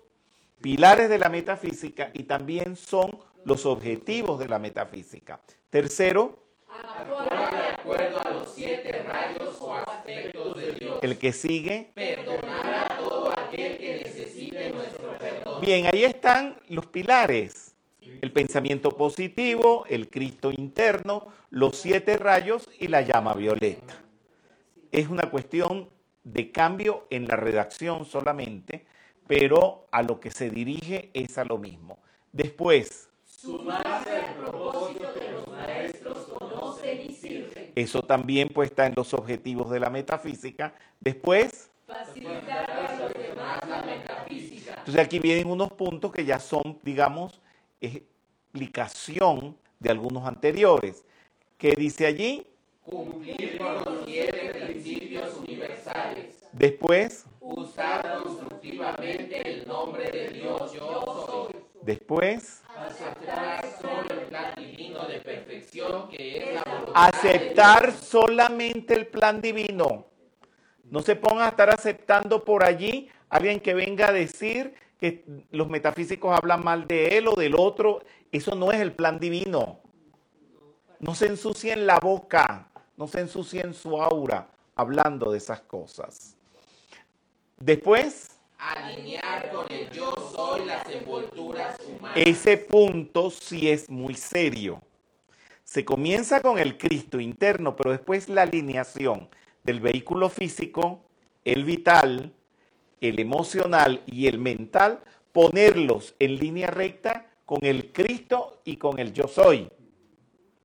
pilares 0.63 1.11
de 1.11 1.19
la 1.19 1.29
metafísica 1.29 2.11
y 2.15 2.23
también 2.23 2.77
son 2.77 3.11
los 3.45 3.67
objetivos 3.67 4.39
de 4.39 4.49
la 4.49 4.59
metafísica. 4.59 5.41
Tercero. 5.69 6.39
Aspectos 9.87 10.57
de 10.57 10.73
Dios. 10.73 10.99
El 11.03 11.19
que 11.19 11.33
sigue. 11.33 11.91
Perdonar 11.95 12.87
a 12.91 12.99
todo 12.99 13.33
aquel 13.33 13.79
que 13.79 14.03
necesite 14.05 14.71
nuestro 14.71 15.19
perdón. 15.19 15.61
Bien, 15.61 15.87
ahí 15.93 16.05
están 16.05 16.57
los 16.69 16.87
pilares. 16.87 17.75
El 18.21 18.33
pensamiento 18.33 18.91
positivo, 18.91 19.85
el 19.89 20.09
Cristo 20.09 20.51
interno, 20.53 21.27
los 21.51 21.77
siete 21.77 22.17
rayos 22.17 22.71
y 22.79 22.89
la 22.89 23.03
llama 23.03 23.35
violeta. 23.35 23.95
Es 24.93 25.09
una 25.09 25.31
cuestión 25.31 25.89
de 26.23 26.53
cambio 26.53 27.07
en 27.11 27.27
la 27.27 27.37
redacción 27.37 28.05
solamente, 28.05 28.87
pero 29.33 29.87
a 29.91 30.03
lo 30.03 30.21
que 30.21 30.31
se 30.31 30.51
dirige 30.51 31.09
es 31.15 31.39
a 31.39 31.45
lo 31.47 31.57
mismo. 31.57 31.99
Después, 32.33 33.09
Sumarse 33.25 34.11
al 34.11 34.35
propósito 34.35 35.15
que 35.15 35.33
los 35.33 35.49
maestros 35.49 36.19
conocen 36.39 37.01
y 37.01 37.15
sirven. 37.15 37.73
eso 37.75 38.03
también 38.03 38.51
pues 38.51 38.69
está 38.69 38.87
en 38.87 38.93
los 38.95 39.15
objetivos 39.15 39.71
de 39.71 39.81
la 39.81 39.89
metafísica. 39.89 40.75
Después, 41.01 41.71
Facilitar 41.87 42.71
a 42.71 42.99
los 42.99 43.15
demás 43.15 43.61
la 43.67 43.83
metafísica. 43.83 44.75
Entonces 44.79 45.03
aquí 45.03 45.19
vienen 45.19 45.49
unos 45.49 45.73
puntos 45.73 46.13
que 46.13 46.27
ya 46.27 46.39
son, 46.39 46.79
digamos, 46.83 47.41
explicación 47.81 49.57
de 49.81 49.91
algunos 49.91 50.27
anteriores. 50.27 51.07
¿Qué 51.57 51.75
dice 51.75 52.05
allí? 52.05 52.47
Cumplir 52.85 53.57
con 53.57 53.77
los 53.77 54.05
siete 54.05 54.51
principios 54.55 55.37
universales. 55.39 56.37
Después, 56.53 57.25
Usar 57.43 58.23
constructivamente 58.23 59.51
el 59.51 59.67
nombre 59.67 60.11
de 60.13 60.29
Dios 60.29 60.73
yo 60.73 61.27
soy. 61.27 61.63
después, 61.83 62.63
Aceptar 62.77 63.67
solo 63.81 64.05
el 64.11 64.27
plan 64.29 64.55
divino 64.57 65.05
de 65.07 65.21
perfección 65.21 66.09
que 66.09 66.39
es 66.39 66.55
la 66.55 66.63
voluntad 66.63 66.93
aceptar 66.95 67.93
solamente 67.93 68.95
el 68.95 69.09
plan 69.09 69.41
divino. 69.41 70.07
No 70.85 71.03
se 71.03 71.17
pongan 71.17 71.47
a 71.47 71.49
estar 71.49 71.69
aceptando 71.71 72.45
por 72.45 72.63
allí 72.63 73.09
alguien 73.29 73.59
que 73.59 73.75
venga 73.75 74.09
a 74.09 74.13
decir 74.13 74.75
que 75.01 75.25
los 75.51 75.69
metafísicos 75.69 76.37
hablan 76.37 76.63
mal 76.63 76.87
de 76.87 77.19
él 77.19 77.27
o 77.27 77.35
del 77.35 77.57
otro. 77.57 78.05
Eso 78.31 78.55
no 78.55 78.71
es 78.71 78.81
el 78.81 78.93
plan 78.93 79.19
divino. 79.19 79.81
No 81.01 81.17
se 81.17 81.27
ensucien 81.27 81.89
la 81.89 81.99
boca, 81.99 82.71
no 82.97 83.09
se 83.09 83.19
ensucien 83.19 83.75
su 83.75 84.01
aura 84.01 84.49
hablando 84.77 85.33
de 85.33 85.39
esas 85.39 85.61
cosas. 85.63 86.37
Después, 87.65 88.41
alinear 88.59 89.53
con 89.53 89.71
el 89.71 89.89
yo 89.91 90.13
soy 90.35 90.65
las 90.65 90.85
envolturas 90.89 91.79
humanas. 91.87 92.17
ese 92.17 92.57
punto 92.57 93.31
sí 93.31 93.71
es 93.71 93.89
muy 93.89 94.15
serio. 94.15 94.83
Se 95.63 95.85
comienza 95.85 96.41
con 96.41 96.59
el 96.59 96.77
Cristo 96.77 97.21
interno, 97.21 97.77
pero 97.77 97.93
después 97.93 98.29
la 98.29 98.43
alineación 98.43 99.29
del 99.63 99.79
vehículo 99.79 100.29
físico, 100.29 101.05
el 101.45 101.63
vital, 101.63 102.33
el 103.01 103.21
emocional 103.21 104.03
y 104.07 104.27
el 104.27 104.41
mental, 104.41 104.99
ponerlos 105.31 106.17
en 106.19 106.41
línea 106.41 106.67
recta 106.67 107.31
con 107.47 107.65
el 107.65 107.93
Cristo 107.93 108.61
y 108.65 108.77
con 108.77 108.99
el 108.99 109.13
yo 109.13 109.29
soy 109.29 109.71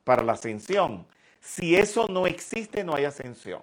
para 0.03 0.23
la 0.23 0.33
ascensión. 0.33 1.05
Si 1.41 1.75
eso 1.75 2.07
no 2.07 2.25
existe, 2.25 2.83
no 2.83 2.95
hay 2.95 3.05
ascensión. 3.05 3.61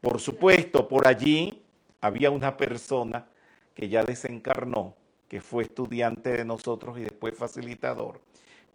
Por 0.00 0.20
supuesto, 0.20 0.86
por 0.86 1.06
allí 1.06 1.62
había 2.00 2.30
una 2.30 2.56
persona 2.56 3.26
que 3.74 3.88
ya 3.88 4.04
desencarnó, 4.04 4.94
que 5.28 5.40
fue 5.40 5.64
estudiante 5.64 6.30
de 6.30 6.44
nosotros 6.44 6.98
y 6.98 7.02
después 7.02 7.34
facilitador, 7.36 8.20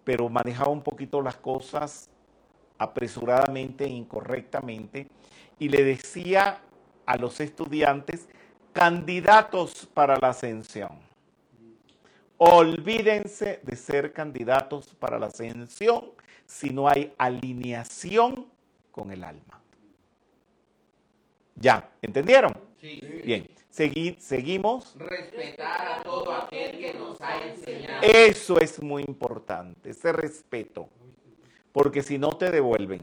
pero 0.04 0.30
manejaba 0.30 0.70
un 0.70 0.84
poquito 0.84 1.22
las 1.22 1.38
cosas 1.38 2.10
apresuradamente 2.78 3.86
e 3.86 3.90
incorrectamente 3.90 5.08
y 5.60 5.70
le 5.70 5.84
decía 5.84 6.62
a 7.06 7.18
los 7.18 7.40
estudiantes 7.40 8.28
candidatos 8.74 9.88
para 9.94 10.18
la 10.20 10.30
ascensión. 10.30 10.92
Olvídense 12.38 13.62
de 13.64 13.76
ser 13.76 14.12
candidatos 14.12 14.94
para 14.96 15.18
la 15.18 15.28
ascensión 15.28 16.12
si 16.46 16.72
no 16.72 16.90
hay 16.90 17.14
alineación 17.18 18.48
con 18.92 19.12
el 19.12 19.24
alma. 19.24 19.63
¿Ya? 21.56 21.90
¿Entendieron? 22.02 22.54
Sí. 22.80 23.00
Bien, 23.24 23.48
Segui- 23.72 24.18
seguimos. 24.20 24.96
Respetar 25.00 26.00
a 26.00 26.04
todo 26.04 26.32
aquel 26.34 26.78
que 26.78 26.94
nos 26.94 27.20
ha 27.22 27.42
enseñado. 27.48 28.02
Eso 28.04 28.60
es 28.60 28.82
muy 28.82 29.04
importante, 29.08 29.90
ese 29.92 30.12
respeto, 30.14 30.90
porque 31.72 32.04
si 32.04 32.18
no 32.18 32.30
te 32.32 32.52
devuelven. 32.52 33.02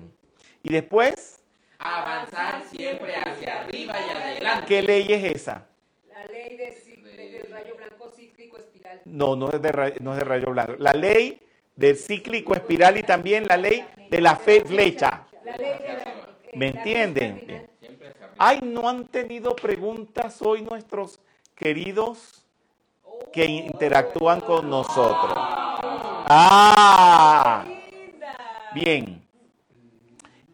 Y 0.62 0.72
después, 0.72 1.36
Avanzar 1.82 2.62
siempre 2.70 3.14
hacia 3.16 3.62
arriba 3.62 3.94
y 3.98 4.10
adelante. 4.10 4.66
¿qué 4.68 4.82
ley 4.82 5.06
es 5.08 5.24
esa? 5.34 5.66
La 6.08 6.26
ley 6.26 6.54
de 6.58 6.74
ci- 6.76 7.02
de- 7.02 7.30
del 7.30 7.50
rayo 7.50 7.74
blanco 7.74 8.10
cíclico 8.14 8.58
espiral. 8.58 9.00
No, 9.06 9.34
no 9.34 9.50
es 9.50 9.62
de, 9.62 9.94
no 10.00 10.12
es 10.12 10.18
de 10.18 10.24
rayo 10.24 10.50
blanco. 10.50 10.74
La 10.78 10.92
ley 10.92 11.40
del 11.74 11.96
cíclico 11.96 12.54
espiral 12.54 12.98
y 12.98 13.02
también 13.02 13.46
la 13.48 13.56
ley 13.56 13.82
de 14.10 14.20
la 14.20 14.36
fe 14.36 14.60
flecha. 14.60 15.26
La 15.42 15.56
ley 15.56 15.78
de 15.78 15.88
la, 15.88 16.02
eh, 16.02 16.50
¿Me 16.54 16.70
la 16.70 16.78
entienden? 16.80 17.69
Ay, 18.42 18.60
no 18.62 18.88
han 18.88 19.06
tenido 19.06 19.54
preguntas 19.54 20.40
hoy 20.40 20.62
nuestros 20.62 21.20
queridos 21.54 22.42
que 23.34 23.44
interactúan 23.44 24.40
con 24.40 24.70
nosotros. 24.70 25.34
Ah, 26.26 27.66
bien. 28.74 29.22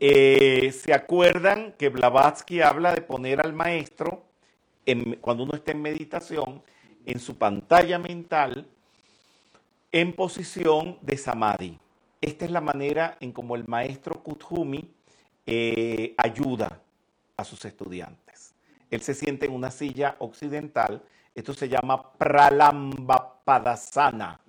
Eh, 0.01 0.73
¿Se 0.73 0.93
acuerdan 0.93 1.77
que 1.79 1.89
Blavatsky 1.89 2.61
habla 2.61 2.93
de 2.93 3.03
poner 3.03 3.41
al 3.41 3.53
maestro, 3.53 4.25
cuando 5.21 5.45
uno 5.45 5.55
está 5.55 5.71
en 5.71 5.81
meditación, 5.81 6.65
en 7.07 7.21
su 7.21 7.39
pantalla 7.39 8.01
mental, 8.01 8.67
en 9.93 10.13
posición 10.13 10.99
de 11.03 11.17
samadhi? 11.17 11.79
Esta 12.21 12.47
es 12.47 12.51
la 12.51 12.61
manera 12.61 13.17
en 13.21 13.31
como 13.31 13.55
el 13.55 13.65
maestro 13.69 14.25
Kuthumi 14.25 14.91
eh, 15.47 16.17
ayuda 16.19 16.81
a 17.39 17.45
sus 17.45 17.63
estudiantes. 17.67 18.55
Él 18.91 19.03
se 19.03 19.13
siente 19.13 19.45
en 19.47 19.53
una 19.53 19.71
silla 19.71 20.17
occidental. 20.21 21.03
Esto 21.35 21.53
se 21.53 21.69
llama 21.69 22.15
Pralambapadasana. 22.15 24.41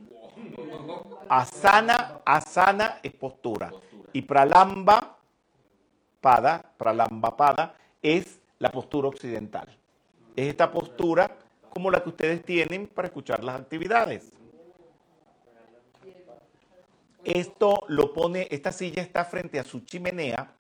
Asana, 1.27 2.21
asana 2.23 2.99
es 3.03 3.11
postura. 3.11 3.73
Y 4.13 4.21
pralamba, 4.21 5.17
pada, 6.21 6.63
pralambapada, 6.77 7.75
es 8.01 8.39
la 8.57 8.71
postura 8.71 9.09
occidental. 9.09 9.67
Es 10.33 10.47
esta 10.47 10.71
postura 10.71 11.29
como 11.69 11.91
la 11.91 12.01
que 12.01 12.07
ustedes 12.07 12.45
tienen 12.45 12.87
para 12.87 13.09
escuchar 13.09 13.43
las 13.43 13.59
actividades. 13.59 14.31
Esto 17.25 17.83
lo 17.89 18.13
pone, 18.13 18.47
esta 18.49 18.71
silla 18.71 19.01
está 19.01 19.25
frente 19.25 19.59
a 19.59 19.65
su 19.65 19.81
chimenea. 19.81 20.53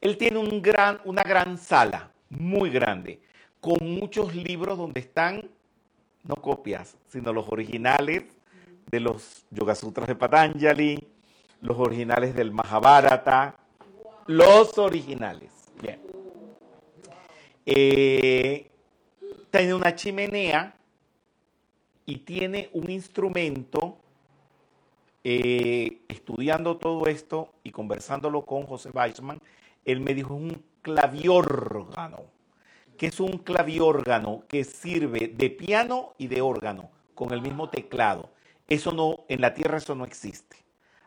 Él 0.00 0.16
tiene 0.16 0.38
una 0.38 1.22
gran 1.22 1.58
sala, 1.58 2.12
muy 2.30 2.70
grande, 2.70 3.20
con 3.60 3.78
muchos 3.82 4.34
libros 4.34 4.78
donde 4.78 5.00
están, 5.00 5.50
no 6.22 6.36
copias, 6.36 6.96
sino 7.08 7.32
los 7.32 7.48
originales 7.48 8.24
de 8.90 9.00
los 9.00 9.44
Yoga 9.50 9.74
Sutras 9.74 10.06
de 10.06 10.14
Patanjali, 10.14 11.08
los 11.60 11.76
originales 11.78 12.34
del 12.34 12.52
Mahabharata, 12.52 13.56
los 14.26 14.78
originales. 14.78 15.50
Bien. 15.82 16.00
Eh, 17.66 18.70
tiene 19.50 19.74
una 19.74 19.94
chimenea 19.94 20.74
y 22.06 22.18
tiene 22.18 22.70
un 22.72 22.90
instrumento. 22.90 23.98
eh, 25.24 26.00
estudiando 26.08 26.78
todo 26.78 27.06
esto 27.06 27.52
y 27.62 27.70
conversándolo 27.70 28.46
con 28.46 28.62
José 28.62 28.88
Weissman, 28.94 29.40
él 29.88 30.00
me 30.00 30.14
dijo 30.14 30.34
un 30.34 30.62
claviórgano. 30.82 32.24
que 32.98 33.06
es 33.06 33.20
un 33.20 33.38
claviórgano 33.38 34.42
que 34.48 34.64
sirve 34.64 35.28
de 35.28 35.50
piano 35.50 36.14
y 36.18 36.26
de 36.26 36.40
órgano 36.40 36.90
con 37.14 37.32
el 37.32 37.40
mismo 37.40 37.70
teclado? 37.70 38.30
Eso 38.68 38.92
no, 38.92 39.24
en 39.28 39.40
la 39.40 39.54
Tierra 39.54 39.78
eso 39.78 39.94
no 39.94 40.04
existe. 40.04 40.56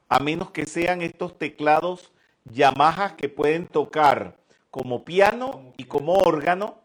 A 0.07 0.19
menos 0.19 0.51
que 0.51 0.65
sean 0.65 1.01
estos 1.01 1.37
teclados 1.37 2.11
Yamaha 2.45 3.17
que 3.17 3.29
pueden 3.29 3.67
tocar 3.67 4.37
como 4.71 5.03
piano 5.03 5.73
y 5.77 5.83
como 5.83 6.13
órgano, 6.13 6.79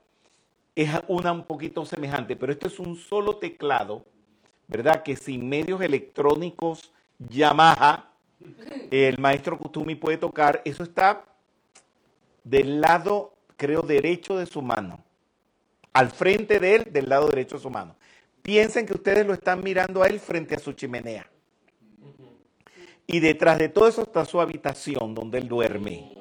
es 0.74 0.90
una 1.08 1.32
un 1.32 1.44
poquito 1.44 1.86
semejante, 1.86 2.36
pero 2.36 2.52
esto 2.52 2.66
es 2.66 2.78
un 2.78 2.96
solo 2.96 3.36
teclado, 3.36 4.04
¿verdad? 4.66 5.02
Que 5.02 5.16
sin 5.16 5.48
medios 5.48 5.80
electrónicos 5.80 6.92
Yamaha, 7.18 8.10
el 8.90 9.18
maestro 9.18 9.56
Kutumi 9.56 9.94
puede 9.94 10.18
tocar. 10.18 10.60
Eso 10.64 10.82
está 10.82 11.24
del 12.46 12.80
lado, 12.80 13.34
creo, 13.56 13.82
derecho 13.82 14.38
de 14.38 14.46
su 14.46 14.62
mano. 14.62 15.04
Al 15.92 16.10
frente 16.10 16.60
de 16.60 16.76
él, 16.76 16.88
del 16.92 17.08
lado 17.08 17.26
derecho 17.28 17.56
de 17.56 17.62
su 17.62 17.70
mano. 17.70 17.96
Piensen 18.40 18.86
que 18.86 18.94
ustedes 18.94 19.26
lo 19.26 19.34
están 19.34 19.64
mirando 19.64 20.02
a 20.02 20.06
él 20.06 20.20
frente 20.20 20.54
a 20.54 20.60
su 20.60 20.72
chimenea. 20.72 21.28
Y 23.08 23.18
detrás 23.18 23.58
de 23.58 23.68
todo 23.68 23.88
eso 23.88 24.02
está 24.02 24.24
su 24.24 24.40
habitación 24.40 25.12
donde 25.14 25.38
él 25.38 25.48
duerme. 25.48 26.16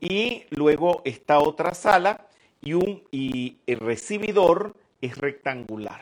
Y 0.00 0.46
luego 0.50 1.02
está 1.04 1.38
otra 1.38 1.74
sala 1.74 2.26
y, 2.60 2.72
un, 2.72 3.04
y 3.12 3.58
el 3.66 3.78
recibidor 3.78 4.74
es 5.00 5.16
rectangular. 5.16 6.00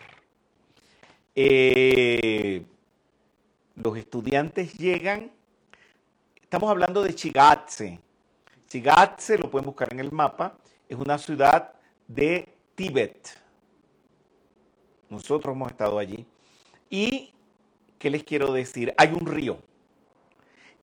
Eh, 1.35 2.65
los 3.77 3.99
estudiantes 3.99 4.73
llegan, 4.79 5.31
estamos 6.41 6.71
hablando 6.71 7.03
de 7.03 7.15
Chigatse. 7.15 8.01
Chigatse, 8.75 9.39
lo 9.39 9.49
pueden 9.49 9.67
buscar 9.67 9.93
en 9.93 10.01
el 10.01 10.11
mapa, 10.11 10.59
es 10.89 10.99
una 10.99 11.17
ciudad 11.17 11.75
de 12.09 12.49
Tíbet. 12.75 13.41
Nosotros 15.09 15.55
hemos 15.55 15.71
estado 15.71 15.97
allí. 15.97 16.27
Y, 16.91 17.33
¿qué 18.01 18.11
les 18.11 18.25
quiero 18.25 18.53
decir? 18.53 18.93
Hay 18.97 19.13
un 19.13 19.27
río. 19.27 19.59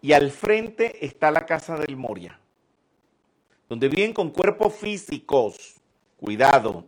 Y 0.02 0.14
al 0.14 0.32
frente 0.32 1.06
está 1.06 1.32
la 1.32 1.46
casa 1.46 1.76
del 1.76 1.98
Moria, 1.98 2.39
donde 3.68 3.89
viven 3.89 4.14
con 4.14 4.30
cuerpos 4.30 4.74
físicos. 4.74 5.76
Cuidado. 6.18 6.86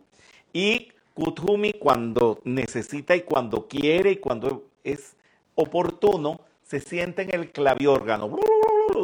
Y 0.54 0.94
Kuthumi 1.16 1.74
cuando 1.74 2.40
necesita 2.46 3.14
y 3.14 3.24
cuando 3.24 3.68
quiere 3.68 4.12
y 4.12 4.18
cuando 4.20 4.70
es 4.86 5.18
oportuno, 5.56 6.40
se 6.64 6.80
sienta 6.80 7.24
en 7.24 7.36
el 7.36 7.52
claviórgano 7.52 8.40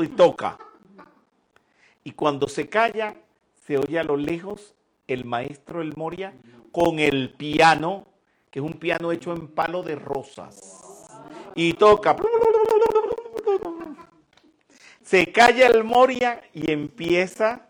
y 0.01 0.07
toca. 0.07 0.57
Y 2.03 2.11
cuando 2.11 2.47
se 2.47 2.67
calla, 2.69 3.15
se 3.65 3.77
oye 3.77 3.99
a 3.99 4.03
lo 4.03 4.17
lejos 4.17 4.73
el 5.07 5.25
maestro 5.25 5.81
El 5.81 5.95
Moria 5.95 6.33
con 6.71 6.99
el 6.99 7.33
piano, 7.33 8.07
que 8.51 8.59
es 8.59 8.65
un 8.65 8.73
piano 8.73 9.11
hecho 9.11 9.33
en 9.33 9.47
palo 9.47 9.83
de 9.83 9.95
rosas. 9.95 10.81
Y 11.55 11.73
toca. 11.73 12.15
Se 15.01 15.31
calla 15.31 15.67
el 15.67 15.83
Moria 15.83 16.41
y 16.53 16.71
empieza 16.71 17.69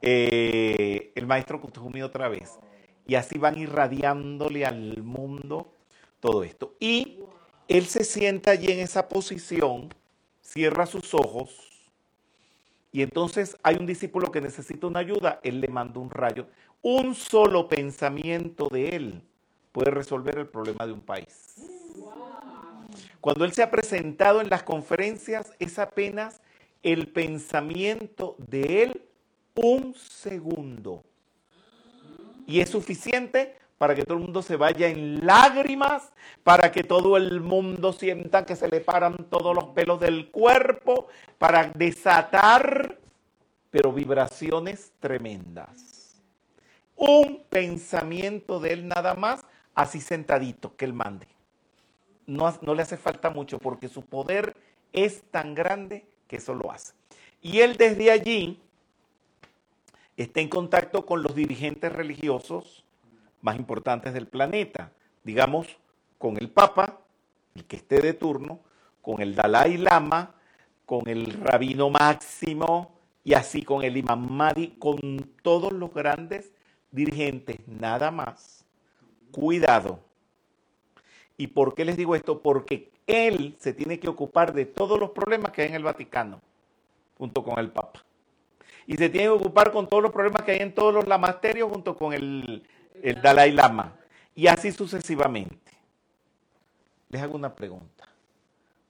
eh, 0.00 1.12
el 1.14 1.26
maestro 1.26 1.60
Kuthumi 1.60 2.02
otra 2.02 2.28
vez. 2.28 2.58
Y 3.06 3.16
así 3.16 3.38
van 3.38 3.58
irradiándole 3.58 4.64
al 4.64 5.02
mundo 5.02 5.74
todo 6.20 6.42
esto. 6.42 6.74
Y 6.80 7.18
él 7.68 7.86
se 7.86 8.04
sienta 8.04 8.52
allí 8.52 8.72
en 8.72 8.80
esa 8.80 9.08
posición, 9.08 9.94
cierra 10.40 10.86
sus 10.86 11.12
ojos, 11.14 11.73
y 12.94 13.02
entonces 13.02 13.56
hay 13.64 13.74
un 13.74 13.86
discípulo 13.86 14.30
que 14.30 14.40
necesita 14.40 14.86
una 14.86 15.00
ayuda, 15.00 15.40
él 15.42 15.60
le 15.60 15.66
manda 15.66 15.98
un 15.98 16.10
rayo. 16.10 16.46
Un 16.80 17.16
solo 17.16 17.68
pensamiento 17.68 18.68
de 18.68 18.90
él 18.90 19.22
puede 19.72 19.90
resolver 19.90 20.38
el 20.38 20.46
problema 20.46 20.86
de 20.86 20.92
un 20.92 21.00
país. 21.00 21.56
Cuando 23.20 23.44
él 23.44 23.52
se 23.52 23.64
ha 23.64 23.70
presentado 23.72 24.40
en 24.40 24.48
las 24.48 24.62
conferencias, 24.62 25.52
es 25.58 25.80
apenas 25.80 26.40
el 26.84 27.08
pensamiento 27.08 28.36
de 28.38 28.84
él 28.84 29.02
un 29.56 29.96
segundo. 29.96 31.02
Y 32.46 32.60
es 32.60 32.70
suficiente 32.70 33.56
para 33.78 33.94
que 33.94 34.04
todo 34.04 34.18
el 34.18 34.24
mundo 34.24 34.42
se 34.42 34.56
vaya 34.56 34.88
en 34.88 35.26
lágrimas, 35.26 36.12
para 36.42 36.70
que 36.70 36.84
todo 36.84 37.16
el 37.16 37.40
mundo 37.40 37.92
sienta 37.92 38.46
que 38.46 38.56
se 38.56 38.68
le 38.68 38.80
paran 38.80 39.16
todos 39.28 39.54
los 39.54 39.64
pelos 39.68 40.00
del 40.00 40.30
cuerpo, 40.30 41.08
para 41.38 41.68
desatar, 41.68 42.98
pero 43.70 43.92
vibraciones 43.92 44.92
tremendas. 45.00 46.22
Un 46.96 47.42
pensamiento 47.48 48.60
de 48.60 48.72
él 48.72 48.88
nada 48.88 49.14
más, 49.14 49.44
así 49.74 50.00
sentadito, 50.00 50.76
que 50.76 50.84
él 50.84 50.92
mande. 50.92 51.26
No, 52.26 52.56
no 52.62 52.74
le 52.74 52.82
hace 52.82 52.96
falta 52.96 53.30
mucho 53.30 53.58
porque 53.58 53.88
su 53.88 54.02
poder 54.02 54.56
es 54.92 55.22
tan 55.30 55.54
grande 55.54 56.06
que 56.28 56.36
eso 56.36 56.54
lo 56.54 56.70
hace. 56.70 56.94
Y 57.42 57.60
él 57.60 57.76
desde 57.76 58.10
allí 58.10 58.62
está 60.16 60.40
en 60.40 60.48
contacto 60.48 61.04
con 61.04 61.22
los 61.22 61.34
dirigentes 61.34 61.92
religiosos 61.92 62.83
más 63.44 63.56
importantes 63.56 64.14
del 64.14 64.26
planeta, 64.26 64.90
digamos, 65.22 65.66
con 66.16 66.38
el 66.38 66.48
Papa, 66.48 66.98
el 67.54 67.64
que 67.66 67.76
esté 67.76 68.00
de 68.00 68.14
turno, 68.14 68.60
con 69.02 69.20
el 69.20 69.34
Dalai 69.34 69.76
Lama, 69.76 70.34
con 70.86 71.06
el 71.08 71.30
Rabino 71.34 71.90
Máximo 71.90 72.98
y 73.22 73.34
así 73.34 73.62
con 73.62 73.84
el 73.84 73.98
Imam 73.98 74.30
Mahdi, 74.30 74.68
con 74.78 74.98
todos 75.42 75.74
los 75.74 75.92
grandes 75.92 76.52
dirigentes, 76.90 77.58
nada 77.68 78.10
más. 78.10 78.64
Cuidado. 79.30 80.00
¿Y 81.36 81.48
por 81.48 81.74
qué 81.74 81.84
les 81.84 81.98
digo 81.98 82.16
esto? 82.16 82.40
Porque 82.40 82.90
él 83.06 83.56
se 83.58 83.74
tiene 83.74 84.00
que 84.00 84.08
ocupar 84.08 84.54
de 84.54 84.64
todos 84.64 84.98
los 84.98 85.10
problemas 85.10 85.52
que 85.52 85.62
hay 85.62 85.68
en 85.68 85.74
el 85.74 85.84
Vaticano, 85.84 86.40
junto 87.18 87.44
con 87.44 87.58
el 87.58 87.70
Papa. 87.70 88.02
Y 88.86 88.96
se 88.96 89.10
tiene 89.10 89.26
que 89.26 89.44
ocupar 89.44 89.70
con 89.70 89.86
todos 89.86 90.02
los 90.02 90.12
problemas 90.12 90.42
que 90.42 90.52
hay 90.52 90.60
en 90.60 90.74
todos 90.74 90.94
los 90.94 91.06
lamasterios, 91.06 91.70
junto 91.70 91.94
con 91.94 92.14
el, 92.14 92.66
el 93.02 93.20
Dalai 93.20 93.52
Lama. 93.52 93.96
Y 94.34 94.46
así 94.46 94.72
sucesivamente. 94.72 95.72
Les 97.08 97.22
hago 97.22 97.36
una 97.36 97.54
pregunta. 97.54 98.08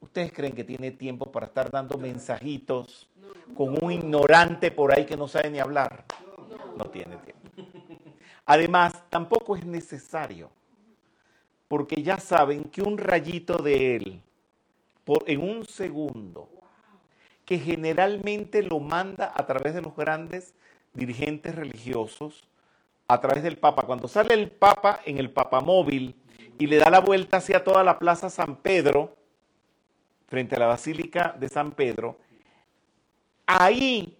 ¿Ustedes 0.01 0.33
creen 0.33 0.55
que 0.55 0.65
tiene 0.65 0.91
tiempo 0.91 1.31
para 1.31 1.47
estar 1.47 1.71
dando 1.71 1.99
mensajitos 1.99 3.09
con 3.57 3.83
un 3.83 3.93
ignorante 3.93 4.71
por 4.71 4.93
ahí 4.93 5.07
que 5.07 5.17
no 5.17 5.29
sabe 5.29 5.51
ni 5.51 5.59
hablar? 5.59 6.05
No 6.77 6.87
tiene 6.87 7.17
tiempo. 7.17 7.45
Además, 8.47 8.93
tampoco 9.09 9.57
es 9.57 9.65
necesario, 9.65 10.51
porque 11.69 12.03
ya 12.03 12.19
saben 12.19 12.65
que 12.65 12.83
un 12.83 12.99
rayito 12.99 13.57
de 13.59 13.97
él, 13.97 14.23
por, 15.05 15.25
en 15.27 15.41
un 15.41 15.65
segundo, 15.67 16.49
que 17.45 17.59
generalmente 17.59 18.63
lo 18.63 18.81
manda 18.81 19.33
a 19.35 19.47
través 19.47 19.75
de 19.75 19.83
los 19.83 19.97
grandes 19.97 20.55
dirigentes 20.93 21.55
religiosos, 21.55 22.47
a 23.09 23.21
través 23.21 23.43
del 23.43 23.59
Papa. 23.59 23.83
Cuando 23.83 24.09
sale 24.09 24.35
el 24.35 24.51
Papa 24.51 25.01
en 25.05 25.19
el 25.19 25.31
Papamóvil 25.31 26.15
y 26.59 26.67
le 26.67 26.77
da 26.77 26.91
la 26.91 27.01
vuelta 27.01 27.39
hacia 27.39 27.65
toda 27.65 27.85
la 27.85 27.99
Plaza 27.99 28.31
San 28.31 28.57
Pedro, 28.57 29.17
frente 30.27 30.57
a 30.57 30.59
la 30.59 30.67
Basílica 30.67 31.37
de 31.39 31.49
San 31.49 31.73
Pedro, 31.73 32.19
ahí 33.47 34.17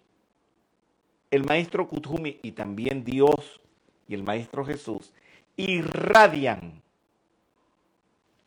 el 1.31 1.43
maestro 1.43 1.87
Kuthumi 1.87 2.39
y 2.41 2.51
también 2.51 3.03
Dios 3.03 3.61
y 4.07 4.13
el 4.13 4.23
maestro 4.23 4.63
Jesús 4.65 5.13
irradian 5.57 6.81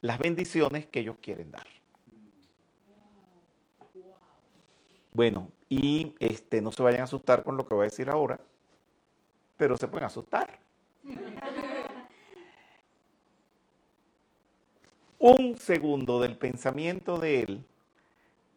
las 0.01 0.18
bendiciones 0.18 0.86
que 0.86 1.01
ellos 1.01 1.16
quieren 1.20 1.51
dar. 1.51 1.66
Bueno, 5.12 5.51
y 5.68 6.14
este, 6.20 6.62
no 6.62 6.70
se 6.70 6.82
vayan 6.82 7.01
a 7.01 7.05
asustar 7.05 7.43
con 7.43 7.57
lo 7.57 7.66
que 7.66 7.74
voy 7.74 7.82
a 7.82 7.91
decir 7.91 8.09
ahora, 8.09 8.39
pero 9.59 9.77
se 9.77 9.89
pueden 9.89 10.07
asustar. 10.07 10.59
Un 15.19 15.59
segundo 15.59 16.21
del 16.21 16.39
pensamiento 16.39 17.19
de 17.19 17.41
él 17.41 17.67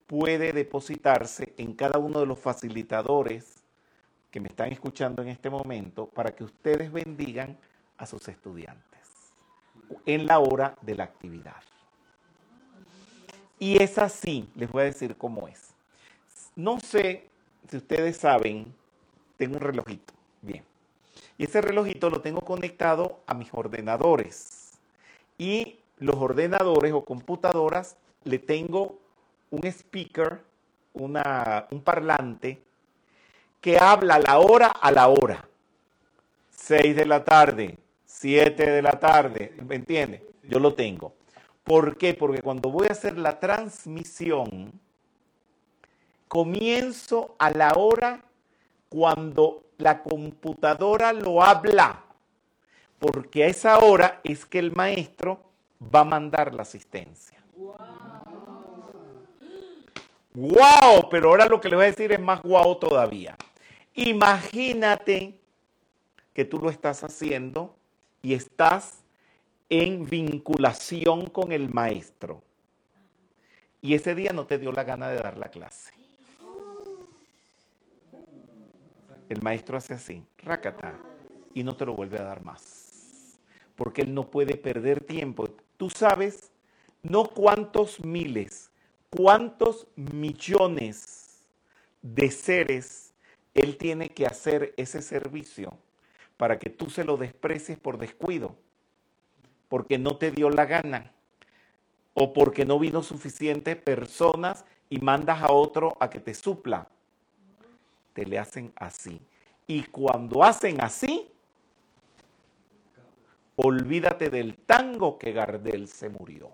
puede 0.06 0.54
depositarse 0.54 1.54
en 1.58 1.74
cada 1.74 1.98
uno 2.00 2.20
de 2.20 2.28
los 2.28 2.40
facilitadores 2.40 3.64
que 4.30 4.40
me 4.40 4.48
están 4.48 4.72
escuchando 4.72 5.22
en 5.22 5.30
este 5.30 5.50
momento 5.50 6.06
para 6.06 6.34
que 6.36 6.44
ustedes 6.44 6.92
bendigan 6.92 7.58
a 7.98 8.06
sus 8.06 8.28
estudiantes 8.28 9.34
en 10.06 10.28
la 10.28 10.40
hora 10.40 10.78
de 10.82 10.96
la 10.96 11.04
actividad. 11.04 11.62
Y 13.60 13.82
es 13.82 13.98
así, 13.98 14.50
les 14.56 14.72
voy 14.72 14.84
a 14.84 14.86
decir 14.86 15.18
cómo 15.18 15.48
es. 15.48 15.74
No 16.56 16.80
sé 16.80 17.30
si 17.70 17.78
ustedes 17.78 18.18
saben, 18.18 18.74
tengo 19.38 19.56
un 19.56 19.62
relojito. 19.62 20.14
Bien. 20.42 20.71
Y 21.42 21.46
ese 21.46 21.60
relojito 21.60 22.12
lo 22.12 22.22
tengo 22.22 22.42
conectado 22.42 23.22
a 23.26 23.34
mis 23.34 23.50
ordenadores. 23.52 24.74
Y 25.40 25.80
los 25.98 26.18
ordenadores 26.18 26.94
o 26.94 27.04
computadoras 27.04 27.98
le 28.26 28.38
tengo 28.38 29.00
un 29.50 29.66
speaker, 29.66 30.40
una, 30.94 31.66
un 31.72 31.82
parlante 31.82 32.62
que 33.60 33.80
habla 33.80 34.20
la 34.20 34.38
hora 34.38 34.68
a 34.68 34.92
la 34.92 35.08
hora. 35.08 35.50
6 36.52 36.96
de 36.96 37.06
la 37.08 37.24
tarde, 37.24 37.76
7 38.06 38.64
de 38.64 38.82
la 38.84 39.00
tarde, 39.00 39.56
¿me 39.68 39.74
entiende? 39.74 40.24
Yo 40.44 40.60
lo 40.60 40.76
tengo. 40.76 41.16
¿Por 41.64 41.98
qué? 41.98 42.14
Porque 42.14 42.44
cuando 42.44 42.70
voy 42.70 42.86
a 42.88 42.92
hacer 42.92 43.18
la 43.18 43.40
transmisión, 43.40 44.80
comienzo 46.28 47.34
a 47.40 47.50
la 47.50 47.74
hora 47.74 48.26
cuando 48.90 49.64
la 49.82 50.04
computadora 50.04 51.12
lo 51.12 51.44
habla, 51.44 52.04
porque 53.00 53.44
a 53.44 53.48
esa 53.48 53.80
hora 53.80 54.22
es 54.24 54.46
que 54.46 54.60
el 54.60 54.72
maestro 54.72 55.42
va 55.94 56.02
a 56.02 56.06
mandar 56.06 56.54
la 56.54 56.62
asistencia. 56.62 57.44
¡Wow! 60.34 61.10
Pero 61.10 61.30
ahora 61.30 61.48
lo 61.48 61.60
que 61.60 61.70
le 61.70 61.76
voy 61.76 61.86
a 61.86 61.88
decir 61.88 62.12
es 62.12 62.20
más 62.20 62.42
guau 62.42 62.80
todavía. 62.80 63.36
Imagínate 63.96 65.40
que 66.34 66.46
tú 66.46 66.60
lo 66.60 66.70
estás 66.70 67.04
haciendo 67.04 67.76
y 68.22 68.34
estás 68.34 69.04
en 69.70 70.06
vinculación 70.06 71.30
con 71.30 71.52
el 71.52 71.70
maestro. 71.74 72.42
Y 73.82 73.96
ese 73.96 74.16
día 74.16 74.32
no 74.32 74.46
te 74.46 74.58
dio 74.58 74.72
la 74.72 74.84
gana 74.84 75.10
de 75.10 75.18
dar 75.18 75.38
la 75.38 75.50
clase. 75.50 76.01
El 79.32 79.42
maestro 79.42 79.78
hace 79.78 79.94
así, 79.94 80.26
rácata, 80.40 81.00
y 81.54 81.64
no 81.64 81.78
te 81.78 81.86
lo 81.86 81.96
vuelve 81.96 82.20
a 82.20 82.24
dar 82.24 82.44
más. 82.44 83.40
Porque 83.78 84.02
él 84.02 84.14
no 84.14 84.30
puede 84.30 84.58
perder 84.58 85.06
tiempo. 85.06 85.48
Tú 85.78 85.90
sabes 85.90 86.52
no 87.02 87.24
cuántos 87.24 88.04
miles, 88.04 88.72
cuántos 89.10 89.88
millones 89.96 91.48
de 92.02 92.30
seres 92.30 93.14
él 93.54 93.78
tiene 93.78 94.10
que 94.10 94.26
hacer 94.26 94.74
ese 94.76 95.02
servicio 95.02 95.78
para 96.36 96.60
que 96.60 96.70
tú 96.70 96.90
se 96.90 97.06
lo 97.06 97.16
desprecies 97.16 97.80
por 97.80 97.98
descuido, 97.98 98.58
porque 99.70 99.98
no 99.98 100.18
te 100.18 100.32
dio 100.32 100.50
la 100.50 100.66
gana 100.66 101.14
o 102.14 102.34
porque 102.34 102.66
no 102.66 102.78
vino 102.78 103.02
suficientes 103.02 103.78
personas 103.78 104.66
y 104.90 105.00
mandas 105.00 105.42
a 105.42 105.54
otro 105.54 105.96
a 106.02 106.10
que 106.10 106.20
te 106.20 106.34
supla. 106.34 106.90
Te 108.14 108.26
le 108.26 108.40
hacen 108.40 108.74
así. 108.76 109.22
Y 109.68 109.84
cuando 109.84 110.44
hacen 110.44 110.82
así, 110.82 111.30
olvídate 113.56 114.30
del 114.30 114.58
tango 114.58 115.18
que 115.18 115.32
Gardel 115.32 115.88
se 115.88 116.10
murió. 116.10 116.52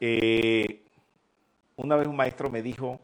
Eh, 0.00 0.82
una 1.76 1.96
vez 1.96 2.06
un 2.06 2.16
maestro 2.16 2.50
me 2.50 2.62
dijo, 2.62 3.00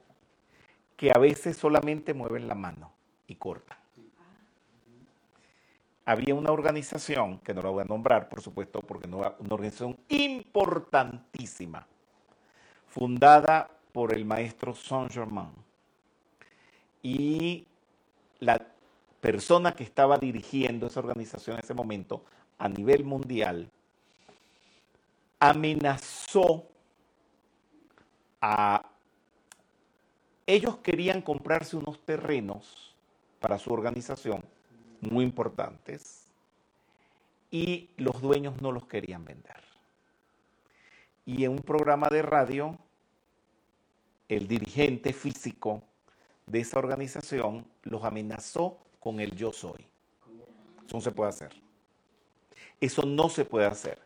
que 0.97 1.11
a 1.11 1.19
veces 1.19 1.57
solamente 1.57 2.15
mueven 2.15 2.49
la 2.49 2.55
mano 2.55 2.93
y 3.27 3.35
cortan. 3.35 3.79
Había 6.07 6.35
una 6.35 6.53
organización, 6.53 7.39
que 7.39 7.55
no 7.55 7.63
la 7.63 7.71
voy 7.71 7.83
a 7.83 7.87
nombrar, 7.87 8.29
por 8.29 8.43
supuesto, 8.43 8.81
porque 8.81 9.09
no 9.09 9.19
una 9.19 9.55
organización 9.55 9.97
importantísima, 10.09 11.87
fundada 12.89 13.71
por 13.95 14.13
el 14.13 14.25
maestro 14.25 14.75
Saint-Germain. 14.75 15.53
Y 17.01 17.65
la 18.41 18.61
persona 19.21 19.73
que 19.73 19.85
estaba 19.85 20.19
dirigiendo 20.19 20.89
esa 20.89 20.99
organización 20.99 21.57
en 21.57 21.63
ese 21.63 21.75
momento 21.75 22.25
a 22.59 22.69
nivel 22.69 23.05
mundial 23.05 23.71
amenazó 25.39 26.67
a 28.41 28.85
ellos 30.45 30.79
querían 30.79 31.23
comprarse 31.23 31.77
unos 31.77 32.01
terrenos 32.05 32.97
para 33.39 33.61
su 33.61 33.73
organización 33.73 34.43
muy 35.03 35.25
importantes 35.25 36.33
y 37.53 37.91
los 37.97 38.21
dueños 38.21 38.61
no 38.61 38.73
los 38.73 38.87
querían 38.87 39.25
vender. 39.25 39.63
Y 41.25 41.45
en 41.45 41.53
un 41.53 41.61
programa 41.61 42.09
de 42.11 42.23
radio, 42.23 42.77
el 44.29 44.49
dirigente 44.49 45.13
físico 45.13 45.83
de 46.47 46.61
esa 46.61 46.79
organización 46.79 47.67
los 47.83 48.05
amenazó 48.05 48.79
con 49.01 49.21
el 49.21 49.37
yo 49.37 49.53
soy. 49.53 49.87
Eso 50.87 50.97
no 50.97 51.01
se 51.01 51.13
puede 51.13 51.31
hacer. 51.31 51.53
Eso 52.81 53.03
no 53.03 53.29
se 53.29 53.45
puede 53.45 53.67
hacer. 53.67 53.99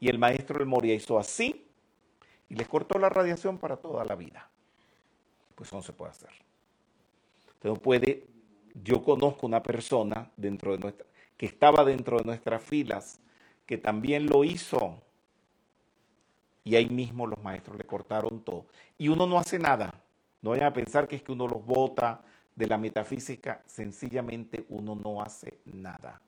Y 0.00 0.08
el 0.08 0.18
maestro 0.18 0.58
del 0.58 0.66
Moria 0.66 0.94
hizo 0.94 1.18
así 1.18 1.66
y 2.48 2.54
les 2.54 2.68
cortó 2.68 2.98
la 2.98 3.08
radiación 3.08 3.58
para 3.58 3.76
toda 3.76 4.04
la 4.04 4.14
vida 4.14 4.52
pues 5.54 5.68
eso 5.68 5.76
no 5.76 5.82
se 5.82 5.92
puede 5.92 6.10
hacer. 6.10 6.30
Entonces 7.54 7.82
puede, 7.82 8.26
yo 8.82 9.02
conozco 9.02 9.46
una 9.46 9.62
persona 9.62 10.30
dentro 10.36 10.72
de 10.72 10.78
nuestra, 10.78 11.06
que 11.36 11.46
estaba 11.46 11.84
dentro 11.84 12.18
de 12.18 12.24
nuestras 12.24 12.62
filas, 12.62 13.20
que 13.66 13.78
también 13.78 14.26
lo 14.26 14.42
hizo. 14.42 15.00
Y 16.64 16.76
ahí 16.76 16.88
mismo 16.88 17.26
los 17.26 17.42
maestros 17.42 17.76
le 17.76 17.84
cortaron 17.84 18.44
todo. 18.44 18.66
Y 18.98 19.08
uno 19.08 19.26
no 19.26 19.38
hace 19.38 19.58
nada. 19.58 19.92
No 20.40 20.50
vayan 20.50 20.66
a 20.66 20.72
pensar 20.72 21.08
que 21.08 21.16
es 21.16 21.22
que 21.22 21.32
uno 21.32 21.46
los 21.46 21.64
bota 21.64 22.22
de 22.54 22.66
la 22.66 22.78
metafísica. 22.78 23.62
Sencillamente 23.66 24.64
uno 24.68 24.94
no 24.94 25.22
hace 25.22 25.58
nada. 25.64 26.20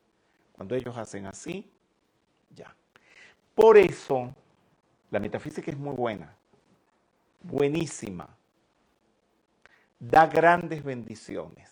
Cuando 0.53 0.75
ellos 0.75 0.97
hacen 0.97 1.27
así, 1.27 1.71
ya. 2.55 2.75
Por 3.55 3.77
eso, 3.77 4.35
la 5.11 5.21
metafísica 5.21 5.71
es 5.71 5.79
muy 5.79 5.95
buena. 5.95 6.35
Buenísima 7.43 8.29
da 10.11 10.27
grandes 10.27 10.83
bendiciones. 10.83 11.71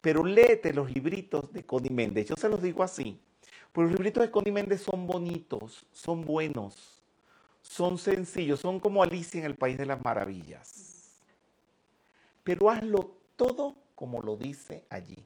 Pero 0.00 0.24
léete 0.24 0.72
los 0.72 0.92
libritos 0.94 1.52
de 1.52 1.64
Connie 1.64 1.90
Méndez. 1.90 2.28
Yo 2.28 2.36
se 2.36 2.48
los 2.48 2.62
digo 2.62 2.82
así. 2.82 3.18
Pues 3.72 3.88
los 3.88 3.92
libritos 3.98 4.22
de 4.22 4.30
Connie 4.30 4.52
Méndez 4.52 4.82
son 4.82 5.06
bonitos, 5.06 5.86
son 5.90 6.24
buenos, 6.24 6.93
son 7.64 7.98
sencillos, 7.98 8.60
son 8.60 8.78
como 8.78 9.02
Alicia 9.02 9.40
en 9.40 9.46
el 9.46 9.56
País 9.56 9.78
de 9.78 9.86
las 9.86 10.04
Maravillas. 10.04 11.18
Pero 12.44 12.70
hazlo 12.70 13.16
todo 13.36 13.74
como 13.94 14.20
lo 14.20 14.36
dice 14.36 14.84
allí. 14.90 15.16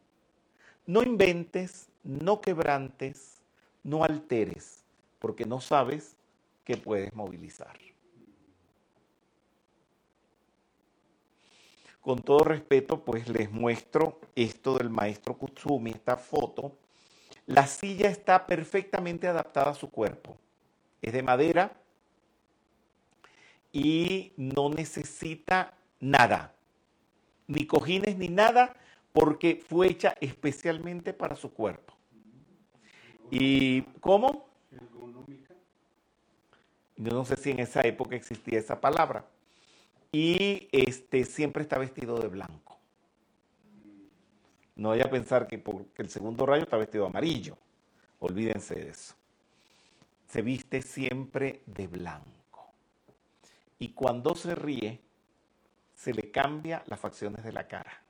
No 0.87 1.03
inventes, 1.03 1.89
no 2.05 2.41
quebrantes, 2.41 3.43
no 3.83 4.05
alteres, 4.05 4.85
porque 5.19 5.45
no 5.45 5.61
sabes 5.61 6.17
qué 6.65 6.77
puedes 6.77 7.13
movilizar. 7.13 7.77
Con 12.01 12.23
todo 12.23 12.45
respeto, 12.45 13.05
pues 13.05 13.29
les 13.29 13.51
muestro 13.51 14.21
esto 14.35 14.79
del 14.79 14.89
maestro 14.89 15.37
Kutsumi, 15.37 15.91
esta 15.91 16.17
foto. 16.17 16.73
La 17.47 17.67
silla 17.67 18.09
está 18.09 18.47
perfectamente 18.47 19.27
adaptada 19.27 19.73
a 19.73 19.75
su 19.75 19.91
cuerpo. 19.91 20.39
Es 21.03 21.13
de 21.13 21.23
madera 21.23 21.77
y 23.73 24.33
no 24.37 24.71
necesita 24.71 25.77
nada, 26.01 26.55
ni 27.47 27.67
cojines 27.67 28.17
ni 28.17 28.29
nada, 28.29 28.77
porque 29.13 29.63
fue 29.69 29.89
hecha 29.89 30.15
especialmente 30.21 31.13
para 31.13 31.37
su 31.37 31.53
cuerpo. 31.53 31.95
¿Y 33.31 33.83
cómo? 34.01 34.49
Yo 36.97 37.13
no 37.13 37.25
sé 37.25 37.37
si 37.37 37.51
en 37.51 37.61
esa 37.61 37.83
época 37.83 38.17
existía 38.17 38.59
esa 38.59 38.81
palabra. 38.81 39.25
Y 40.11 40.69
este 40.73 41.25
siempre 41.25 41.63
está 41.63 41.79
vestido 41.79 42.19
de 42.19 42.29
blanco. 42.29 42.79
No 44.75 44.91
vaya 44.91 45.05
a 45.05 45.11
pensar 45.11 45.47
que 45.47 45.59
porque 45.59 46.03
el 46.03 46.09
segundo 46.09 46.47
rayo 46.47 46.63
está 46.63 46.77
vestido 46.77 47.05
de 47.05 47.11
amarillo. 47.11 47.59
Olvídense 48.21 48.75
de 48.75 48.91
eso. 48.91 49.15
Se 50.29 50.43
viste 50.43 50.83
siempre 50.83 51.63
de 51.67 51.87
blanco. 51.87 52.38
Y 53.79 53.91
cuando 53.91 54.35
se 54.35 54.55
ríe, 54.55 55.01
se 55.95 56.13
le 56.13 56.31
cambia 56.31 56.83
las 56.87 57.01
facciones 57.01 57.45
de 57.45 57.53
la 57.53 57.67
cara. 57.67 58.03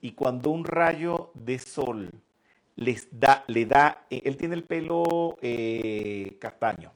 Y 0.00 0.12
cuando 0.12 0.50
un 0.50 0.64
rayo 0.64 1.30
de 1.34 1.58
sol 1.58 2.10
les 2.76 3.08
da, 3.10 3.44
le 3.46 3.66
da, 3.66 4.06
él 4.10 4.36
tiene 4.36 4.54
el 4.54 4.64
pelo 4.64 5.36
eh, 5.40 6.36
castaño, 6.38 6.92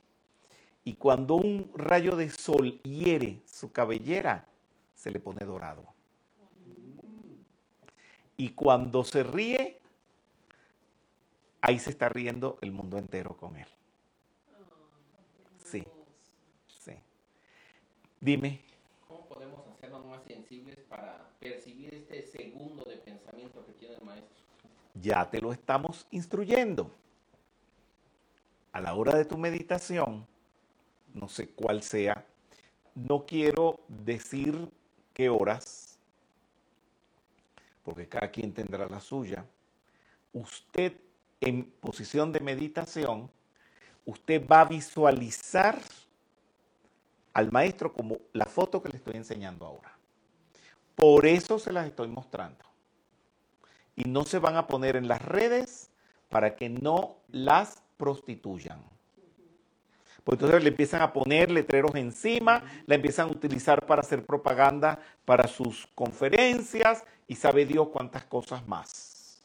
y 0.84 0.94
cuando 0.94 1.34
un 1.36 1.70
rayo 1.74 2.16
de 2.16 2.30
sol 2.30 2.80
hiere 2.82 3.42
su 3.44 3.72
cabellera, 3.72 4.46
se 4.94 5.10
le 5.10 5.20
pone 5.20 5.44
dorado. 5.44 5.84
Y 8.36 8.50
cuando 8.50 9.04
se 9.04 9.22
ríe, 9.22 9.78
ahí 11.60 11.78
se 11.78 11.90
está 11.90 12.08
riendo 12.08 12.58
el 12.62 12.72
mundo 12.72 12.98
entero 12.98 13.36
con 13.36 13.56
él. 13.56 13.68
Sí, 15.64 15.84
sí. 16.66 16.94
Dime. 18.20 18.60
¿Cómo 19.08 19.24
podemos 19.26 19.66
hacernos 19.68 20.04
más 20.04 20.22
sensibles 20.24 20.78
para 20.90 21.30
percibir 21.40 21.94
este 21.94 22.22
segundo 22.22 22.84
de 22.84 22.98
pensamiento 22.98 23.64
que 23.64 23.72
tiene 23.72 23.94
el 23.94 24.02
maestro? 24.02 24.36
Ya 24.94 25.30
te 25.30 25.40
lo 25.40 25.54
estamos 25.54 26.06
instruyendo. 26.10 26.90
A 28.72 28.80
la 28.82 28.94
hora 28.94 29.16
de 29.16 29.24
tu 29.24 29.38
meditación, 29.38 30.26
no 31.14 31.28
sé 31.28 31.48
cuál 31.48 31.82
sea, 31.82 32.26
no 32.94 33.24
quiero 33.24 33.80
decir 33.88 34.68
qué 35.14 35.30
horas, 35.30 35.98
porque 37.82 38.06
cada 38.06 38.30
quien 38.30 38.52
tendrá 38.52 38.86
la 38.86 39.00
suya. 39.00 39.46
Usted 40.34 40.92
en 41.40 41.64
posición 41.64 42.32
de 42.32 42.40
meditación, 42.40 43.30
usted 44.04 44.46
va 44.46 44.60
a 44.60 44.64
visualizar 44.66 45.80
al 47.32 47.52
maestro 47.52 47.92
como 47.92 48.18
la 48.32 48.46
foto 48.46 48.82
que 48.82 48.88
le 48.88 48.96
estoy 48.96 49.16
enseñando 49.16 49.66
ahora. 49.66 49.96
Por 50.94 51.26
eso 51.26 51.58
se 51.58 51.72
las 51.72 51.86
estoy 51.86 52.08
mostrando. 52.08 52.64
Y 53.96 54.04
no 54.04 54.24
se 54.24 54.38
van 54.38 54.56
a 54.56 54.66
poner 54.66 54.96
en 54.96 55.08
las 55.08 55.22
redes 55.22 55.90
para 56.28 56.56
que 56.56 56.68
no 56.68 57.16
las 57.28 57.82
prostituyan. 57.96 58.82
Pues 60.24 60.36
entonces 60.36 60.62
le 60.62 60.68
empiezan 60.68 61.02
a 61.02 61.12
poner 61.12 61.50
letreros 61.50 61.94
encima, 61.94 62.62
la 62.86 62.94
empiezan 62.94 63.28
a 63.28 63.32
utilizar 63.32 63.86
para 63.86 64.02
hacer 64.02 64.24
propaganda 64.24 65.00
para 65.24 65.48
sus 65.48 65.86
conferencias 65.94 67.04
y 67.26 67.34
sabe 67.36 67.64
Dios 67.64 67.88
cuántas 67.88 68.24
cosas 68.24 68.66
más. 68.68 69.42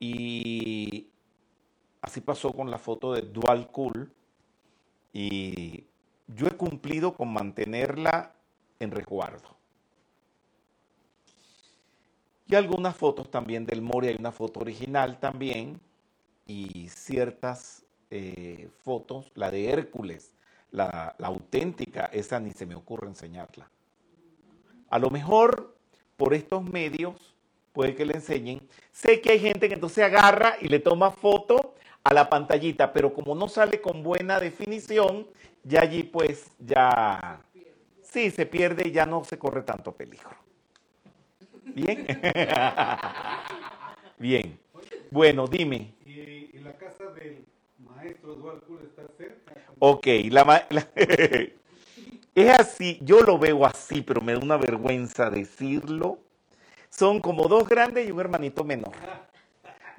Y 0.00 1.08
así 2.00 2.20
pasó 2.20 2.52
con 2.52 2.70
la 2.70 2.78
foto 2.78 3.12
de 3.12 3.22
Dual 3.22 3.70
Cool 3.70 4.12
y 5.12 5.86
yo 6.34 6.46
he 6.46 6.52
cumplido 6.52 7.14
con 7.14 7.32
mantenerla 7.32 8.32
en 8.78 8.90
resguardo. 8.90 9.56
Y 12.46 12.54
algunas 12.54 12.94
fotos 12.96 13.30
también 13.30 13.64
del 13.64 13.80
Mori, 13.80 14.08
hay 14.08 14.16
una 14.18 14.32
foto 14.32 14.60
original 14.60 15.18
también 15.18 15.80
y 16.46 16.88
ciertas 16.90 17.84
eh, 18.10 18.68
fotos, 18.84 19.32
la 19.34 19.50
de 19.50 19.70
Hércules, 19.70 20.34
la, 20.70 21.14
auténtica, 21.22 22.10
esa 22.12 22.40
ni 22.40 22.50
se 22.50 22.66
me 22.66 22.74
ocurre 22.74 23.06
enseñarla. 23.06 23.70
A 24.90 24.98
lo 24.98 25.08
mejor 25.08 25.74
por 26.16 26.34
estos 26.34 26.62
medios 26.62 27.34
puede 27.72 27.94
que 27.94 28.04
le 28.04 28.14
enseñen. 28.14 28.60
Sé 28.90 29.20
que 29.20 29.30
hay 29.30 29.38
gente 29.38 29.68
que 29.68 29.74
entonces 29.74 30.04
agarra 30.04 30.56
y 30.60 30.68
le 30.68 30.78
toma 30.78 31.10
foto 31.10 31.74
a 32.04 32.14
la 32.14 32.28
pantallita, 32.28 32.92
pero 32.92 33.14
como 33.14 33.34
no 33.34 33.48
sale 33.48 33.80
con 33.80 34.02
buena 34.02 34.40
definición, 34.40 35.26
ya 35.62 35.82
allí 35.82 36.02
pues 36.02 36.50
ya 36.58 37.40
sí 38.02 38.30
se 38.30 38.46
pierde 38.46 38.88
y 38.88 38.92
ya 38.92 39.06
no 39.06 39.24
se 39.24 39.38
corre 39.38 39.62
tanto 39.62 39.92
peligro. 39.92 40.30
Bien. 41.74 42.06
Bien. 44.18 44.58
Bueno, 45.10 45.46
dime. 45.46 45.94
¿Y, 46.04 46.58
la 46.58 46.72
casa 46.74 47.10
del 47.10 47.44
maestro 47.78 48.34
Eduardo 48.34 48.80
está 48.82 49.02
cerca? 49.16 49.54
Ok, 49.78 50.06
la, 50.30 50.66
la 50.70 50.88
es 52.34 52.50
así, 52.50 52.98
yo 53.02 53.20
lo 53.20 53.38
veo 53.38 53.64
así, 53.64 54.02
pero 54.02 54.20
me 54.20 54.32
da 54.32 54.38
una 54.38 54.56
vergüenza 54.56 55.30
decirlo. 55.30 56.18
Son 56.88 57.20
como 57.20 57.48
dos 57.48 57.68
grandes 57.68 58.06
y 58.06 58.12
un 58.12 58.20
hermanito 58.20 58.64
menor. 58.64 58.92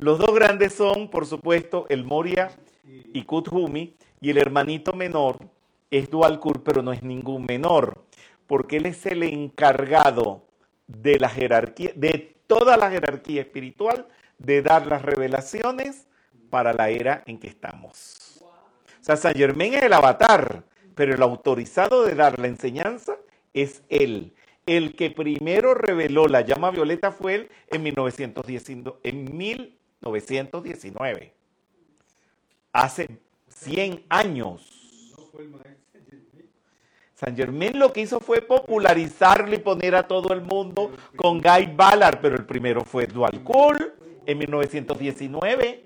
Los 0.03 0.19
dos 0.19 0.35
grandes 0.35 0.73
son, 0.73 1.07
por 1.07 1.25
supuesto, 1.25 1.85
el 1.87 2.03
Moria 2.03 2.51
y 3.13 3.23
Kuthumi, 3.23 3.95
y 4.19 4.31
el 4.31 4.37
hermanito 4.37 4.91
menor 4.91 5.37
es 5.89 6.09
Dualkur, 6.09 6.61
pero 6.61 6.81
no 6.81 6.91
es 6.91 7.03
ningún 7.03 7.45
menor, 7.45 8.03
porque 8.45 8.75
él 8.75 8.85
es 8.85 9.05
el 9.05 9.23
encargado 9.23 10.43
de 10.87 11.17
la 11.19 11.29
jerarquía, 11.29 11.91
de 11.95 12.35
toda 12.47 12.75
la 12.75 12.91
jerarquía 12.91 13.43
espiritual, 13.43 14.05
de 14.39 14.61
dar 14.61 14.87
las 14.87 15.03
revelaciones 15.03 16.05
para 16.49 16.73
la 16.73 16.89
era 16.89 17.23
en 17.25 17.39
que 17.39 17.47
estamos. 17.47 18.41
O 18.41 19.03
sea, 19.05 19.15
San 19.15 19.35
Germain 19.35 19.73
es 19.73 19.83
el 19.83 19.93
avatar, 19.93 20.65
pero 20.95 21.15
el 21.15 21.21
autorizado 21.21 22.03
de 22.03 22.15
dar 22.15 22.39
la 22.39 22.47
enseñanza 22.47 23.15
es 23.53 23.83
él. 23.87 24.33
El 24.65 24.97
que 24.97 25.11
primero 25.11 25.73
reveló 25.73 26.27
la 26.27 26.41
llama 26.41 26.71
violeta 26.71 27.13
fue 27.13 27.35
él 27.35 27.49
en 27.69 27.83
1919. 27.83 28.99
En 29.03 29.23
1919. 29.37 29.82
Hace 32.71 33.19
100 33.47 34.05
años. 34.09 34.69
San 37.13 37.37
Germain 37.37 37.79
lo 37.79 37.93
que 37.93 38.01
hizo 38.01 38.19
fue 38.19 38.41
popularizarlo 38.41 39.55
y 39.55 39.59
poner 39.59 39.95
a 39.95 40.07
todo 40.07 40.33
el 40.33 40.41
mundo 40.41 40.91
con 41.15 41.39
Guy 41.39 41.73
Ballard, 41.75 42.19
pero 42.21 42.35
el 42.35 42.45
primero 42.45 42.83
fue 42.83 43.07
Dual 43.07 43.43
Cool 43.43 43.93
en 44.25 44.37
1919. 44.37 45.85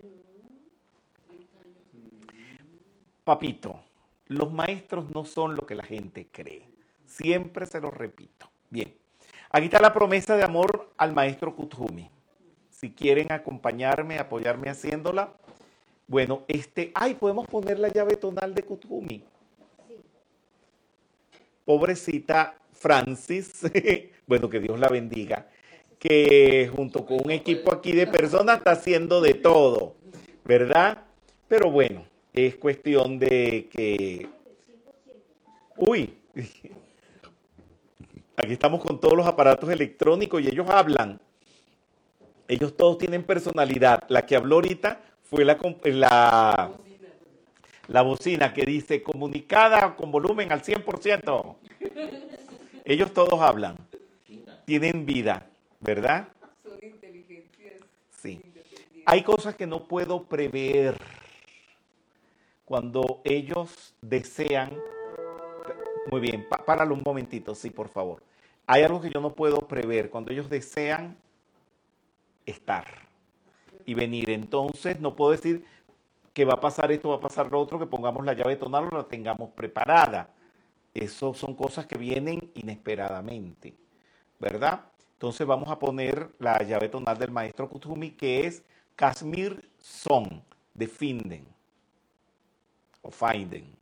Papito, 3.24 3.82
los 4.28 4.52
maestros 4.52 5.10
no 5.14 5.26
son 5.26 5.56
lo 5.56 5.66
que 5.66 5.76
la 5.76 5.84
gente 5.84 6.28
cree. 6.32 6.68
Siempre 7.06 7.66
se 7.66 7.82
lo 7.82 7.92
repito. 7.92 8.50
Bien, 8.70 8.96
aquí 9.52 9.66
está 9.66 9.80
la 9.80 9.94
promesa 9.94 10.36
de 10.38 10.44
amor 10.44 10.92
al 10.98 11.14
maestro 11.14 11.56
Kuthumi. 11.56 12.10
Si 12.80 12.92
quieren 12.92 13.32
acompañarme, 13.32 14.20
apoyarme 14.20 14.70
haciéndola, 14.70 15.34
bueno, 16.06 16.44
este, 16.48 16.92
ay, 16.94 17.16
podemos 17.16 17.48
poner 17.48 17.80
la 17.80 17.88
llave 17.88 18.18
tonal 18.18 18.54
de 18.54 18.62
Kuthumi. 18.62 19.24
Pobrecita 21.66 22.54
Francis, 22.74 23.64
bueno, 24.28 24.48
que 24.48 24.60
Dios 24.60 24.80
la 24.80 24.90
bendiga, 24.90 25.48
que 25.98 26.70
junto 26.72 27.04
con 27.04 27.26
un 27.26 27.32
equipo 27.32 27.74
aquí 27.74 27.94
de 27.94 28.06
personas 28.06 28.60
está 28.60 28.74
haciendo 28.74 29.22
de 29.22 29.34
todo, 29.34 29.96
¿verdad? 30.46 31.04
Pero 31.48 31.72
bueno, 31.72 32.06
es 32.32 32.58
cuestión 32.58 33.18
de 33.18 33.70
que... 33.72 34.30
Uy, 35.78 36.14
aquí 38.38 38.54
estamos 38.54 38.84
con 38.84 39.00
todos 39.00 39.18
los 39.18 39.26
aparatos 39.26 39.68
electrónicos 39.72 40.44
y 40.44 40.50
ellos 40.50 40.70
hablan. 40.70 41.20
Ellos 42.48 42.76
todos 42.78 42.98
tienen 42.98 43.24
personalidad. 43.24 44.04
La 44.10 44.26
que 44.26 44.36
habló 44.36 44.56
ahorita 44.56 45.02
fue 45.24 45.44
la, 45.44 45.58
la, 45.84 46.72
la 47.88 48.02
bocina 48.02 48.54
que 48.54 48.66
dice 48.66 49.04
comunicada 49.04 49.96
con 49.96 50.12
volumen 50.12 50.52
al 50.52 50.62
100%. 50.62 51.56
Ellos 52.86 53.14
todos 53.14 53.42
hablan. 53.42 53.76
Tienen 54.66 55.06
vida, 55.06 55.46
¿verdad? 55.80 56.28
Son 56.64 56.78
inteligencias. 56.82 57.82
Sí. 58.22 58.42
Hay 59.06 59.24
cosas 59.24 59.56
que 59.56 59.68
no 59.68 59.84
puedo 59.86 60.24
prever 60.24 60.96
cuando 62.68 63.22
ellos 63.24 63.94
desean, 64.02 64.78
muy 66.12 66.20
bien, 66.20 66.46
páralo 66.66 66.94
un 66.94 67.02
momentito, 67.06 67.56
sí, 67.56 67.70
por 67.70 67.88
favor. 67.88 68.22
Hay 68.66 68.84
algo 68.84 69.00
que 69.00 69.10
yo 69.10 69.22
no 69.22 69.32
puedo 69.34 69.68
prever, 69.70 70.10
cuando 70.10 70.34
ellos 70.34 70.50
desean 70.50 71.16
estar 72.48 72.86
y 73.86 73.94
venir. 73.94 74.32
Entonces, 74.32 75.00
no 75.00 75.16
puedo 75.16 75.32
decir 75.32 75.64
que 76.34 76.46
va 76.46 76.54
a 76.54 76.60
pasar 76.60 76.92
esto, 76.92 77.10
va 77.10 77.16
a 77.18 77.20
pasar 77.20 77.52
lo 77.52 77.60
otro, 77.60 77.80
que 77.80 77.86
pongamos 77.86 78.26
la 78.26 78.34
llave 78.34 78.56
tonal 78.56 78.90
o 78.92 78.98
la 78.98 79.04
tengamos 79.04 79.52
preparada. 79.52 80.30
Eso 80.94 81.34
son 81.34 81.54
cosas 81.54 81.86
que 81.86 81.98
vienen 81.98 82.52
inesperadamente, 82.56 83.76
¿verdad? 84.40 84.86
Entonces 85.14 85.46
vamos 85.46 85.70
a 85.70 85.80
poner 85.80 86.30
la 86.40 86.58
llave 86.64 86.90
tonal 86.90 87.18
del 87.18 87.32
maestro 87.32 87.70
Kuthumi, 87.70 88.12
que 88.12 88.46
es 88.46 88.64
Kashmir 88.96 89.70
Son, 89.80 90.44
de 90.74 90.88
Finden, 90.88 91.46
o 93.02 93.12
Finden. 93.12 93.77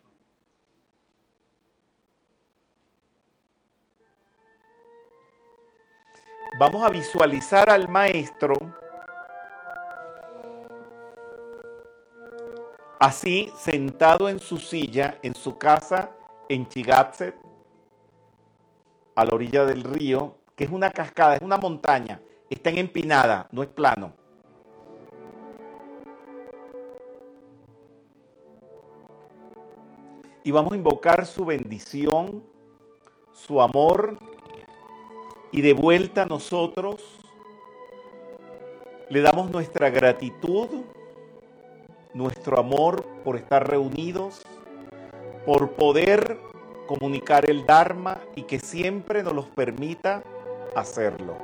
Vamos 6.60 6.84
a 6.84 6.90
visualizar 6.90 7.70
al 7.70 7.90
maestro 7.90 8.56
así 13.00 13.52
sentado 13.58 14.30
en 14.30 14.40
su 14.40 14.58
silla 14.58 15.20
en 15.22 15.36
su 15.36 15.58
casa 15.58 16.12
en 16.48 16.68
Chigatset, 16.68 17.36
a 19.16 19.26
la 19.26 19.34
orilla 19.34 19.66
del 19.66 19.84
río, 19.84 20.38
que 20.56 20.66
es 20.66 20.72
una 20.72 20.92
cascada, 20.92 21.36
es 21.36 21.42
una 21.42 21.58
montaña, 21.58 22.22
está 22.50 22.70
en 22.70 22.78
empinada, 22.78 23.48
no 23.52 23.64
es 23.64 23.70
plano. 23.70 24.14
Y 30.44 30.52
vamos 30.52 30.74
a 30.74 30.76
invocar 30.76 31.26
su 31.26 31.44
bendición, 31.46 32.44
su 33.34 33.60
amor, 33.62 34.18
y 35.56 35.62
de 35.62 35.72
vuelta 35.72 36.26
nosotros 36.26 37.02
le 39.08 39.22
damos 39.22 39.50
nuestra 39.52 39.90
gratitud, 39.90 40.68
nuestro 42.14 42.60
amor 42.60 43.06
por 43.24 43.38
estar 43.38 43.66
reunidos, 43.66 44.42
por 45.46 45.72
poder 45.72 46.38
comunicar 46.88 47.50
el 47.50 47.66
Dharma 47.66 48.20
y 48.36 48.42
que 48.42 48.60
siempre 48.60 49.24
nos 49.24 49.32
los 49.32 49.46
permita 49.46 50.24
hacerlo. 50.76 51.38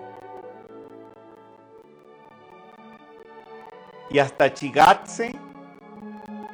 Y 4.09 4.19
hasta 4.19 4.53
Chigatse 4.53 5.33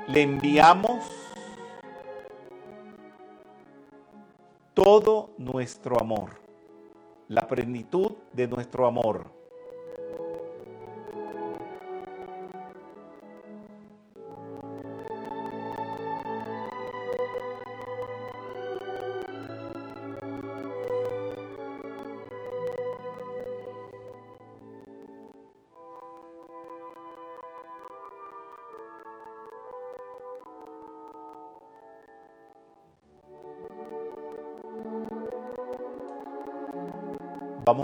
le 0.05 0.21
enviamos 0.21 1.05
todo 4.75 5.31
nuestro 5.39 5.99
amor, 5.99 6.46
la 7.29 7.47
plenitud 7.47 8.13
de 8.33 8.47
nuestro 8.47 8.87
amor. 8.87 9.36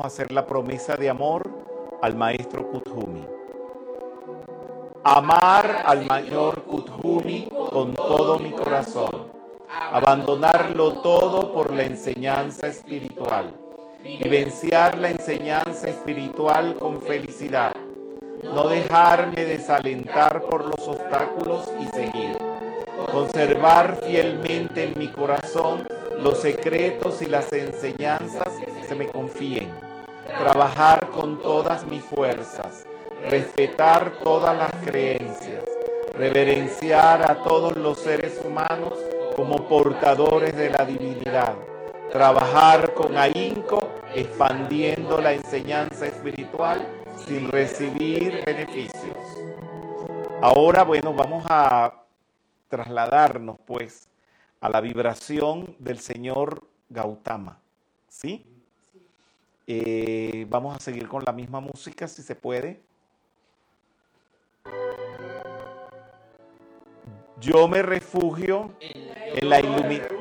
Hacer 0.02 0.32
la 0.32 0.46
promesa 0.46 0.96
de 0.96 1.10
amor 1.10 1.50
al 2.02 2.16
maestro 2.16 2.68
Kuthumi. 2.70 3.26
Amar 5.04 5.84
al 5.86 6.06
mayor 6.06 6.64
Kuthumi 6.64 7.50
con 7.70 7.94
todo 7.94 8.40
mi 8.40 8.52
corazón. 8.52 9.28
Abandonarlo 9.92 10.94
todo 11.02 11.54
por 11.54 11.74
la 11.74 11.84
enseñanza 11.84 12.68
espiritual. 12.68 13.54
Vivenciar 14.04 14.98
la 14.98 15.12
enseñanza 15.12 15.90
espiritual 15.90 16.76
con 16.76 17.02
felicidad. 17.02 17.74
No 18.44 18.68
dejarme 18.68 19.46
desalentar 19.46 20.42
por 20.44 20.66
los 20.66 20.88
obstáculos 20.88 21.72
y 21.80 21.86
seguir. 21.88 22.38
Conservar 23.12 23.98
fielmente 24.04 24.84
en 24.86 25.00
mi 25.00 25.10
corazón 25.10 25.88
los 26.22 26.40
secretos 26.40 27.22
y 27.22 27.26
las 27.26 27.52
enseñanzas 27.54 28.50
se 28.84 28.96
me 28.96 29.08
confíen. 29.08 29.72
Trabajar 30.38 31.10
con 31.10 31.42
todas 31.42 31.86
mis 31.86 32.04
fuerzas. 32.04 32.86
Respetar 33.30 34.20
todas 34.24 34.58
las 34.58 34.74
creencias. 34.86 35.64
Reverenciar 36.14 37.30
a 37.30 37.44
todos 37.44 37.76
los 37.76 38.00
seres 38.00 38.42
humanos 38.46 38.94
como 39.36 39.68
portadores 39.68 40.56
de 40.56 40.70
la 40.70 40.86
divinidad. 40.86 41.56
Trabajar 42.12 42.94
con 42.94 43.18
ahínco 43.18 43.90
expandiendo 44.14 45.20
la 45.20 45.34
enseñanza 45.34 46.06
espiritual 46.06 46.86
sin 47.26 47.50
recibir 47.50 48.44
beneficios. 48.46 49.18
Ahora, 50.42 50.84
bueno, 50.84 51.14
vamos 51.14 51.46
a 51.48 52.04
trasladarnos 52.68 53.58
pues 53.66 54.10
a 54.62 54.70
la 54.70 54.82
vibración 54.82 55.76
del 55.80 56.00
señor 56.00 56.64
Gautama. 56.90 57.60
¿Sí? 58.08 58.46
Eh, 59.66 60.46
vamos 60.50 60.76
a 60.76 60.80
seguir 60.80 61.08
con 61.08 61.24
la 61.26 61.32
misma 61.32 61.62
música 61.62 62.08
si 62.08 62.22
se 62.22 62.36
puede. 62.36 62.82
Yo 67.40 67.68
me 67.68 67.82
refugio 67.82 68.74
en 68.80 69.50
la 69.50 69.60
iluminación. 69.60 70.20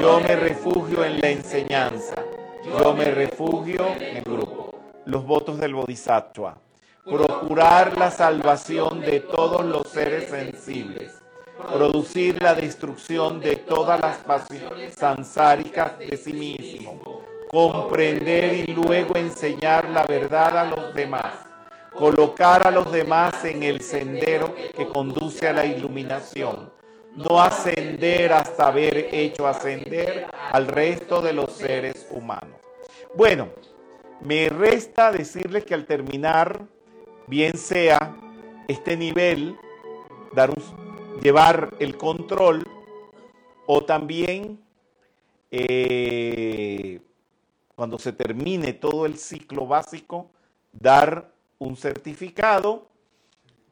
Yo 0.00 0.20
me 0.20 0.36
refugio 0.36 1.04
en 1.04 1.20
la 1.20 1.30
enseñanza. 1.30 2.14
Yo 2.64 2.94
me 2.94 3.06
refugio 3.06 3.86
en 4.00 4.16
el 4.18 4.24
grupo. 4.24 4.74
Los 5.04 5.24
votos 5.24 5.58
del 5.58 5.74
Bodhisattva. 5.74 6.58
Procurar 7.04 7.96
la 7.96 8.10
salvación 8.10 9.00
de 9.00 9.20
todos 9.20 9.64
los 9.64 9.86
seres 9.88 10.28
sensibles 10.28 11.25
producir 11.66 12.42
la 12.42 12.54
destrucción 12.54 13.40
de 13.40 13.56
todas 13.56 14.00
las 14.00 14.18
pasiones 14.18 14.94
sansáricas 14.94 15.98
de 15.98 16.16
sí 16.16 16.32
mismo, 16.32 17.22
comprender 17.50 18.68
y 18.68 18.72
luego 18.72 19.16
enseñar 19.16 19.88
la 19.90 20.04
verdad 20.04 20.58
a 20.58 20.64
los 20.64 20.94
demás, 20.94 21.34
colocar 21.92 22.66
a 22.66 22.70
los 22.70 22.90
demás 22.92 23.44
en 23.44 23.62
el 23.62 23.80
sendero 23.80 24.54
que 24.54 24.86
conduce 24.88 25.48
a 25.48 25.52
la 25.52 25.66
iluminación, 25.66 26.72
no 27.14 27.40
ascender 27.40 28.32
hasta 28.32 28.68
haber 28.68 29.14
hecho 29.14 29.46
ascender 29.46 30.26
al 30.52 30.66
resto 30.66 31.20
de 31.20 31.32
los 31.32 31.52
seres 31.52 32.06
humanos. 32.10 32.60
Bueno, 33.14 33.48
me 34.20 34.48
resta 34.48 35.10
decirles 35.12 35.64
que 35.64 35.74
al 35.74 35.86
terminar, 35.86 36.62
bien 37.26 37.56
sea 37.56 38.16
este 38.68 38.96
nivel, 38.96 39.56
dar 40.34 40.50
un 40.50 40.85
llevar 41.22 41.74
el 41.78 41.96
control 41.96 42.64
o 43.66 43.84
también 43.84 44.60
eh, 45.50 47.00
cuando 47.74 47.98
se 47.98 48.12
termine 48.12 48.72
todo 48.72 49.06
el 49.06 49.18
ciclo 49.18 49.66
básico, 49.66 50.30
dar 50.72 51.30
un 51.58 51.76
certificado 51.76 52.88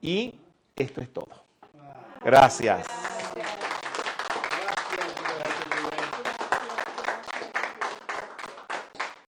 y 0.01 0.35
esto 0.77 1.01
es 1.01 1.13
todo. 1.13 1.45
Gracias. 2.23 2.87